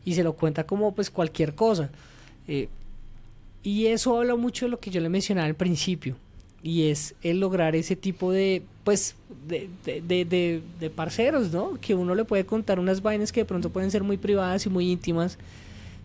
y 0.04 0.14
se 0.14 0.24
lo 0.24 0.32
cuenta 0.32 0.64
como 0.66 0.94
pues 0.94 1.10
cualquier 1.10 1.54
cosa. 1.54 1.90
Eh, 2.48 2.68
y 3.62 3.86
eso 3.86 4.16
habla 4.16 4.36
mucho 4.36 4.66
de 4.66 4.70
lo 4.70 4.80
que 4.80 4.90
yo 4.90 5.00
le 5.00 5.08
mencionaba 5.08 5.46
al 5.46 5.54
principio. 5.54 6.16
Y 6.62 6.88
es 6.88 7.14
el 7.22 7.38
lograr 7.40 7.76
ese 7.76 7.94
tipo 7.96 8.32
de, 8.32 8.62
pues, 8.82 9.14
de, 9.46 9.68
de, 9.84 10.00
de, 10.24 10.62
de- 10.80 10.90
parceros, 10.90 11.52
¿no? 11.52 11.78
Que 11.80 11.94
uno 11.94 12.14
le 12.14 12.24
puede 12.24 12.44
contar 12.44 12.80
unas 12.80 13.02
vainas 13.02 13.30
que 13.30 13.40
de 13.40 13.44
pronto 13.44 13.70
pueden 13.70 13.90
ser 13.90 14.02
muy 14.02 14.16
privadas 14.16 14.66
y 14.66 14.68
muy 14.68 14.90
íntimas, 14.90 15.38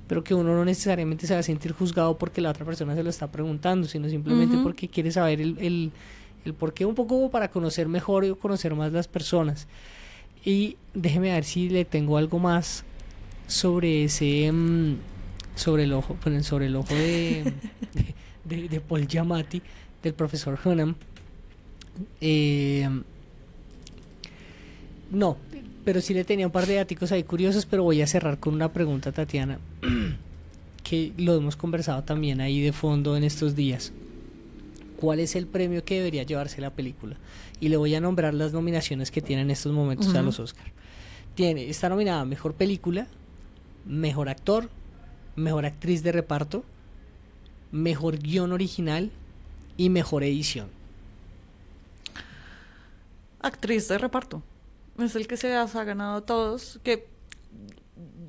pero 0.08 0.24
que 0.24 0.34
uno 0.36 0.54
no 0.54 0.64
necesariamente 0.66 1.26
se 1.26 1.34
va 1.34 1.40
a 1.40 1.44
sentir 1.44 1.72
juzgado 1.72 2.18
porque 2.18 2.42
la 2.42 2.52
otra 2.52 2.66
persona 2.66 2.94
se 2.96 3.02
lo 3.02 3.10
está 3.10 3.32
preguntando, 3.32 3.88
sino 3.88 4.08
simplemente 4.10 4.58
porque 4.62 4.88
quiere 4.88 5.12
saber 5.12 5.42
el, 5.42 5.58
el, 5.60 5.92
el 6.46 6.54
por 6.54 6.74
qué, 6.74 6.86
un 6.86 6.96
poco 6.96 7.32
para 7.32 7.50
conocer 7.50 7.88
mejor 7.88 8.26
y 8.26 8.34
conocer 8.36 8.76
más 8.76 8.92
las 8.92 9.08
personas. 9.08 9.68
Y 10.46 10.76
déjeme 10.94 11.32
ver 11.32 11.44
si 11.44 11.70
le 11.70 11.86
tengo 11.86 12.18
algo 12.18 12.38
más 12.40 12.84
sobre 13.48 14.04
ese 14.04 14.52
mm, 14.52 14.96
sobre 15.56 15.84
el 15.84 15.94
ojo 15.94 16.18
bueno, 16.24 16.44
sobre 16.44 16.66
el 16.68 16.76
ojo 16.76 16.94
de- 16.94 17.54
de 18.70 18.80
Paul 18.82 19.08
Giamatti 19.08 19.62
del 20.04 20.14
profesor 20.14 20.58
Hunnam 20.64 20.96
Eh, 22.20 22.88
no 25.12 25.38
pero 25.84 26.00
sí 26.00 26.14
le 26.14 26.24
tenía 26.24 26.46
un 26.46 26.52
par 26.52 26.68
de 26.68 26.76
datos 26.76 27.12
ahí 27.12 27.24
curiosos 27.24 27.66
pero 27.66 27.84
voy 27.84 28.02
a 28.02 28.08
cerrar 28.08 28.40
con 28.40 28.54
una 28.54 28.72
pregunta 28.72 29.12
Tatiana 29.12 29.60
que 30.84 31.12
lo 31.18 31.36
hemos 31.36 31.56
conversado 31.56 32.04
también 32.04 32.40
ahí 32.40 32.62
de 32.62 32.72
fondo 32.72 33.18
en 33.18 33.24
estos 33.24 33.56
días 33.56 33.92
¿Cuál 35.02 35.20
es 35.20 35.36
el 35.36 35.48
premio 35.48 35.84
que 35.84 35.96
debería 35.96 36.22
llevarse 36.22 36.62
la 36.62 36.70
película? 36.70 37.18
Y 37.60 37.70
le 37.70 37.78
voy 37.78 37.96
a 37.96 38.00
nombrar 38.00 38.36
las 38.36 38.54
nominaciones 38.54 39.10
que 39.10 39.20
tiene 39.20 39.42
en 39.42 39.50
estos 39.50 39.74
momentos 39.74 40.14
a 40.14 40.22
los 40.22 40.40
Oscar. 40.40 40.68
Tiene, 41.34 41.68
está 41.72 41.90
nominada 41.90 42.24
Mejor 42.24 42.54
Película, 42.54 43.08
Mejor 43.84 44.30
Actor, 44.30 44.70
Mejor 45.36 45.66
Actriz 45.66 46.04
de 46.04 46.12
Reparto, 46.12 46.64
Mejor 47.72 48.20
Guión 48.20 48.52
Original 48.52 49.10
y 49.78 49.90
Mejor 49.90 50.24
Edición. 50.24 50.70
Actriz 53.42 53.88
de 53.88 53.98
reparto. 53.98 54.44
Es 55.00 55.16
el 55.16 55.28
que 55.28 55.38
se 55.38 55.54
ha 55.54 55.66
ganado 55.66 56.22
todos, 56.24 56.80
que 56.84 57.08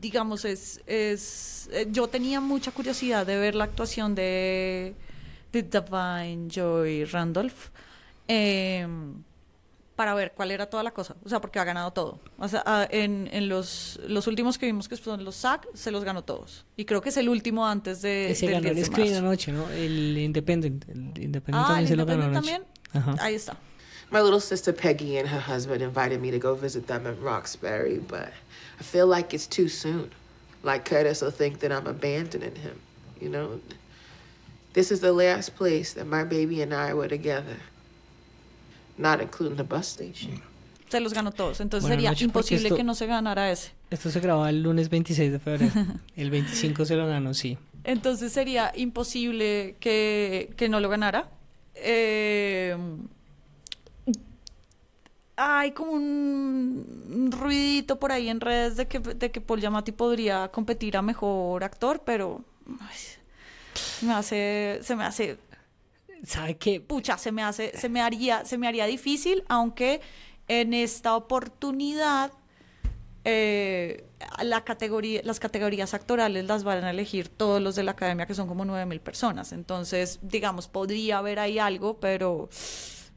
digamos 0.01 0.45
es, 0.45 0.81
es 0.87 1.69
eh, 1.73 1.87
yo 1.91 2.09
tenía 2.09 2.41
mucha 2.41 2.73
curiosidad 2.73 3.27
de 3.27 3.39
ver 3.39 3.55
la 3.55 3.65
actuación 3.65 4.15
de, 4.15 4.95
de 5.53 5.63
Divine 5.63 6.49
Joy 6.49 7.05
Randolph 7.05 7.69
eh, 8.27 8.87
para 9.97 10.15
ver 10.15 10.33
cuál 10.35 10.51
era 10.51 10.67
toda 10.67 10.83
la 10.83 10.91
cosa, 10.93 11.17
o 11.25 11.29
sea, 11.29 11.41
porque 11.41 11.59
ha 11.59 11.65
ganado 11.65 11.93
todo. 11.93 12.19
O 12.39 12.49
sea, 12.49 12.63
ah, 12.67 12.87
en, 12.91 13.29
en 13.33 13.49
los, 13.49 14.01
los 14.07 14.27
últimos 14.27 14.57
que 14.59 14.67
vimos 14.67 14.89
que 14.89 14.97
son 14.97 15.25
los 15.25 15.37
SAG, 15.37 15.67
se 15.75 15.91
los 15.91 16.03
ganó 16.05 16.25
todos. 16.25 16.65
Y 16.77 16.85
creo 16.87 17.01
que 17.03 17.11
es 17.11 17.17
el 17.19 17.29
último 17.29 17.67
antes 17.67 18.01
de, 18.03 18.31
Ese 18.31 18.47
del 18.47 18.55
ganó 18.63 18.75
10 18.75 18.79
el 18.79 18.85
Screen 18.93 19.15
anoche, 19.15 19.53
¿no? 19.53 19.69
El 19.71 20.17
Independent. 20.19 20.89
El 20.89 21.23
Independent 21.23 21.65
Ah, 21.65 21.67
también 21.69 21.83
¿el 21.85 21.89
se 21.89 21.97
lo 21.97 22.07
ganó 22.07 22.25
Independent 22.25 22.47
anoche. 22.47 22.65
también? 22.93 23.17
Ajá. 23.19 23.25
Ahí 23.25 23.35
está. 23.35 23.57
My 24.11 24.21
little 24.21 24.41
sister 24.41 24.75
Peggy 24.75 25.17
and 25.19 25.27
her 25.29 25.41
husband 25.41 25.81
invited 25.83 26.21
me 26.21 26.31
to 26.31 26.39
go 26.39 26.55
visit 26.55 26.87
them 26.87 27.07
in 27.07 27.19
Roxbury, 27.23 27.99
but 27.99 28.29
I 28.79 28.83
feel 28.83 29.07
like 29.07 29.35
it's 29.35 29.47
too 29.49 29.69
soon. 29.69 30.11
Like 30.63 30.85
Curtis 30.85 31.23
will 31.23 31.33
think 31.33 31.61
that 31.61 31.71
I'm 31.73 31.87
abandoning 31.87 32.55
him, 32.57 32.79
you 33.21 33.29
know? 33.31 33.61
This 34.75 34.91
is 34.93 35.01
the 35.01 35.13
last 35.13 35.55
place 35.57 35.93
that 35.95 36.07
my 36.07 36.25
baby 36.25 36.63
and 36.63 36.73
I 36.75 36.93
were 36.95 37.09
together, 37.09 37.57
not 38.99 39.21
including 39.21 39.57
the 39.57 39.63
bus 39.63 39.87
station. 39.87 40.41
Se 40.89 41.01
los 41.01 41.15
ganó 41.15 41.33
todos. 41.33 41.61
Entonces 41.61 41.89
Buenas 41.89 42.05
sería 42.15 42.25
imposible 42.27 42.65
esto- 42.65 42.77
que 42.77 42.85
no 42.85 42.95
se 42.95 43.07
ganara 43.07 43.51
ese. 43.51 43.73
Esto 43.91 44.11
se 44.11 44.21
grabó 44.21 44.47
el 44.47 44.63
lunes 44.63 44.91
26 44.91 45.33
de 45.33 45.39
febrero. 45.39 45.73
el 46.17 46.31
25 46.31 46.85
se 46.85 46.97
lo 46.97 47.07
ganó, 47.07 47.33
sí. 47.35 47.57
Entonces 47.85 48.33
sería 48.33 48.73
imposible 48.77 49.77
que, 49.81 50.53
que 50.57 50.69
no 50.69 50.81
lo 50.81 50.89
ganara. 50.89 51.31
Eh, 51.75 52.77
hay 55.37 55.73
como 55.73 55.93
un 55.93 57.31
ruidito 57.33 57.99
por 57.99 58.13
ahí 58.13 58.29
en 58.29 58.41
redes 58.41 58.77
de 58.77 58.87
que, 58.87 58.99
de 59.01 59.31
que 59.31 59.41
Paul 59.41 59.61
Giamatti 59.61 59.93
podría 59.93 60.49
competir 60.49 60.97
a 60.97 61.03
mejor 61.03 61.65
actor, 61.65 62.03
pero 62.05 62.45
ay, 62.81 62.97
me 64.03 64.13
hace, 64.13 64.79
se 64.83 64.95
me 64.95 65.05
hace, 65.05 65.39
¿Sabe 66.25 66.57
qué? 66.57 66.81
pucha, 66.81 67.19
se 67.19 67.33
me 67.33 67.43
hace, 67.43 67.77
se 67.77 67.89
me 67.89 68.01
haría, 68.01 68.45
se 68.45 68.57
me 68.59 68.69
haría 68.69 68.87
difícil, 68.87 69.45
aunque 69.49 70.01
en 70.49 70.73
esta 70.73 71.17
oportunidad 71.17 72.33
eh, 73.25 74.05
la 74.43 74.65
categoría, 74.65 75.21
las 75.25 75.41
categorías 75.41 75.95
actorales 75.95 76.45
las 76.45 76.65
van 76.65 76.85
a 76.85 76.91
elegir 76.91 77.29
todos 77.29 77.61
los 77.61 77.75
de 77.77 77.85
la 77.85 77.93
academia, 77.93 78.27
que 78.27 78.35
son 78.35 78.49
como 78.49 78.65
9000 78.65 79.01
personas. 79.01 79.53
Entonces, 79.53 80.19
digamos, 80.23 80.69
podría 80.69 81.19
haber 81.19 81.39
ahí 81.39 81.59
algo, 81.59 81.99
pero 82.01 82.49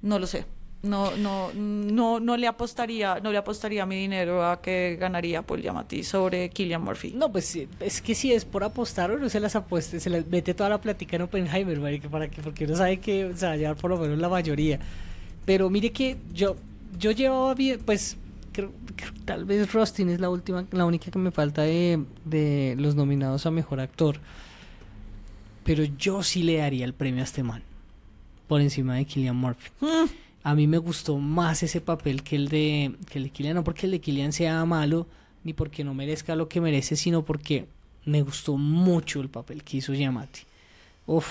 no 0.02 0.20
lo 0.20 0.28
sé. 0.28 0.46
No, 0.86 1.16
no, 1.18 1.52
no, 1.54 2.20
no 2.20 2.38
le 2.38 2.48
apostaría, 2.48 3.20
no 3.20 3.32
le 3.32 3.38
apostaría 3.38 3.86
mi 3.86 3.96
dinero 3.96 4.46
a 4.46 4.62
que 4.62 4.98
ganaría 5.00 5.42
Paul 5.42 5.62
Giamatti 5.62 6.04
sobre 6.04 6.50
Killian 6.50 6.84
Murphy. 6.84 7.12
No, 7.16 7.32
pues 7.32 7.46
sí, 7.46 7.68
es 7.80 8.02
que 8.02 8.14
si 8.14 8.32
es 8.34 8.46
por 8.46 8.64
apostar, 8.64 9.12
uno 9.12 9.28
se 9.30 9.40
las 9.40 9.56
apueste, 9.56 10.00
se 10.00 10.10
las 10.10 10.28
mete 10.28 10.54
toda 10.54 10.70
la 10.70 10.80
plática 10.82 11.16
en 11.16 11.24
Oppenheimer, 11.24 11.80
marica, 11.80 12.08
para 12.10 12.30
que, 12.30 12.42
porque 12.42 12.66
uno 12.66 12.76
sabe 12.76 12.98
que 13.00 13.32
se 13.36 13.46
va 13.46 13.54
a 13.54 13.58
llevar 13.58 13.76
por 13.78 13.90
lo 13.92 13.98
menos 13.98 14.18
la 14.20 14.30
mayoría. 14.30 14.80
Pero 15.46 15.70
mire 15.70 15.92
que 15.92 16.18
yo, 16.34 16.56
yo 17.00 17.12
llevaba 17.12 17.54
bien, 17.56 17.80
pues 17.86 18.18
creo, 18.52 18.72
creo- 18.96 19.12
tal 19.26 19.46
vez 19.46 19.74
Rustin 19.74 20.10
es 20.10 20.20
la 20.20 20.30
última, 20.30 20.66
la 20.72 20.86
única 20.86 21.10
que 21.12 21.18
me 21.20 21.32
falta 21.32 21.64
de, 21.64 22.04
de 22.26 22.76
los 22.78 22.96
nominados 22.96 23.46
a 23.46 23.52
mejor 23.52 23.80
actor. 23.80 24.18
Pero 25.64 25.84
yo 25.84 26.22
sí 26.22 26.44
le 26.44 26.58
daría 26.58 26.86
el 26.86 26.94
premio 26.94 27.22
a 27.22 27.24
este 27.24 27.42
man 27.42 27.64
por 28.48 28.62
encima 28.62 28.96
de 28.96 29.06
Killian 29.06 29.36
Murphy. 29.36 29.70
A 30.46 30.54
mí 30.54 30.68
me 30.68 30.78
gustó 30.78 31.18
más 31.18 31.64
ese 31.64 31.82
papel 31.82 32.22
que 32.22 32.36
el 32.36 32.50
de 32.50 32.96
que 33.10 33.18
el 33.18 33.24
de 33.26 33.30
Killian, 33.32 33.56
no 33.56 33.64
porque 33.64 33.88
el 33.88 33.94
de 33.94 34.00
Killian 34.00 34.32
sea 34.32 34.64
malo 34.66 35.08
ni 35.44 35.54
porque 35.54 35.84
no 35.84 35.96
merezca 35.96 36.36
lo 36.36 36.48
que 36.48 36.62
merece, 36.62 36.96
sino 36.96 37.26
porque 37.26 37.66
me 38.06 38.22
gustó 38.22 38.56
mucho 38.56 39.22
el 39.22 39.30
papel 39.30 39.64
que 39.64 39.78
hizo 39.78 39.92
Yamati. 39.96 40.42
Uf, 41.08 41.28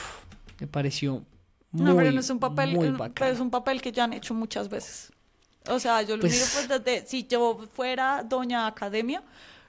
me 0.59 0.67
pareció 0.67 1.23
muy, 1.71 1.85
no, 1.85 1.97
pero 1.97 2.11
no 2.11 2.19
es 2.19 2.29
un 2.29 2.41
papel, 2.41 2.75
muy 2.75 2.89
eh, 2.89 2.95
pero 3.15 3.33
es 3.33 3.39
un 3.39 3.51
papel 3.51 3.81
que 3.81 3.93
ya 3.93 4.03
han 4.03 4.13
hecho 4.15 4.35
muchas 4.35 4.69
veces. 4.69 5.13
O 5.69 5.79
sea, 5.79 6.03
yo 6.03 6.17
lo 6.17 6.23
Pues- 6.23 6.33
miro 6.33 6.47
pues 6.53 6.69
desde, 6.85 7.07
si 7.07 7.25
yo 7.27 7.61
fuera 7.73 8.25
doña 8.29 8.67
academia 8.67 9.23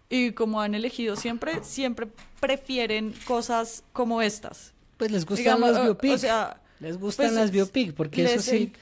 y 0.09 0.31
como 0.31 0.59
han 0.59 0.73
elegido 0.73 1.15
siempre, 1.15 1.63
siempre 1.63 2.07
prefieren 2.39 3.13
cosas 3.27 3.83
como 3.93 4.23
estas. 4.23 4.73
Pues 4.97 5.11
les 5.11 5.23
gustan 5.23 5.43
Digamos, 5.43 5.71
las 5.71 5.83
biopic. 5.83 6.11
o 6.13 6.17
sea, 6.17 6.59
les 6.79 6.97
gustan 6.97 7.27
pues, 7.27 7.35
las 7.37 7.51
biopic, 7.51 7.93
porque 7.93 8.23
eso 8.25 8.41
sí. 8.41 8.73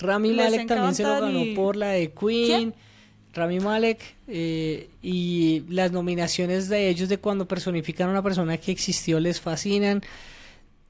Rami 0.00 0.32
Malek 0.32 0.66
también 0.66 0.94
se 0.94 1.02
lo 1.04 1.20
ganó 1.20 1.44
y- 1.44 1.54
por 1.54 1.76
la 1.76 1.88
de 1.90 2.10
Queen. 2.12 2.46
¿Quién? 2.46 2.74
Rami 3.32 3.60
Malek 3.60 4.00
eh, 4.26 4.90
y 5.02 5.62
las 5.68 5.92
nominaciones 5.92 6.68
de 6.68 6.88
ellos 6.88 7.08
de 7.08 7.18
cuando 7.18 7.46
personifican 7.46 8.08
a 8.08 8.10
una 8.10 8.22
persona 8.22 8.56
que 8.56 8.72
existió 8.72 9.20
les 9.20 9.40
fascinan. 9.40 10.02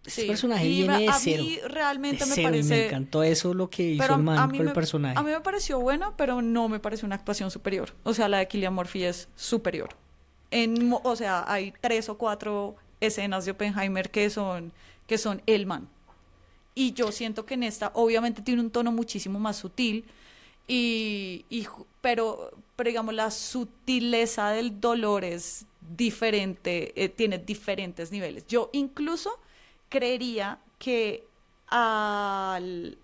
Este 0.07 0.23
Sí, 0.23 0.27
personaje 0.29 0.65
y 0.67 0.77
viene 0.79 0.99
de 1.01 1.09
a 1.09 1.13
cero. 1.13 1.43
mí 1.43 1.59
realmente 1.69 2.25
de 2.25 2.31
me 2.31 2.35
cero, 2.35 2.49
parece- 2.49 2.69
me 2.75 2.87
encantó 2.87 3.23
eso 3.23 3.53
lo 3.53 3.69
que 3.69 3.83
hizo 3.91 4.03
pero 4.03 4.15
el 4.15 4.23
man 4.23 4.39
a 4.39 4.47
mí 4.47 4.57
con 4.57 4.65
me, 4.65 4.71
el 4.71 4.75
personaje. 4.75 5.19
A 5.19 5.23
mí 5.23 5.31
me 5.31 5.41
pareció 5.43 5.79
buena, 5.79 6.17
pero 6.17 6.41
no 6.41 6.71
me 6.71 6.81
pareció 6.81 7.05
una 7.05 7.17
actuación 7.17 7.51
superior. 7.51 7.93
O 8.05 8.15
sea, 8.15 8.27
la 8.29 8.39
de 8.39 8.49
Killian 8.49 8.73
Murphy 8.73 9.05
es 9.05 9.29
superior. 9.37 9.91
En, 10.51 10.95
o 11.03 11.17
sea, 11.17 11.45
hay 11.47 11.75
tres 11.83 12.09
o 12.09 12.17
cuatro 12.17 12.77
escenas 13.01 13.45
de 13.45 13.51
Oppenheimer 13.51 14.11
que 14.11 14.31
son, 14.31 14.73
que 15.07 15.19
son 15.19 15.43
el 15.47 15.67
man. 15.67 15.87
Y 16.81 16.95
yo 16.95 17.13
siento 17.13 17.45
que 17.45 17.53
en 17.53 17.63
esta, 17.63 17.91
obviamente, 17.93 18.41
tiene 18.41 18.63
un 18.63 18.71
tono 18.71 18.91
muchísimo 18.91 19.39
más 19.39 19.59
sutil. 19.59 20.07
Y, 20.67 21.45
pero, 22.01 22.53
pero 22.75 22.89
digamos, 22.89 23.13
la 23.13 23.31
sutileza 23.31 24.49
del 24.49 24.81
dolor 24.81 25.23
es 25.23 25.67
diferente, 25.95 26.95
eh, 26.97 27.11
tiene 27.11 27.37
diferentes 27.37 28.11
niveles. 28.11 28.47
Yo 28.47 28.71
incluso 28.73 29.31
creería 29.91 30.59
que, 30.79 31.27
al, 31.67 32.97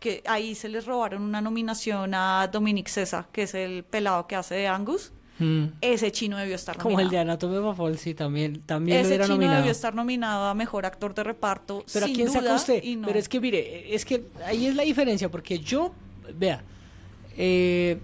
que 0.00 0.24
ahí 0.26 0.56
se 0.56 0.68
les 0.68 0.84
robaron 0.84 1.22
una 1.22 1.40
nominación 1.40 2.14
a 2.14 2.48
Dominic 2.48 2.88
César, 2.88 3.28
que 3.30 3.44
es 3.44 3.54
el 3.54 3.84
pelado 3.84 4.26
que 4.26 4.34
hace 4.34 4.56
de 4.56 4.66
Angus. 4.66 5.12
Mm. 5.38 5.64
Ese 5.80 6.12
chino 6.12 6.36
debió 6.36 6.54
estar 6.54 6.76
Como 6.78 7.00
el 7.00 7.08
de 7.10 7.16
nominado. 7.16 7.32
Anatomía 7.32 7.60
of 7.60 7.80
a 7.80 7.98
sí, 7.98 8.14
también, 8.14 8.60
también 8.62 8.98
Ese 9.00 9.14
chino 9.16 9.28
nominado. 9.28 9.56
debió 9.56 9.72
estar 9.72 9.94
nominado 9.94 10.44
a 10.46 10.54
mejor 10.54 10.86
actor 10.86 11.14
de 11.14 11.24
reparto. 11.24 11.84
Pero 11.92 12.04
¿a 12.04 12.08
sin 12.08 12.14
quién 12.14 12.28
duda, 12.28 12.40
saca 12.40 12.54
usted? 12.54 12.84
no. 12.96 13.06
Pero 13.08 13.18
es 13.18 13.28
que 13.28 13.40
mire, 13.40 13.94
es 13.94 14.04
que 14.04 14.24
ahí 14.46 14.66
es 14.66 14.76
la 14.76 14.84
diferencia, 14.84 15.28
porque 15.30 15.58
yo, 15.58 15.92
vea, 16.38 16.62
eh, 17.36 17.98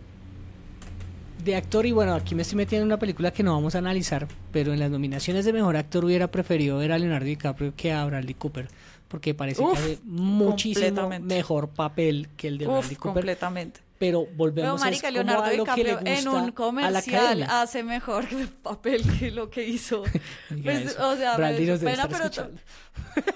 de 1.44 1.56
actor, 1.56 1.86
y 1.86 1.92
bueno, 1.92 2.14
aquí 2.14 2.34
me 2.34 2.42
estoy 2.42 2.56
metiendo 2.56 2.82
en 2.82 2.88
una 2.88 2.98
película 2.98 3.30
que 3.32 3.42
no 3.42 3.54
vamos 3.54 3.74
a 3.74 3.78
analizar, 3.78 4.28
pero 4.52 4.72
en 4.74 4.80
las 4.80 4.90
nominaciones 4.90 5.44
de 5.44 5.52
mejor 5.52 5.76
actor 5.76 6.04
hubiera 6.04 6.30
preferido 6.30 6.78
ver 6.78 6.92
a 6.92 6.98
Leonardo 6.98 7.24
DiCaprio 7.26 7.72
que 7.76 7.92
a 7.92 8.04
Bradley 8.04 8.34
Cooper, 8.34 8.68
porque 9.08 9.32
parece 9.34 9.62
Uf, 9.62 9.72
que 9.72 9.78
hace 9.78 9.98
muchísimo 10.04 11.08
mejor 11.22 11.68
papel 11.70 12.28
que 12.36 12.48
el 12.48 12.58
de 12.58 12.66
Uf, 12.66 12.72
Bradley 12.72 12.96
Cooper. 12.96 13.12
completamente. 13.14 13.80
Pero 14.00 14.26
volvemos 14.34 14.80
marica, 14.80 15.08
como 15.08 15.12
Leonardo 15.12 15.44
a 15.44 15.52
lo 15.52 15.64
que 15.66 15.84
le 15.84 15.90
DiCaprio 15.90 15.98
en 16.12 16.24
gusta 16.24 16.30
un 16.30 16.38
a 16.42 16.46
la 16.46 16.52
comercial 16.52 17.42
hace 17.48 17.82
mejor 17.84 18.24
papel 18.62 19.02
que 19.18 19.30
lo 19.30 19.50
que 19.50 19.62
hizo. 19.68 20.02
Pues, 20.64 20.98
o 20.98 21.16
sea, 21.16 21.36
Bradley 21.36 21.66
me 21.66 21.72
debe 21.78 21.90
pena, 21.92 22.08
pero, 22.08 22.50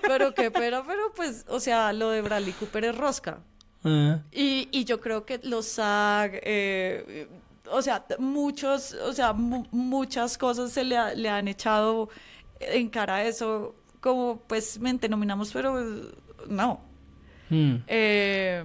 pero 0.02 0.34
qué 0.34 0.50
pena, 0.50 0.82
pero 0.86 1.12
pues, 1.14 1.44
o 1.48 1.60
sea, 1.60 1.92
lo 1.92 2.10
de 2.10 2.22
Bradley 2.22 2.52
Cooper 2.54 2.86
es 2.86 2.96
rosca. 2.96 3.38
Ah. 3.84 4.20
Y, 4.32 4.68
y 4.72 4.84
yo 4.84 5.00
creo 5.00 5.26
que 5.26 5.38
los 5.42 5.66
SAG, 5.66 6.40
eh, 6.42 7.28
o 7.70 7.82
sea, 7.82 8.04
muchos, 8.18 8.94
o 8.94 9.12
sea, 9.12 9.32
mu- 9.34 9.66
muchas 9.70 10.38
cosas 10.38 10.72
se 10.72 10.82
le, 10.84 10.96
ha- 10.96 11.14
le 11.14 11.28
han 11.28 11.46
echado 11.46 12.08
en 12.60 12.88
cara 12.88 13.16
a 13.16 13.24
eso, 13.24 13.74
como 14.00 14.40
pues 14.46 14.78
mente 14.80 15.08
nominamos, 15.10 15.52
pero 15.52 15.78
no. 16.48 16.80
Mm. 17.50 17.74
Eh, 17.86 18.64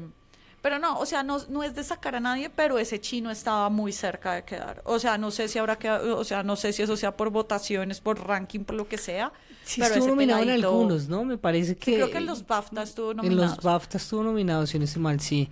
pero 0.62 0.80
no, 0.80 1.00
o 1.00 1.06
sea, 1.06 1.24
no, 1.24 1.38
no 1.50 1.64
es 1.64 1.74
de 1.76 1.84
sacar 1.84 2.16
a 2.16 2.20
nadie, 2.20 2.50
pero 2.50 2.80
ese 2.80 3.00
chino 3.00 3.32
estaba 3.32 3.70
muy 3.70 3.92
cerca 3.94 4.34
de 4.34 4.44
quedar. 4.44 4.82
O 4.86 5.00
sea, 5.00 5.18
no 5.18 5.32
sé 5.32 5.48
si 5.48 5.58
habrá 5.60 5.78
quedado, 5.78 6.18
o 6.18 6.24
sea, 6.24 6.44
no 6.44 6.56
sé 6.56 6.74
si 6.74 6.82
eso 6.84 6.98
sea 6.98 7.16
por 7.16 7.30
votaciones, 7.30 8.02
por 8.02 8.26
ranking, 8.28 8.62
por 8.62 8.76
lo 8.76 8.88
que 8.88 8.98
sea. 8.98 9.32
Sí, 9.64 9.82
pero 9.82 9.94
estuvo 9.94 10.06
ese 10.06 10.16
nominado 10.16 10.44
en 10.44 10.50
algunos, 10.50 11.08
¿no? 11.08 11.24
Me 11.24 11.38
parece 11.38 11.76
que... 11.76 11.96
Creo 11.96 12.12
que 12.12 12.18
en 12.18 12.26
los 12.26 12.46
BAFTA 12.46 12.84
estuvo 12.84 13.12
En 13.12 13.18
nominado. 13.18 13.56
los 13.56 13.58
BAFTA 13.64 13.98
estuvo 13.98 14.24
nominado, 14.24 14.66
si 14.68 14.80
no 14.80 14.86
estoy 14.86 15.02
mal, 15.02 15.20
sí. 15.20 15.48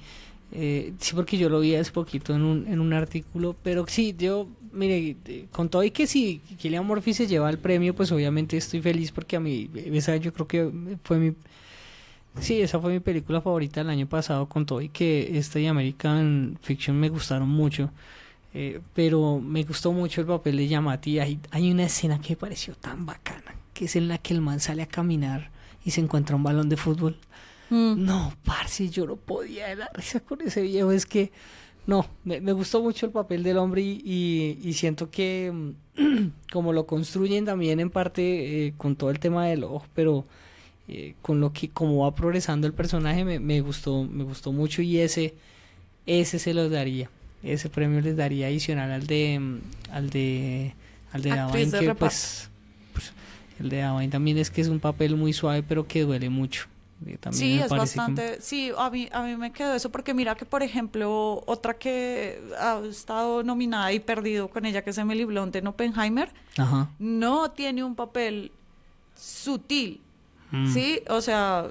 Eh, 0.51 0.93
sí, 0.99 1.13
porque 1.13 1.37
yo 1.37 1.49
lo 1.49 1.59
vi 1.59 1.75
hace 1.75 1.91
poquito 1.91 2.33
en 2.33 2.41
un, 2.41 2.67
en 2.67 2.79
un 2.79 2.93
artículo. 2.93 3.55
Pero 3.63 3.85
sí, 3.87 4.15
yo, 4.17 4.47
mire, 4.71 5.15
eh, 5.25 5.45
con 5.51 5.69
todo 5.69 5.83
y 5.83 5.91
que 5.91 6.07
si 6.07 6.39
Killian 6.57 6.85
Murphy 6.85 7.13
se 7.13 7.27
lleva 7.27 7.49
el 7.49 7.59
premio, 7.59 7.93
pues 7.95 8.11
obviamente 8.11 8.57
estoy 8.57 8.81
feliz 8.81 9.11
porque 9.11 9.35
a 9.35 9.39
mí, 9.39 9.69
esa 9.93 10.15
yo 10.17 10.33
creo 10.33 10.47
que 10.47 10.71
fue 11.03 11.17
mi... 11.17 11.33
Sí, 12.39 12.61
esa 12.61 12.79
fue 12.79 12.93
mi 12.93 12.99
película 12.99 13.41
favorita 13.41 13.81
del 13.81 13.89
año 13.89 14.07
pasado, 14.07 14.47
con 14.47 14.65
todo 14.65 14.81
y 14.81 14.89
que 14.89 15.37
esta 15.37 15.59
y 15.59 15.65
American 15.67 16.57
Fiction 16.61 16.99
me 16.99 17.09
gustaron 17.09 17.49
mucho. 17.49 17.89
Eh, 18.53 18.79
pero 18.93 19.39
me 19.39 19.63
gustó 19.63 19.91
mucho 19.91 20.21
el 20.21 20.27
papel 20.27 20.57
de 20.57 20.67
Yamati. 20.67 21.19
Hay, 21.19 21.39
hay 21.51 21.71
una 21.71 21.83
escena 21.85 22.19
que 22.21 22.29
me 22.33 22.37
pareció 22.37 22.75
tan 22.75 23.05
bacana, 23.05 23.55
que 23.73 23.85
es 23.85 23.95
en 23.95 24.07
la 24.07 24.17
que 24.17 24.33
el 24.33 24.41
man 24.41 24.59
sale 24.59 24.81
a 24.83 24.87
caminar 24.87 25.49
y 25.83 25.91
se 25.91 26.01
encuentra 26.01 26.35
un 26.35 26.43
balón 26.43 26.69
de 26.69 26.77
fútbol. 26.77 27.17
Mm. 27.69 28.05
No, 28.05 28.33
parce, 28.45 28.89
yo 28.89 29.05
no 29.05 29.15
podía 29.15 29.75
dar 29.75 29.89
risa 29.93 30.19
con 30.21 30.41
ese 30.41 30.61
viejo. 30.61 30.91
Es 30.91 31.05
que, 31.05 31.31
no, 31.85 32.05
me, 32.23 32.39
me 32.39 32.53
gustó 32.53 32.81
mucho 32.81 33.05
el 33.05 33.11
papel 33.11 33.43
del 33.43 33.57
hombre 33.57 33.81
y, 33.81 34.01
y- 34.05 34.59
y 34.69 34.73
siento 34.73 35.09
que 35.11 35.51
mm, 35.97 36.31
como 36.51 36.71
lo 36.71 36.85
construyen 36.87 37.45
también 37.45 37.79
en 37.79 37.89
parte 37.89 38.67
eh, 38.67 38.73
con 38.77 38.95
todo 38.95 39.09
el 39.09 39.19
tema 39.19 39.45
del 39.47 39.63
ojo, 39.65 39.85
pero 39.93 40.25
eh, 40.87 41.15
con 41.21 41.39
lo 41.41 41.51
que 41.51 41.69
como 41.69 42.03
va 42.03 42.15
progresando 42.15 42.67
el 42.67 42.73
personaje 42.73 43.25
me, 43.25 43.39
me 43.39 43.61
gustó, 43.61 44.03
me 44.03 44.23
gustó 44.23 44.51
mucho 44.51 44.81
y 44.81 44.99
ese, 44.99 45.35
ese 46.05 46.39
se 46.39 46.53
los 46.53 46.71
daría. 46.71 47.09
Ese 47.43 47.69
premio 47.69 48.01
les 48.01 48.17
daría 48.17 48.47
adicional 48.47 48.91
al 48.91 49.05
de 49.05 49.39
mm, 49.39 49.57
al 49.91 50.09
de 50.09 50.73
al 51.11 51.21
de 51.21 51.29
Davain, 51.29 51.71
que 51.71 51.95
pues, 51.95 52.49
pues, 52.93 53.13
el 53.59 53.69
de 53.69 53.77
Davain 53.77 54.09
también 54.09 54.37
es 54.37 54.49
que 54.49 54.61
es 54.61 54.67
un 54.67 54.79
papel 54.79 55.15
muy 55.15 55.33
suave 55.33 55.63
pero 55.63 55.87
que 55.87 56.01
duele 56.01 56.29
mucho. 56.29 56.67
Eh, 57.05 57.17
Sí, 57.31 57.59
es 57.59 57.69
bastante. 57.69 58.41
Sí, 58.41 58.71
a 58.75 58.89
mí, 58.89 59.07
a 59.11 59.21
mí 59.23 59.35
me 59.35 59.51
quedó 59.51 59.73
eso 59.75 59.91
porque 59.91 60.13
mira 60.13 60.35
que, 60.35 60.45
por 60.45 60.63
ejemplo, 60.63 61.43
otra 61.45 61.75
que 61.75 62.41
ha 62.59 62.81
estado 62.89 63.43
nominada 63.43 63.93
y 63.93 63.99
perdido 63.99 64.47
con 64.47 64.65
ella, 64.65 64.83
que 64.83 64.89
es 64.89 64.97
Emily 64.97 65.23
Blunt 65.23 65.55
en 65.55 65.67
Oppenheimer, 65.67 66.31
Ajá. 66.57 66.89
no 66.97 67.51
tiene 67.51 67.83
un 67.83 67.95
papel 67.95 68.51
sutil. 69.15 70.01
Mm. 70.51 70.73
Sí, 70.73 71.01
o 71.09 71.21
sea, 71.21 71.67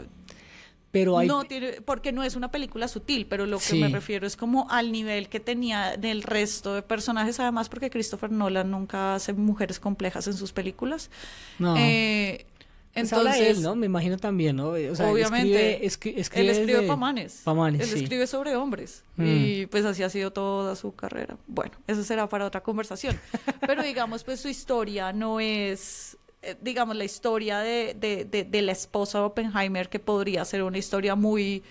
Pero 0.92 1.18
hay 1.18 1.26
no 1.28 1.44
tiene, 1.44 1.80
porque 1.82 2.12
no 2.12 2.22
es 2.22 2.36
una 2.36 2.50
película 2.50 2.88
sutil, 2.88 3.26
pero 3.26 3.44
lo 3.46 3.58
que 3.58 3.64
Sí. 3.64 3.80
me 3.80 3.88
refiero 3.88 4.26
es 4.26 4.36
como 4.36 4.70
al 4.70 4.92
nivel 4.92 5.28
que 5.28 5.40
tenía 5.40 5.96
del 5.96 6.22
resto 6.22 6.74
de 6.74 6.82
personajes, 6.82 7.38
además 7.40 7.68
porque 7.68 7.90
Christopher 7.90 8.30
Nolan 8.30 8.70
nunca 8.70 9.14
hace 9.14 9.32
mujeres 9.34 9.78
complejas 9.80 10.26
en 10.26 10.34
sus 10.34 10.52
películas. 10.52 11.10
No. 11.58 11.74
Eh, 11.78 12.46
Pues 12.94 13.12
habla 13.12 13.32
de 13.32 13.36
entonces, 13.40 13.56
él, 13.58 13.62
¿no? 13.62 13.76
Me 13.76 13.84
imagino 13.84 14.16
también, 14.16 14.56
¿no? 14.56 14.68
O 14.70 14.74
sea, 14.94 15.06
él 15.08 15.12
Obviamente. 15.12 15.84
escribe, 15.84 16.14
escri- 16.14 16.14
él 16.14 16.20
escribe 16.20 16.50
escribe 16.52 16.72
desde- 16.78 16.86
Pamanes. 16.88 17.40
Pamanes, 17.44 17.80
Él 17.82 17.88
sí. 17.98 18.02
escribe 18.04 18.26
sobre 18.26 18.56
hombres. 18.56 19.04
Mm. 19.16 19.24
Y 19.26 19.66
pues 19.66 19.84
así 19.84 20.02
ha 20.02 20.08
sido 20.08 20.30
toda 20.32 20.74
su 20.76 20.94
carrera. 20.94 21.36
Bueno, 21.46 21.72
eso 21.86 22.02
será 22.04 22.26
para 22.26 22.46
otra 22.46 22.62
conversación. 22.62 23.20
Pero 23.68 23.82
digamos, 23.82 24.24
pues 24.24 24.40
su 24.40 24.48
historia 24.48 25.12
no 25.12 25.40
es, 25.40 26.16
digamos, 26.60 26.96
la 26.96 27.04
historia 27.04 27.58
de, 27.60 27.94
de, 27.98 28.24
de, 28.24 28.44
de 28.44 28.62
la 28.62 28.72
esposa 28.72 29.18
de 29.18 29.24
Oppenheimer, 29.24 29.88
que 29.88 29.98
podría 29.98 30.44
ser 30.44 30.62
una 30.62 30.78
historia 30.78 31.14
muy 31.14 31.62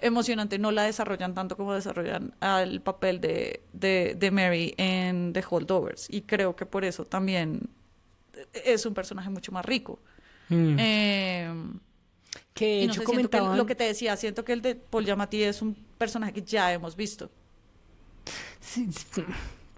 emocionante. 0.00 0.58
No 0.58 0.70
la 0.72 0.84
desarrollan 0.84 1.34
tanto 1.34 1.56
como 1.56 1.74
desarrollan 1.74 2.34
al 2.40 2.80
papel 2.82 3.20
de, 3.20 3.62
de, 3.72 4.14
de 4.18 4.30
Mary 4.30 4.74
en 4.78 5.32
The 5.32 5.44
Holdovers. 5.48 6.08
Y 6.10 6.22
creo 6.22 6.56
que 6.56 6.66
por 6.66 6.84
eso 6.84 7.04
también 7.04 7.68
es 8.52 8.86
un 8.86 8.94
personaje 8.94 9.30
mucho 9.30 9.52
más 9.52 9.64
rico. 9.64 9.98
Mm. 10.48 10.76
Eh, 10.78 11.54
Que 12.54 12.82
Y 12.82 12.86
no 12.86 12.94
sé, 12.94 13.04
lo 13.56 13.66
que 13.66 13.74
te 13.74 13.84
decía, 13.84 14.16
siento 14.16 14.44
que 14.44 14.52
el 14.52 14.62
de 14.62 14.74
Paul 14.74 15.04
Giamatti 15.04 15.42
es 15.42 15.62
un 15.62 15.74
personaje 15.98 16.32
que 16.32 16.42
ya 16.42 16.72
hemos 16.72 16.96
visto. 16.96 17.30
Sí, 18.60 18.88
sí, 18.92 19.22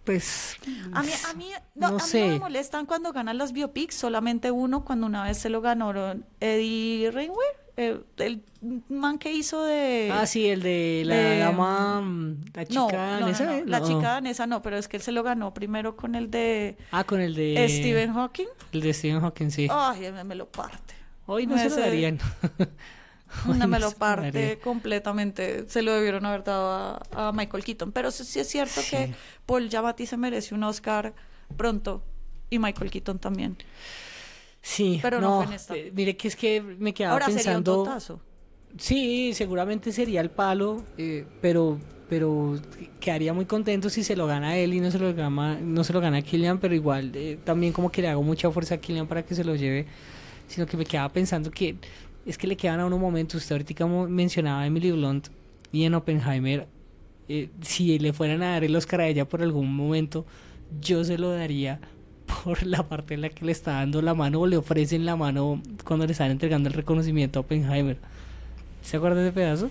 pues... 0.08 0.56
A 0.94 1.02
mí, 1.02 1.10
a 1.28 1.34
mí, 1.34 1.50
no, 1.74 1.90
No 1.90 1.96
a 1.98 2.00
mí 2.00 2.00
sé. 2.08 2.26
me 2.28 2.38
molestan 2.38 2.86
cuando 2.86 3.12
ganan 3.12 3.36
las 3.36 3.52
biopics, 3.52 3.94
solamente 3.94 4.50
uno 4.50 4.82
cuando 4.82 5.06
una 5.06 5.24
vez 5.24 5.36
se 5.36 5.50
lo 5.50 5.60
ganaron 5.60 6.24
Eddie 6.40 7.10
Rainway, 7.10 7.46
eh, 7.76 8.00
el 8.16 8.42
man 8.88 9.18
que 9.18 9.30
hizo 9.34 9.62
de... 9.64 10.08
Ah, 10.10 10.24
sí, 10.26 10.46
el 10.48 10.62
de 10.62 11.02
la 11.04 11.14
de- 11.14 11.38
dama, 11.40 12.00
mm, 12.00 12.44
la 12.54 12.64
chica 12.64 12.80
no, 12.80 12.88
no, 12.90 12.96
no, 12.96 13.20
danesa, 13.20 13.58
¿eh? 13.58 13.64
la 13.66 13.82
chica 13.82 14.00
danesa 14.12 14.46
no, 14.46 14.62
pero 14.62 14.78
es 14.78 14.88
que 14.88 14.96
él 14.96 15.02
se 15.02 15.12
lo 15.12 15.22
ganó 15.22 15.52
primero 15.52 15.94
con 15.94 16.14
el 16.14 16.30
de 16.30 16.78
Ah, 16.90 17.04
con 17.04 17.20
el 17.20 17.34
de... 17.34 17.66
Stephen 17.68 18.14
Hawking. 18.14 18.48
El 18.72 18.80
de 18.80 18.94
Stephen 18.94 19.20
Hawking, 19.20 19.50
sí. 19.50 19.68
Ay, 19.70 20.10
me, 20.10 20.24
me 20.24 20.34
lo 20.34 20.46
parte. 20.48 20.94
Hoy 21.26 21.46
no 21.46 21.58
se 21.58 21.68
lo 21.68 21.76
darían. 21.76 22.18
Hoy 23.44 23.58
No 23.58 23.68
me 23.68 23.78
no 23.78 23.78
lo 23.78 23.90
se 23.90 23.96
lo 23.98 23.98
parte 23.98 24.30
darían. 24.30 24.58
completamente. 24.60 25.68
Se 25.68 25.82
lo 25.82 25.92
debieron 25.94 26.26
haber 26.26 26.44
dado 26.44 26.70
a, 26.70 27.28
a 27.28 27.32
Michael 27.32 27.64
Keaton. 27.64 27.92
Pero 27.92 28.10
sí, 28.10 28.24
sí 28.24 28.40
es 28.40 28.48
cierto 28.48 28.82
Sí. 28.82 28.90
que 28.90 29.10
Paul 29.46 29.68
Giamatti 29.68 30.06
se 30.06 30.16
merece 30.16 30.54
un 30.54 30.64
Oscar 30.64 31.14
pronto 31.56 32.04
y 32.50 32.58
Michael 32.58 32.90
Keaton 32.90 33.18
también. 33.18 33.58
Sí, 34.62 35.00
Pero 35.00 35.20
no 35.20 35.30
no, 35.30 35.36
fue 35.36 35.44
en 35.46 35.52
esta. 35.52 35.76
eh, 35.76 35.90
mire 35.94 36.16
que 36.16 36.28
es 36.28 36.36
que 36.36 36.60
me 36.60 36.92
quedaba 36.94 37.14
Ahora 37.14 37.30
sería 37.30 37.56
un 37.56 37.64
pensando... 37.64 37.84
Sí, 38.78 39.32
seguramente 39.34 39.92
sería 39.92 40.20
el 40.20 40.30
palo, 40.30 40.84
eh, 40.98 41.26
pero 41.40 41.78
pero 42.08 42.58
quedaría 43.00 43.34
muy 43.34 43.44
contento 43.44 43.90
si 43.90 44.02
se 44.02 44.16
lo 44.16 44.26
gana 44.26 44.56
él 44.56 44.72
y 44.74 44.80
no 44.80 44.90
se 44.90 44.98
lo 44.98 45.12
gana, 45.14 45.58
no 45.60 45.84
se 45.84 45.92
lo 45.92 46.00
gana 46.00 46.22
Killian, 46.22 46.58
pero 46.58 46.74
igual 46.74 47.12
eh, 47.14 47.38
también 47.44 47.72
como 47.72 47.90
que 47.92 48.00
le 48.02 48.08
hago 48.08 48.22
mucha 48.22 48.50
fuerza 48.50 48.76
a 48.76 48.78
Killian 48.78 49.06
para 49.06 49.24
que 49.24 49.34
se 49.34 49.44
lo 49.44 49.54
lleve, 49.56 49.86
sino 50.46 50.66
que 50.66 50.76
me 50.78 50.86
quedaba 50.86 51.10
pensando 51.12 51.50
que 51.50 51.76
es 52.28 52.36
que 52.36 52.46
le 52.46 52.56
quedan 52.58 52.78
a 52.80 52.86
unos 52.86 53.00
momentos, 53.00 53.40
usted 53.40 53.54
ahorita 53.54 53.74
como 53.82 54.06
mencionaba 54.06 54.60
a 54.60 54.66
Emily 54.66 54.92
Blunt 54.92 55.28
y 55.72 55.84
en 55.84 55.94
Oppenheimer, 55.94 56.68
eh, 57.26 57.48
si 57.62 57.98
le 57.98 58.12
fueran 58.12 58.42
a 58.42 58.50
dar 58.52 58.64
el 58.64 58.76
Oscar 58.76 59.00
a 59.00 59.08
ella 59.08 59.26
por 59.26 59.40
algún 59.40 59.74
momento, 59.74 60.26
yo 60.78 61.02
se 61.04 61.16
lo 61.16 61.30
daría 61.30 61.80
por 62.44 62.66
la 62.66 62.86
parte 62.86 63.14
en 63.14 63.22
la 63.22 63.30
que 63.30 63.46
le 63.46 63.52
está 63.52 63.72
dando 63.72 64.02
la 64.02 64.12
mano 64.12 64.40
o 64.40 64.46
le 64.46 64.58
ofrecen 64.58 65.06
la 65.06 65.16
mano 65.16 65.62
cuando 65.84 66.04
le 66.04 66.12
están 66.12 66.30
entregando 66.30 66.68
el 66.68 66.74
reconocimiento 66.74 67.38
a 67.38 67.42
Oppenheimer. 67.42 67.96
¿Se 68.82 68.98
acuerda 68.98 69.22
de 69.22 69.28
ese 69.28 69.34
pedazo? 69.34 69.70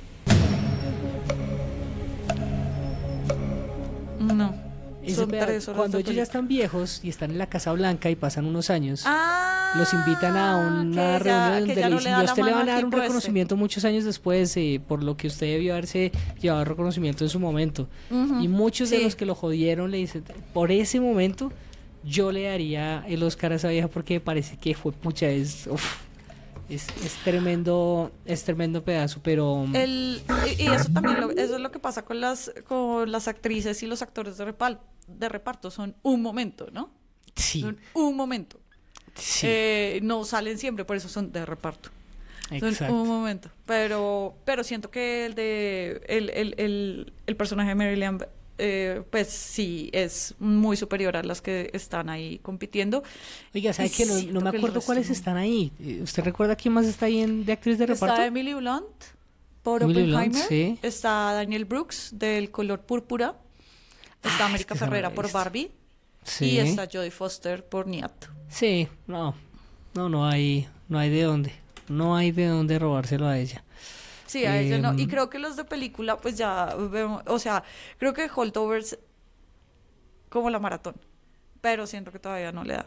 Ese 5.07 5.15
Son 5.21 5.29
peda- 5.29 5.45
tres 5.45 5.67
horas 5.67 5.77
cuando 5.77 5.97
ellos 5.97 6.15
ya 6.15 6.23
están 6.23 6.47
viejos 6.47 6.99
y 7.03 7.09
están 7.09 7.31
en 7.31 7.37
la 7.37 7.47
Casa 7.47 7.71
Blanca 7.73 8.09
y 8.09 8.15
pasan 8.15 8.45
unos 8.45 8.69
años, 8.69 9.03
Ah, 9.05 9.73
los 9.77 9.93
invitan 9.93 10.35
a 10.37 10.57
una 10.57 11.17
ya- 11.17 11.19
reunión 11.19 11.59
donde 11.67 11.75
le 11.75 11.81
no 11.89 11.97
dicen, 11.97 12.11
da 12.11 12.17
"Y 12.17 12.21
a 12.21 12.23
la 12.23 12.29
usted 12.31 12.43
le 12.43 12.51
van 12.51 12.61
a 12.69 12.71
dar 12.73 12.83
un 12.83 12.89
tipo 12.91 12.97
ese". 12.97 13.03
reconocimiento 13.07 13.55
muchos 13.57 13.85
años 13.85 14.03
después 14.05 14.55
eh, 14.57 14.81
por 14.87 15.03
lo 15.03 15.15
que 15.17 15.27
usted 15.27 15.47
debió 15.47 15.73
haberse 15.73 16.11
llevado 16.41 16.65
reconocimiento 16.65 17.23
en 17.23 17.29
su 17.29 17.39
momento. 17.39 17.87
Y 18.41 18.47
muchos 18.47 18.89
de 18.89 18.99
los 19.03 19.15
que 19.15 19.25
lo 19.25 19.35
jodieron 19.35 19.91
le 19.91 19.97
dicen, 19.97 20.23
por 20.53 20.71
ese 20.71 20.99
momento 20.99 21.51
yo 22.03 22.31
le 22.31 22.43
daría 22.43 23.03
el 23.07 23.21
Oscar 23.23 23.51
a 23.51 23.55
esa 23.55 23.67
vieja 23.69 23.87
porque 23.87 24.15
me 24.15 24.19
parece 24.21 24.57
que 24.57 24.73
fue 24.75 24.91
pucha, 24.93 25.27
es, 25.29 25.67
uf, 25.67 25.83
es, 26.69 26.87
es 27.03 27.13
tremendo, 27.23 28.11
es 28.25 28.43
tremendo 28.43 28.83
pedazo, 28.83 29.19
pero... 29.23 29.65
El, 29.73 30.21
y, 30.57 30.63
y 30.63 30.67
eso 30.67 30.89
también 30.93 31.19
lo, 31.21 31.31
eso 31.31 31.55
es 31.55 31.61
lo 31.61 31.71
que 31.71 31.79
pasa 31.79 32.03
con 32.03 32.19
las 32.21 32.51
con 32.67 33.09
las 33.11 33.27
actrices 33.27 33.81
y 33.83 33.87
los 33.87 34.01
actores 34.01 34.37
de, 34.37 34.45
repal- 34.45 34.79
de 35.07 35.29
reparto 35.29 35.71
son 35.71 35.95
un 36.03 36.21
momento 36.21 36.67
no 36.71 36.91
sí, 37.35 37.61
son 37.61 37.77
un 37.93 38.15
momento 38.15 38.59
sí, 39.15 39.47
Eh, 39.49 39.99
no 40.03 40.23
salen 40.25 40.57
siempre 40.57 40.85
por 40.85 40.95
eso 40.97 41.09
son 41.09 41.31
de 41.31 41.45
reparto 41.45 41.89
son 42.49 42.69
exacto. 42.69 42.93
un 42.93 43.07
momento 43.07 43.49
pero 43.65 44.35
pero 44.45 44.63
siento 44.63 44.89
que 44.91 45.25
el 45.25 45.35
de 45.35 46.01
el, 46.07 46.29
el, 46.29 46.55
el, 46.57 47.13
el 47.25 47.35
personaje 47.35 47.69
de 47.69 47.75
Maryland 47.75 48.25
eh, 48.59 49.03
pues 49.11 49.27
sí 49.27 49.89
es 49.93 50.33
muy 50.39 50.77
superior 50.77 51.15
a 51.15 51.21
las 51.23 51.41
que 51.41 51.69
están 51.73 52.09
ahí 52.09 52.39
compitiendo 52.39 53.03
Oiga, 53.53 53.71
¿sabe 53.73 53.91
que 53.91 54.05
no, 54.05 54.19
no 54.31 54.41
me 54.41 54.49
acuerdo 54.57 54.81
cuáles 54.81 55.09
están 55.11 55.37
ahí? 55.37 55.71
Eh, 55.79 55.99
¿Usted 56.01 56.23
recuerda 56.23 56.55
quién 56.55 56.73
más 56.73 56.85
está 56.87 57.05
ahí 57.05 57.19
en, 57.19 57.45
de 57.45 57.51
actriz 57.53 57.77
de 57.77 57.85
reparto? 57.85 58.15
Está 58.15 58.25
Emily 58.25 58.53
Blunt 58.55 58.85
por 59.61 59.83
Emily 59.83 60.03
Blunt, 60.05 60.35
Oppenheimer. 60.35 60.47
sí. 60.47 60.79
Está 60.81 61.33
Daniel 61.33 61.65
Brooks 61.65 62.11
del 62.13 62.49
color 62.49 62.81
púrpura. 62.81 63.35
Está 64.23 64.43
Ah, 64.43 64.47
América 64.47 64.73
es 64.73 64.79
que 64.79 64.85
Ferrera 64.85 65.09
por. 65.11 65.31
Barbie. 65.31 65.71
Sí. 66.23 66.45
Y 66.51 66.59
está 66.59 66.87
Jodie 66.91 67.11
Foster 67.11 67.63
por 67.65 67.87
Niato. 67.87 68.27
Sí, 68.49 68.87
no, 69.07 69.35
no, 69.93 70.09
no 70.09 70.27
hay, 70.27 70.67
no 70.89 70.99
hay 70.99 71.09
de 71.09 71.23
dónde, 71.23 71.53
no 71.87 72.15
hay 72.15 72.31
de 72.31 72.47
dónde 72.47 72.79
robárselo 72.79 73.27
a 73.27 73.37
ella. 73.37 73.63
Sí, 74.25 74.45
a 74.45 74.59
ella 74.59 74.77
no. 74.77 74.93
Y 74.99 75.03
Em. 75.03 75.09
creo 75.09 75.29
que 75.29 75.39
los 75.39 75.55
de 75.55 75.63
película, 75.63 76.17
pues 76.17 76.37
ya 76.37 76.75
vemos. 76.75 77.23
O 77.27 77.39
sea, 77.39 77.63
creo 77.97 78.13
que 78.13 78.29
Holdovers 78.33 78.97
como 80.29 80.49
la 80.49 80.59
maratón. 80.59 80.95
Pero 81.61 81.87
siento 81.87 82.11
que 82.11 82.19
todavía 82.19 82.51
no 82.51 82.63
le 82.63 82.73
da. 82.75 82.85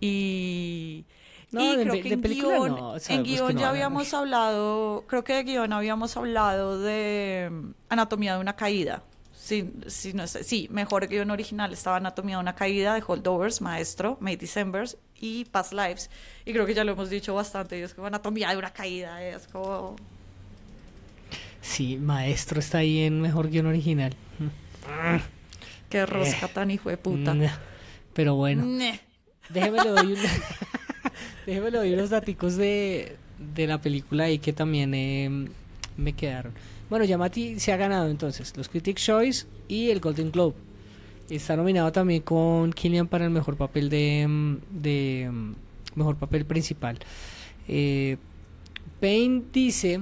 Y. 0.00 1.04
No, 1.52 1.60
y 1.62 1.76
de 1.76 1.82
creo 1.82 1.94
que 2.02 2.08
de 2.08 2.14
en 2.14 2.22
guion, 2.22 2.70
no, 2.70 2.94
en 2.96 3.22
que 3.24 3.30
guion 3.30 3.54
no 3.54 3.60
ya 3.60 3.70
habíamos 3.70 4.14
hablado, 4.14 5.04
creo 5.08 5.24
que 5.24 5.34
de 5.34 5.42
guion 5.42 5.72
habíamos 5.72 6.16
hablado 6.16 6.80
de 6.80 7.48
mm, 7.50 7.70
Anatomía 7.88 8.34
de 8.34 8.40
una 8.40 8.54
caída. 8.56 9.02
Sí, 9.50 9.68
sí, 9.88 10.12
no 10.12 10.28
sé, 10.28 10.44
sí, 10.44 10.68
mejor 10.70 11.08
guion 11.08 11.28
original 11.32 11.72
estaba 11.72 11.96
Anatomía 11.96 12.36
de 12.36 12.40
una 12.42 12.54
caída 12.54 12.94
de 12.94 13.02
Holdovers, 13.04 13.60
Maestro, 13.60 14.16
May 14.20 14.36
Decembers 14.36 14.96
y 15.20 15.44
Past 15.46 15.72
Lives. 15.72 16.08
Y 16.46 16.52
creo 16.52 16.66
que 16.66 16.72
ya 16.74 16.84
lo 16.84 16.92
hemos 16.92 17.10
dicho 17.10 17.34
bastante, 17.34 17.76
y 17.76 17.82
es 17.82 17.92
como 17.92 18.06
Anatomía 18.06 18.50
de 18.50 18.58
una 18.58 18.72
caída, 18.72 19.20
es 19.24 19.48
como... 19.48 19.96
Sí, 21.60 21.96
Maestro 21.96 22.60
está 22.60 22.78
ahí 22.78 23.00
en 23.00 23.20
Mejor 23.20 23.48
Guión 23.50 23.66
Original. 23.66 24.14
Qué 25.88 26.06
rosca 26.06 26.46
tan 26.46 26.70
hijo 26.70 26.88
de 26.88 26.96
puta. 26.96 27.34
Nah, 27.34 27.50
Pero 28.14 28.36
bueno, 28.36 28.64
déjeme 29.48 29.82
le 29.82 29.90
doy, 29.90 30.12
un- 30.12 31.70
doy 31.72 31.92
unos 31.94 32.10
daticos 32.10 32.56
de, 32.56 33.16
de 33.52 33.66
la 33.66 33.80
película 33.80 34.24
ahí 34.26 34.38
que 34.38 34.52
también 34.52 34.94
eh, 34.94 35.48
me 35.96 36.12
quedaron. 36.12 36.52
Bueno, 36.90 37.04
Yamati 37.04 37.60
se 37.60 37.72
ha 37.72 37.76
ganado 37.76 38.10
entonces 38.10 38.52
los 38.56 38.68
Critics' 38.68 39.04
Choice 39.04 39.46
y 39.68 39.90
el 39.90 40.00
Golden 40.00 40.32
Globe. 40.32 40.56
Está 41.30 41.54
nominado 41.54 41.92
también 41.92 42.22
con 42.22 42.72
Killian 42.72 43.06
para 43.06 43.24
el 43.24 43.30
mejor 43.30 43.56
papel 43.56 43.88
de, 43.88 44.26
mm, 44.28 44.56
mm, 45.30 45.54
mejor 45.94 46.16
papel 46.16 46.44
principal. 46.44 46.98
Eh, 47.68 48.16
Payne 49.00 49.44
dice 49.52 50.00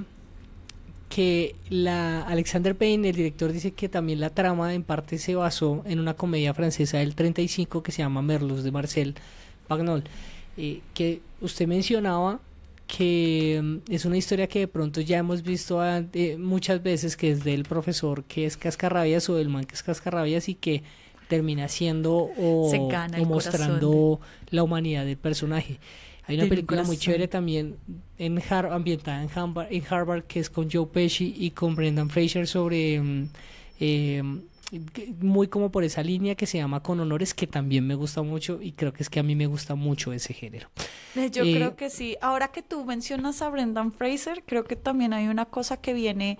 que 1.09 1.55
la 1.69 2.23
Alexander 2.23 2.75
Payne, 2.75 3.09
el 3.09 3.15
director, 3.15 3.51
dice 3.51 3.71
que 3.71 3.87
también 3.87 4.19
la 4.19 4.31
trama 4.31 4.73
en 4.73 4.81
parte 4.81 5.19
se 5.19 5.35
basó 5.35 5.83
en 5.85 5.99
una 5.99 6.15
comedia 6.15 6.55
francesa 6.55 6.97
del 6.97 7.13
35 7.13 7.83
que 7.83 7.91
se 7.91 8.01
llama 8.01 8.23
Merlos 8.23 8.63
de 8.63 8.71
Marcel 8.71 9.13
Pagnol, 9.67 10.05
eh, 10.57 10.81
que 10.95 11.21
usted 11.39 11.67
mencionaba 11.67 12.39
que 12.97 13.59
mm, 13.63 13.91
es 13.93 14.03
una 14.05 14.17
historia 14.17 14.47
que 14.47 14.59
de 14.59 14.67
pronto 14.67 14.99
ya 15.01 15.19
hemos 15.19 15.43
visto 15.43 15.79
a- 15.79 16.03
eh, 16.13 16.37
muchas 16.37 16.81
veces 16.83 17.15
que 17.15 17.31
es 17.31 17.43
del 17.43 17.63
profesor 17.63 18.23
que 18.25 18.45
es 18.45 18.57
cascarrabias 18.57 19.29
o 19.29 19.35
del 19.35 19.47
man 19.49 19.63
que 19.65 19.75
es 19.75 19.83
cascarrabias 19.83 20.49
y 20.49 20.55
que 20.55 20.81
termina 21.27 21.67
siendo 21.67 22.15
o, 22.37 22.69
mostrando 23.27 24.19
la 24.49 24.63
humanidad 24.63 25.05
del 25.05 25.17
personaje. 25.17 25.77
Hay 26.25 26.35
una 26.35 26.43
película 26.49 26.81
muy 26.87 26.95
chévere 27.05 27.27
también 27.27 27.75
en 28.17 28.37
Har- 28.39 28.71
ambientada 28.71 29.21
en 29.23 29.29
Harvard, 29.33 29.67
en 29.71 29.83
Harvard 29.89 30.23
que 30.23 30.39
es 30.39 30.49
con 30.49 30.69
Joe 30.71 30.87
Pesci 30.87 31.33
y 31.37 31.51
con 31.51 31.75
Brendan 31.75 32.09
Fraser 32.09 32.47
sobre 32.47 32.99
mm, 32.99 33.29
eh, 33.79 34.23
muy 35.19 35.47
como 35.47 35.71
por 35.71 35.83
esa 35.83 36.03
línea 36.03 36.35
que 36.35 36.45
se 36.45 36.57
llama 36.57 36.83
Con 36.83 36.99
Honores 36.99 37.33
que 37.33 37.47
también 37.47 37.87
me 37.87 37.95
gusta 37.95 38.21
mucho 38.21 38.59
y 38.61 38.73
creo 38.73 38.93
que 38.93 39.01
es 39.03 39.09
que 39.09 39.19
a 39.19 39.23
mí 39.23 39.35
me 39.35 39.47
gusta 39.47 39.75
mucho 39.75 40.13
ese 40.13 40.33
género. 40.33 40.69
Eh, 41.15 41.29
Yo 41.31 41.43
Eh, 41.43 41.53
creo 41.55 41.75
que 41.75 41.89
sí. 41.89 42.15
Ahora 42.21 42.49
que 42.49 42.61
tú 42.61 42.85
mencionas 42.85 43.41
a 43.41 43.49
Brendan 43.49 43.91
Fraser, 43.91 44.43
creo 44.45 44.63
que 44.65 44.75
también 44.75 45.13
hay 45.13 45.27
una 45.27 45.45
cosa 45.45 45.77
que 45.77 45.93
viene 45.93 46.37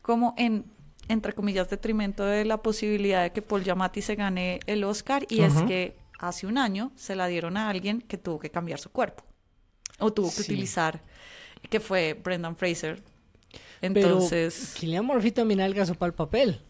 como 0.00 0.34
en, 0.38 0.64
entre 1.08 1.34
comillas, 1.34 1.68
detrimento 1.68 2.24
de 2.24 2.44
la 2.46 2.62
posibilidad 2.62 3.22
de 3.22 3.32
que 3.32 3.42
Paul 3.42 3.62
Giamatti 3.62 4.00
se 4.00 4.14
gane 4.14 4.60
el 4.66 4.82
Oscar 4.84 5.26
y 5.28 5.40
es 5.42 5.54
que 5.62 5.96
hace 6.18 6.46
un 6.46 6.56
año 6.56 6.92
se 6.96 7.14
la 7.14 7.26
dieron 7.26 7.56
a 7.58 7.68
alguien 7.68 8.00
que 8.00 8.16
tuvo 8.16 8.38
que 8.38 8.50
cambiar 8.50 8.78
su 8.78 8.90
cuerpo 8.90 9.22
o 9.98 10.12
tuvo 10.12 10.28
que 10.28 10.42
Sí. 10.42 10.52
utilizar, 10.52 11.02
que 11.68 11.80
fue 11.80 12.14
Brendan 12.14 12.56
Fraser. 12.56 13.02
Pero 13.80 14.00
Entonces, 14.00 14.74
Killian 14.78 15.04
Murphy 15.04 15.30
también 15.30 15.60
alcanzó 15.60 15.94
para 15.94 16.08
el 16.08 16.14
papel. 16.14 16.60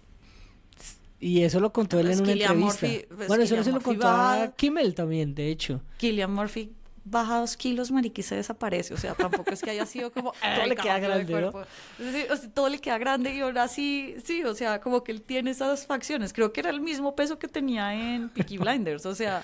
Y 1.18 1.42
eso 1.42 1.60
lo 1.60 1.72
contó 1.72 1.98
él 1.98 2.06
Pues 2.06 2.18
en 2.18 2.24
una 2.24 2.32
Cillian 2.32 2.52
entrevista. 2.52 2.86
Murphy- 2.86 3.06
pues 3.16 3.28
bueno, 3.28 3.42
eso 3.44 3.56
no 3.56 3.62
Cillian 3.62 3.64
se 3.64 3.70
lo 3.70 3.74
Murphy 3.76 3.84
contó 3.86 4.08
a 4.08 4.12
va- 4.38 4.52
Kimmel 4.56 4.94
también, 4.94 5.34
de 5.34 5.48
hecho. 5.50 5.80
Killian 5.98 6.32
Murphy 6.32 6.72
baja 7.08 7.38
dos 7.38 7.56
kilos, 7.56 7.90
marica, 7.92 8.20
y 8.20 8.24
se 8.24 8.34
desaparece. 8.34 8.92
O 8.92 8.96
sea, 8.96 9.14
tampoco 9.14 9.50
es 9.52 9.62
que 9.62 9.70
haya 9.70 9.86
sido 9.86 10.10
como... 10.12 10.32
Todo 10.40 10.40
"Ay, 10.62 10.68
le 10.68 10.76
queda 10.76 10.98
grande, 10.98 11.40
¿no? 11.40 11.52
cuerpo". 11.52 11.70
Sí, 11.98 12.24
o 12.30 12.36
sea, 12.36 12.50
todo 12.50 12.68
le 12.68 12.80
queda 12.80 12.98
grande 12.98 13.32
y 13.34 13.40
ahora 13.40 13.68
sí, 13.68 14.16
sí, 14.24 14.42
o 14.44 14.54
sea, 14.54 14.80
como 14.80 15.04
que 15.04 15.12
él 15.12 15.22
tiene 15.22 15.52
esas 15.52 15.86
facciones. 15.86 16.32
Creo 16.32 16.52
que 16.52 16.60
era 16.60 16.70
el 16.70 16.80
mismo 16.80 17.14
peso 17.14 17.38
que 17.38 17.46
tenía 17.48 17.94
en 17.94 18.28
Peaky 18.28 18.58
Blinders, 18.58 19.06
o 19.06 19.14
sea... 19.14 19.42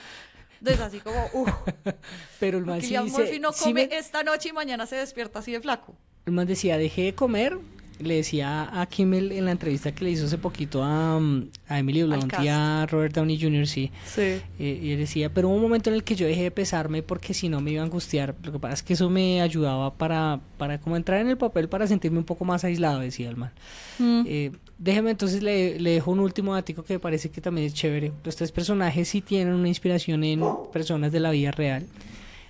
Es 0.64 0.78
así 0.78 1.00
como, 1.00 1.16
Pero 2.38 2.58
el 2.58 2.64
man 2.66 2.80
sí 2.80 2.86
Killian 2.86 3.04
dice, 3.06 3.18
Murphy 3.18 3.40
no 3.40 3.52
"Sí 3.52 3.64
come 3.64 3.88
me- 3.88 3.96
esta 3.96 4.22
noche 4.22 4.50
y 4.50 4.52
mañana 4.52 4.86
se 4.86 4.94
despierta 4.96 5.40
así 5.40 5.50
de 5.52 5.60
flaco. 5.60 5.96
el 6.26 6.32
man 6.32 6.46
decía, 6.46 6.76
dejé 6.78 7.02
de 7.02 7.14
comer. 7.16 7.58
Le 8.02 8.16
decía 8.16 8.68
a 8.80 8.86
Kimmel 8.86 9.32
en 9.32 9.44
la 9.44 9.52
entrevista 9.52 9.92
que 9.92 10.04
le 10.04 10.10
hizo 10.10 10.26
hace 10.26 10.38
poquito 10.38 10.82
a, 10.82 11.16
um, 11.16 11.46
a 11.68 11.78
Emily 11.78 12.02
Blunt 12.02 12.32
y 12.42 12.48
a 12.48 12.86
Robert 12.90 13.14
Downey 13.14 13.40
Jr., 13.40 13.66
sí. 13.66 13.90
Sí. 14.04 14.40
Eh, 14.58 14.80
y 14.82 14.90
él 14.92 14.98
decía, 14.98 15.32
pero 15.32 15.48
hubo 15.48 15.56
un 15.56 15.62
momento 15.62 15.90
en 15.90 15.94
el 15.94 16.04
que 16.04 16.14
yo 16.14 16.26
dejé 16.26 16.42
de 16.42 16.50
pesarme 16.50 17.02
porque 17.02 17.34
si 17.34 17.48
no 17.48 17.60
me 17.60 17.72
iba 17.72 17.82
a 17.82 17.84
angustiar. 17.84 18.34
Lo 18.42 18.52
que 18.52 18.58
pasa 18.58 18.74
es 18.74 18.82
que 18.82 18.94
eso 18.94 19.08
me 19.10 19.40
ayudaba 19.40 19.94
para, 19.94 20.40
para 20.58 20.80
como 20.80 20.96
entrar 20.96 21.20
en 21.20 21.28
el 21.28 21.38
papel, 21.38 21.68
para 21.68 21.86
sentirme 21.86 22.18
un 22.18 22.24
poco 22.24 22.44
más 22.44 22.64
aislado, 22.64 23.00
decía 23.00 23.28
el 23.28 23.36
man. 23.36 23.52
Mm. 23.98 24.22
Eh, 24.26 24.52
déjeme 24.78 25.10
entonces 25.10 25.42
le, 25.42 25.78
le 25.78 25.90
dejo 25.90 26.10
un 26.10 26.20
último 26.20 26.54
dato 26.54 26.84
que 26.84 26.94
me 26.94 26.98
parece 26.98 27.30
que 27.30 27.40
también 27.40 27.66
es 27.66 27.74
chévere. 27.74 28.12
Los 28.24 28.36
tres 28.36 28.52
personajes 28.52 29.08
sí 29.08 29.20
tienen 29.20 29.54
una 29.54 29.68
inspiración 29.68 30.24
en 30.24 30.42
personas 30.72 31.12
de 31.12 31.20
la 31.20 31.30
vida 31.30 31.50
real. 31.50 31.86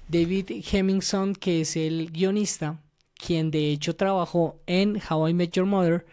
David 0.09 0.51
Hemmingson, 0.71 1.35
que 1.35 1.63
es 1.63 1.77
el 1.77 2.11
guionista, 2.13 2.79
quien 3.25 3.51
de 3.51 3.71
hecho 3.71 3.95
trabajó 3.95 4.61
en 4.67 5.01
How 5.09 5.29
I 5.29 5.35
Met 5.35 5.53
Your 5.53 5.67
Mother 5.67 6.05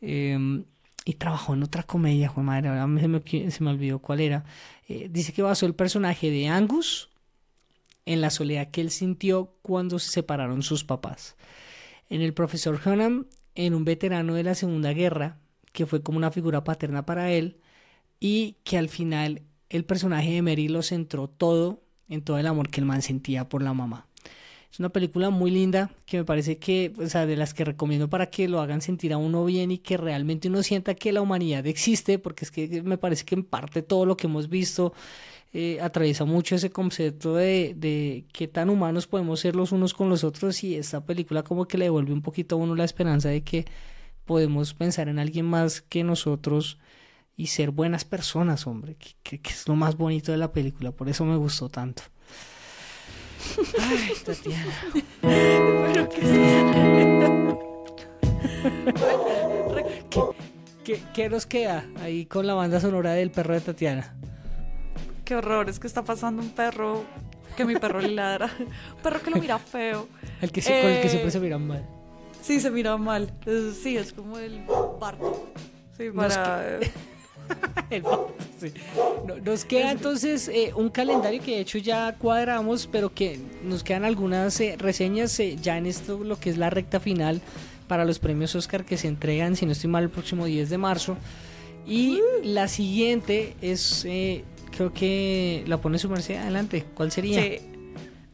eh, 0.00 0.64
y 1.04 1.14
trabajó 1.14 1.54
en 1.54 1.64
otra 1.64 1.82
comedia, 1.82 2.28
joder, 2.28 2.44
madre, 2.44 2.68
ahora 2.68 3.00
se 3.00 3.08
me, 3.08 3.50
se 3.50 3.64
me 3.64 3.70
olvidó 3.70 3.98
cuál 3.98 4.20
era. 4.20 4.44
Eh, 4.88 5.08
dice 5.10 5.32
que 5.32 5.42
basó 5.42 5.66
el 5.66 5.74
personaje 5.74 6.30
de 6.30 6.48
Angus 6.48 7.10
en 8.06 8.20
la 8.20 8.30
soledad 8.30 8.70
que 8.70 8.80
él 8.80 8.90
sintió 8.90 9.56
cuando 9.62 9.98
se 9.98 10.10
separaron 10.10 10.62
sus 10.62 10.84
papás. 10.84 11.36
En 12.08 12.20
el 12.20 12.32
profesor 12.34 12.80
Hunnam, 12.84 13.26
en 13.54 13.74
un 13.74 13.84
veterano 13.84 14.34
de 14.34 14.44
la 14.44 14.54
Segunda 14.54 14.92
Guerra, 14.92 15.38
que 15.72 15.86
fue 15.86 16.02
como 16.02 16.18
una 16.18 16.30
figura 16.30 16.62
paterna 16.62 17.04
para 17.04 17.32
él, 17.32 17.58
y 18.20 18.58
que 18.62 18.78
al 18.78 18.88
final 18.88 19.42
el 19.68 19.84
personaje 19.84 20.30
de 20.30 20.42
Mary 20.42 20.68
lo 20.68 20.82
centró 20.82 21.28
todo 21.28 21.82
en 22.08 22.22
todo 22.22 22.38
el 22.38 22.46
amor 22.46 22.68
que 22.68 22.80
el 22.80 22.86
man 22.86 23.02
sentía 23.02 23.48
por 23.48 23.62
la 23.62 23.72
mamá. 23.72 24.06
Es 24.72 24.80
una 24.80 24.88
película 24.88 25.28
muy 25.28 25.50
linda 25.50 25.90
que 26.06 26.16
me 26.16 26.24
parece 26.24 26.56
que, 26.56 26.94
o 26.98 27.06
sea, 27.06 27.26
de 27.26 27.36
las 27.36 27.52
que 27.52 27.62
recomiendo 27.62 28.08
para 28.08 28.30
que 28.30 28.48
lo 28.48 28.58
hagan 28.58 28.80
sentir 28.80 29.12
a 29.12 29.18
uno 29.18 29.44
bien 29.44 29.70
y 29.70 29.76
que 29.76 29.98
realmente 29.98 30.48
uno 30.48 30.62
sienta 30.62 30.94
que 30.94 31.12
la 31.12 31.20
humanidad 31.20 31.66
existe, 31.66 32.18
porque 32.18 32.46
es 32.46 32.50
que 32.50 32.82
me 32.82 32.96
parece 32.96 33.26
que 33.26 33.34
en 33.34 33.44
parte 33.44 33.82
todo 33.82 34.06
lo 34.06 34.16
que 34.16 34.28
hemos 34.28 34.48
visto 34.48 34.94
eh, 35.52 35.78
atraviesa 35.82 36.24
mucho 36.24 36.54
ese 36.54 36.70
concepto 36.70 37.34
de, 37.34 37.74
de 37.76 38.24
qué 38.32 38.48
tan 38.48 38.70
humanos 38.70 39.06
podemos 39.06 39.40
ser 39.40 39.56
los 39.56 39.72
unos 39.72 39.92
con 39.92 40.08
los 40.08 40.24
otros 40.24 40.64
y 40.64 40.76
esta 40.76 41.04
película 41.04 41.42
como 41.42 41.68
que 41.68 41.76
le 41.76 41.84
devuelve 41.86 42.14
un 42.14 42.22
poquito 42.22 42.54
a 42.54 42.58
uno 42.58 42.74
la 42.74 42.84
esperanza 42.84 43.28
de 43.28 43.42
que 43.42 43.66
podemos 44.24 44.72
pensar 44.72 45.08
en 45.10 45.18
alguien 45.18 45.44
más 45.44 45.82
que 45.82 46.02
nosotros 46.02 46.78
y 47.36 47.48
ser 47.48 47.72
buenas 47.72 48.06
personas, 48.06 48.66
hombre, 48.66 48.96
que, 48.96 49.10
que, 49.22 49.40
que 49.40 49.50
es 49.50 49.68
lo 49.68 49.76
más 49.76 49.96
bonito 49.98 50.32
de 50.32 50.38
la 50.38 50.52
película, 50.52 50.92
por 50.92 51.10
eso 51.10 51.26
me 51.26 51.36
gustó 51.36 51.68
tanto. 51.68 52.04
Ay, 53.80 54.12
Tatiana. 54.24 54.72
Pero 55.22 56.08
que 56.08 56.20
¿Qué, 60.10 60.20
qué, 60.84 61.02
qué 61.14 61.28
nos 61.28 61.46
queda 61.46 61.84
ahí 62.00 62.26
con 62.26 62.46
la 62.46 62.54
banda 62.54 62.80
sonora 62.80 63.12
del 63.12 63.30
perro 63.30 63.54
de 63.54 63.60
Tatiana? 63.60 64.14
Qué 65.24 65.36
horror, 65.36 65.68
es 65.68 65.78
que 65.78 65.86
está 65.86 66.02
pasando 66.04 66.42
un 66.42 66.50
perro 66.50 67.04
que 67.56 67.64
mi 67.64 67.76
perro 67.76 68.00
le 68.00 68.08
ladra. 68.08 68.50
Un 68.58 69.02
perro 69.02 69.20
que 69.22 69.30
lo 69.30 69.36
mira 69.36 69.58
feo. 69.58 70.08
El 70.40 70.50
que 70.52 70.60
se- 70.60 70.80
con 70.80 70.90
el 70.90 71.00
que 71.00 71.06
Eh, 71.06 71.10
siempre 71.10 71.30
se 71.30 71.40
miran 71.40 71.66
mal. 71.66 71.86
Sí, 72.42 72.60
se 72.60 72.70
mira 72.70 72.96
mal. 72.96 73.32
Sí, 73.82 73.96
es 73.96 74.12
como 74.12 74.38
el 74.38 74.64
parto. 74.98 75.48
Sí, 75.96 76.08
No, 76.12 76.24
es 76.26 76.36
para. 76.36 76.78
Nos 79.44 79.64
queda 79.64 79.92
entonces 79.92 80.48
eh, 80.48 80.72
un 80.74 80.88
calendario 80.88 81.42
que 81.42 81.52
de 81.52 81.60
hecho 81.60 81.78
ya 81.78 82.14
cuadramos, 82.14 82.86
pero 82.86 83.12
que 83.12 83.38
nos 83.64 83.82
quedan 83.82 84.04
algunas 84.04 84.58
eh, 84.60 84.76
reseñas 84.78 85.38
eh, 85.40 85.56
ya 85.60 85.76
en 85.76 85.86
esto, 85.86 86.18
lo 86.22 86.38
que 86.38 86.50
es 86.50 86.58
la 86.58 86.70
recta 86.70 87.00
final 87.00 87.40
para 87.88 88.04
los 88.04 88.18
premios 88.18 88.54
Oscar 88.54 88.84
que 88.84 88.96
se 88.96 89.08
entregan, 89.08 89.56
si 89.56 89.66
no 89.66 89.72
estoy 89.72 89.90
mal, 89.90 90.04
el 90.04 90.10
próximo 90.10 90.46
10 90.46 90.70
de 90.70 90.78
marzo. 90.78 91.16
Y 91.86 92.20
la 92.44 92.68
siguiente 92.68 93.56
es, 93.60 94.06
creo 94.70 94.92
que 94.94 95.64
la 95.66 95.80
pone 95.80 95.98
su 95.98 96.08
merced 96.08 96.36
adelante. 96.36 96.84
¿Cuál 96.94 97.10
sería? 97.10 97.42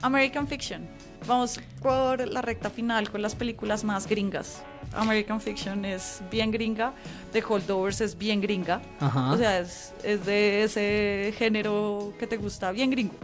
American 0.02 0.46
Fiction. 0.46 0.97
Vamos 1.29 1.61
por 1.83 2.26
la 2.26 2.41
recta 2.41 2.70
final 2.70 3.11
con 3.11 3.20
las 3.20 3.35
películas 3.35 3.85
más 3.85 4.09
gringas. 4.09 4.62
American 4.95 5.41
Fiction 5.41 5.85
es 5.85 6.22
bien 6.31 6.51
gringa. 6.51 6.95
The 7.33 7.45
Holdovers 7.47 8.01
es 8.01 8.16
bien 8.16 8.41
gringa. 8.41 8.81
Ajá. 8.99 9.33
O 9.33 9.37
sea, 9.37 9.59
es, 9.61 9.93
es 10.03 10.24
de 10.24 10.64
ese 10.64 11.35
género 11.37 12.14
que 12.18 12.26
te 12.26 12.39
gusta, 12.39 12.72
bien 12.72 12.91
gringo. 12.91 13.14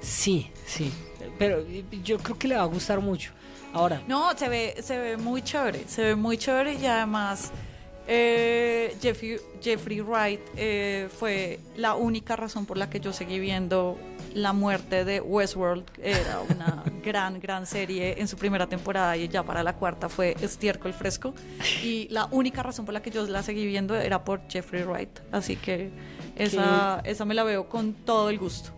Sí, 0.00 0.50
sí. 0.66 0.92
Pero 1.38 1.64
yo 2.04 2.18
creo 2.18 2.38
que 2.38 2.46
le 2.48 2.54
va 2.56 2.62
a 2.62 2.66
gustar 2.66 3.00
mucho. 3.00 3.32
Ahora, 3.72 4.02
No, 4.06 4.36
se 4.36 4.48
ve, 4.48 4.76
se 4.82 4.98
ve 4.98 5.16
muy 5.16 5.42
chévere, 5.42 5.84
se 5.88 6.02
ve 6.02 6.14
muy 6.14 6.36
chévere 6.36 6.74
y 6.74 6.84
además 6.86 7.50
eh, 8.06 8.94
Jeffrey, 9.00 9.38
Jeffrey 9.62 10.00
Wright 10.02 10.40
eh, 10.56 11.08
fue 11.18 11.58
la 11.76 11.94
única 11.94 12.36
razón 12.36 12.66
por 12.66 12.76
la 12.76 12.90
que 12.90 13.00
yo 13.00 13.12
seguí 13.14 13.38
viendo 13.38 13.96
la 14.34 14.52
muerte 14.52 15.04
de 15.04 15.20
Westworld. 15.20 15.84
Era 16.02 16.40
una 16.40 16.84
gran, 17.04 17.40
gran 17.40 17.66
serie 17.66 18.20
en 18.20 18.28
su 18.28 18.36
primera 18.36 18.66
temporada 18.66 19.16
y 19.16 19.28
ya 19.28 19.42
para 19.42 19.62
la 19.62 19.74
cuarta 19.74 20.08
fue 20.08 20.36
Estiércol 20.40 20.92
Fresco. 20.92 21.34
Y 21.82 22.08
la 22.10 22.26
única 22.30 22.62
razón 22.62 22.84
por 22.84 22.94
la 22.94 23.02
que 23.02 23.10
yo 23.10 23.26
la 23.26 23.42
seguí 23.42 23.66
viendo 23.66 23.94
era 23.94 24.24
por 24.24 24.40
Jeffrey 24.48 24.82
Wright. 24.82 25.20
Así 25.30 25.56
que 25.56 25.90
esa, 26.36 27.00
esa 27.04 27.24
me 27.24 27.34
la 27.34 27.44
veo 27.44 27.68
con 27.68 27.92
todo 27.92 28.30
el 28.30 28.38
gusto. 28.38 28.70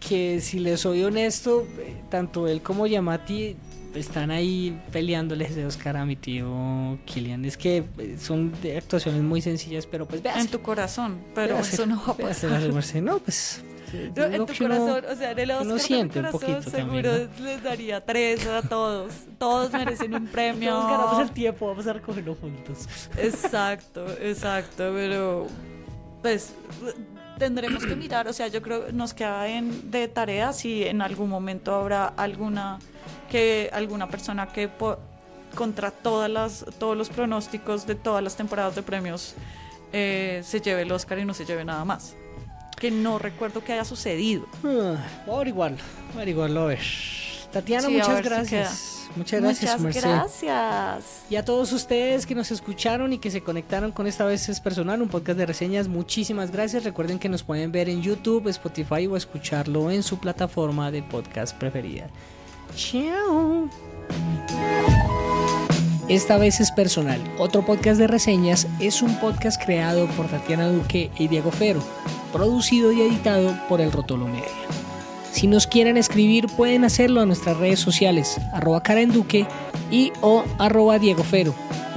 que 0.00 0.40
si 0.40 0.58
les 0.58 0.80
soy 0.80 1.02
honesto, 1.04 1.66
eh, 1.78 1.96
tanto 2.10 2.46
él 2.48 2.62
como 2.62 2.86
Yamati 2.86 3.56
están 3.94 4.30
ahí 4.30 4.78
peleándoles 4.92 5.54
de 5.56 5.66
Oscar 5.66 5.96
a 5.96 6.04
mi 6.04 6.16
tío 6.16 6.98
Killian. 7.06 7.44
Es 7.44 7.56
que 7.56 7.84
eh, 7.98 8.16
son 8.20 8.52
actuaciones 8.76 9.22
muy 9.22 9.40
sencillas, 9.40 9.86
pero 9.86 10.06
pues 10.06 10.22
En 10.24 10.48
tu 10.48 10.60
corazón, 10.60 11.18
pero 11.34 11.54
véase, 11.54 11.74
eso 11.74 11.86
no 11.86 12.02
va 12.06 12.12
a 12.12 12.16
pasar. 12.16 13.02
No, 13.02 13.18
pues. 13.18 13.62
No, 14.16 14.24
en 14.24 14.46
tu 14.46 14.54
corazón, 14.56 15.04
o 15.10 15.14
sea, 15.14 15.30
en 15.32 15.38
el 15.38 15.50
Oscar 15.52 15.80
siente 15.80 16.18
un 16.20 16.26
corazón 16.26 16.62
también, 16.72 17.04
seguro 17.04 17.28
¿no? 17.38 17.44
les 17.44 17.62
daría 17.62 18.00
tres 18.04 18.46
a 18.46 18.62
todos. 18.62 19.12
Todos 19.38 19.72
merecen 19.72 20.14
un 20.14 20.26
premio. 20.32 20.70
Todos 20.72 20.90
ganamos 20.90 21.20
el 21.20 21.30
tiempo, 21.30 21.66
vamos 21.68 21.86
a 21.86 21.92
recogerlo 21.92 22.34
juntos. 22.34 22.88
Exacto, 23.16 24.06
exacto, 24.20 24.90
pero 24.94 25.46
pues 26.22 26.54
tendremos 27.38 27.84
que 27.84 27.94
mirar, 27.94 28.26
o 28.28 28.32
sea, 28.32 28.48
yo 28.48 28.62
creo 28.62 28.86
que 28.86 28.92
nos 28.92 29.14
queda 29.14 29.46
en, 29.48 29.90
de 29.90 30.08
tarea 30.08 30.52
si 30.52 30.84
en 30.84 31.02
algún 31.02 31.28
momento 31.28 31.74
habrá 31.74 32.06
alguna 32.06 32.78
que 33.30 33.68
alguna 33.72 34.08
persona 34.08 34.48
que 34.48 34.68
po- 34.68 34.98
contra 35.54 35.90
todas 35.90 36.30
las 36.30 36.64
todos 36.78 36.96
los 36.96 37.08
pronósticos 37.10 37.86
de 37.86 37.94
todas 37.94 38.22
las 38.24 38.36
temporadas 38.36 38.74
de 38.74 38.82
premios 38.82 39.34
eh, 39.92 40.40
se 40.44 40.60
lleve 40.60 40.82
el 40.82 40.92
Oscar 40.92 41.18
y 41.18 41.24
no 41.24 41.34
se 41.34 41.44
lleve 41.44 41.64
nada 41.64 41.84
más. 41.84 42.16
Que 42.78 42.90
no 42.90 43.18
recuerdo 43.18 43.64
que 43.64 43.72
haya 43.72 43.84
sucedido. 43.84 44.46
Ah, 44.64 44.96
Voy 45.26 45.32
a 45.34 45.36
averiguarlo, 45.36 45.78
voy 46.08 46.12
a 46.12 46.16
averiguarlo 46.16 46.60
a 46.62 46.66
ver. 46.66 46.80
Tatiana, 47.52 47.88
Sí, 47.88 47.94
a 47.94 47.98
muchas 47.98 48.14
ver 48.16 48.24
gracias. 48.24 48.92
Muchas 49.16 49.40
gracias, 49.40 49.80
Muchas 49.80 50.04
merced. 50.04 50.10
gracias. 50.10 51.22
Y 51.30 51.36
a 51.36 51.44
todos 51.44 51.72
ustedes 51.72 52.26
que 52.26 52.34
nos 52.34 52.50
escucharon 52.50 53.14
y 53.14 53.18
que 53.18 53.30
se 53.30 53.40
conectaron 53.40 53.92
con 53.92 54.06
esta 54.06 54.26
vez 54.26 54.46
es 54.50 54.60
personal, 54.60 55.00
un 55.00 55.08
podcast 55.08 55.38
de 55.38 55.46
reseñas, 55.46 55.88
muchísimas 55.88 56.50
gracias. 56.50 56.84
Recuerden 56.84 57.18
que 57.18 57.30
nos 57.30 57.42
pueden 57.42 57.72
ver 57.72 57.88
en 57.88 58.02
YouTube, 58.02 58.46
Spotify 58.48 59.06
o 59.06 59.16
escucharlo 59.16 59.90
en 59.90 60.02
su 60.02 60.18
plataforma 60.18 60.90
de 60.90 61.02
podcast 61.02 61.56
preferida. 61.56 62.08
Chao. 62.74 63.70
Esta 66.08 66.38
vez 66.38 66.60
es 66.60 66.70
personal. 66.70 67.20
Otro 67.36 67.66
podcast 67.66 67.98
de 67.98 68.06
reseñas 68.06 68.68
es 68.78 69.02
un 69.02 69.18
podcast 69.18 69.60
creado 69.60 70.06
por 70.10 70.28
Tatiana 70.28 70.68
Duque 70.68 71.10
y 71.18 71.26
Diego 71.26 71.50
Fero, 71.50 71.80
producido 72.32 72.92
y 72.92 73.00
editado 73.02 73.52
por 73.68 73.80
El 73.80 73.90
Rotolo 73.90 74.28
Media. 74.28 74.44
Si 75.32 75.48
nos 75.48 75.66
quieren 75.66 75.96
escribir 75.96 76.46
pueden 76.46 76.84
hacerlo 76.84 77.22
a 77.22 77.26
nuestras 77.26 77.56
redes 77.56 77.80
sociales, 77.80 78.40
arroba 78.52 78.84
Karen 78.84 79.12
Duque 79.12 79.48
y 79.90 80.12
o 80.20 80.44
arroba 80.58 81.00
Diego 81.00 81.24
Fero. 81.24 81.52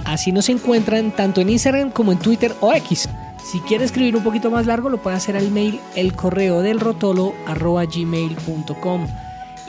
Así 0.06 0.32
nos 0.32 0.50
encuentran 0.50 1.16
tanto 1.16 1.40
en 1.42 1.52
Instagram 1.52 1.92
como 1.92 2.12
en 2.12 2.18
Twitter 2.18 2.56
o 2.62 2.74
X. 2.74 3.08
Si 3.44 3.60
quiere 3.60 3.86
escribir 3.86 4.16
un 4.16 4.24
poquito 4.24 4.50
más 4.50 4.66
largo 4.66 4.90
lo 4.90 4.98
puede 4.98 5.18
hacer 5.18 5.38
al 5.38 5.52
mail 5.52 5.80
el 5.96 6.16
correo 6.16 6.64
del 6.64 6.80
rotolo 6.80 7.36
arroba 7.46 7.86
gmail.com. 7.86 9.06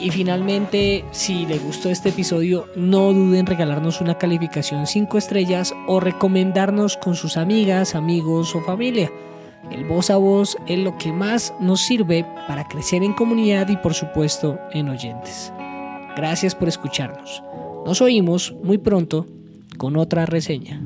Y 0.01 0.09
finalmente, 0.09 1.05
si 1.11 1.45
le 1.45 1.59
gustó 1.59 1.91
este 1.91 2.09
episodio, 2.09 2.67
no 2.75 3.13
duden 3.13 3.41
en 3.41 3.45
regalarnos 3.45 4.01
una 4.01 4.17
calificación 4.17 4.87
5 4.87 5.15
estrellas 5.19 5.75
o 5.87 5.99
recomendarnos 5.99 6.97
con 6.97 7.13
sus 7.15 7.37
amigas, 7.37 7.93
amigos 7.93 8.55
o 8.55 8.61
familia. 8.61 9.11
El 9.69 9.85
voz 9.85 10.09
a 10.09 10.17
voz 10.17 10.57
es 10.65 10.79
lo 10.79 10.97
que 10.97 11.13
más 11.13 11.53
nos 11.59 11.81
sirve 11.81 12.25
para 12.47 12.67
crecer 12.67 13.03
en 13.03 13.13
comunidad 13.13 13.69
y 13.69 13.77
por 13.77 13.93
supuesto 13.93 14.57
en 14.73 14.89
oyentes. 14.89 15.53
Gracias 16.17 16.55
por 16.55 16.67
escucharnos. 16.67 17.43
Nos 17.85 18.01
oímos 18.01 18.55
muy 18.63 18.79
pronto 18.79 19.27
con 19.77 19.97
otra 19.97 20.25
reseña. 20.25 20.81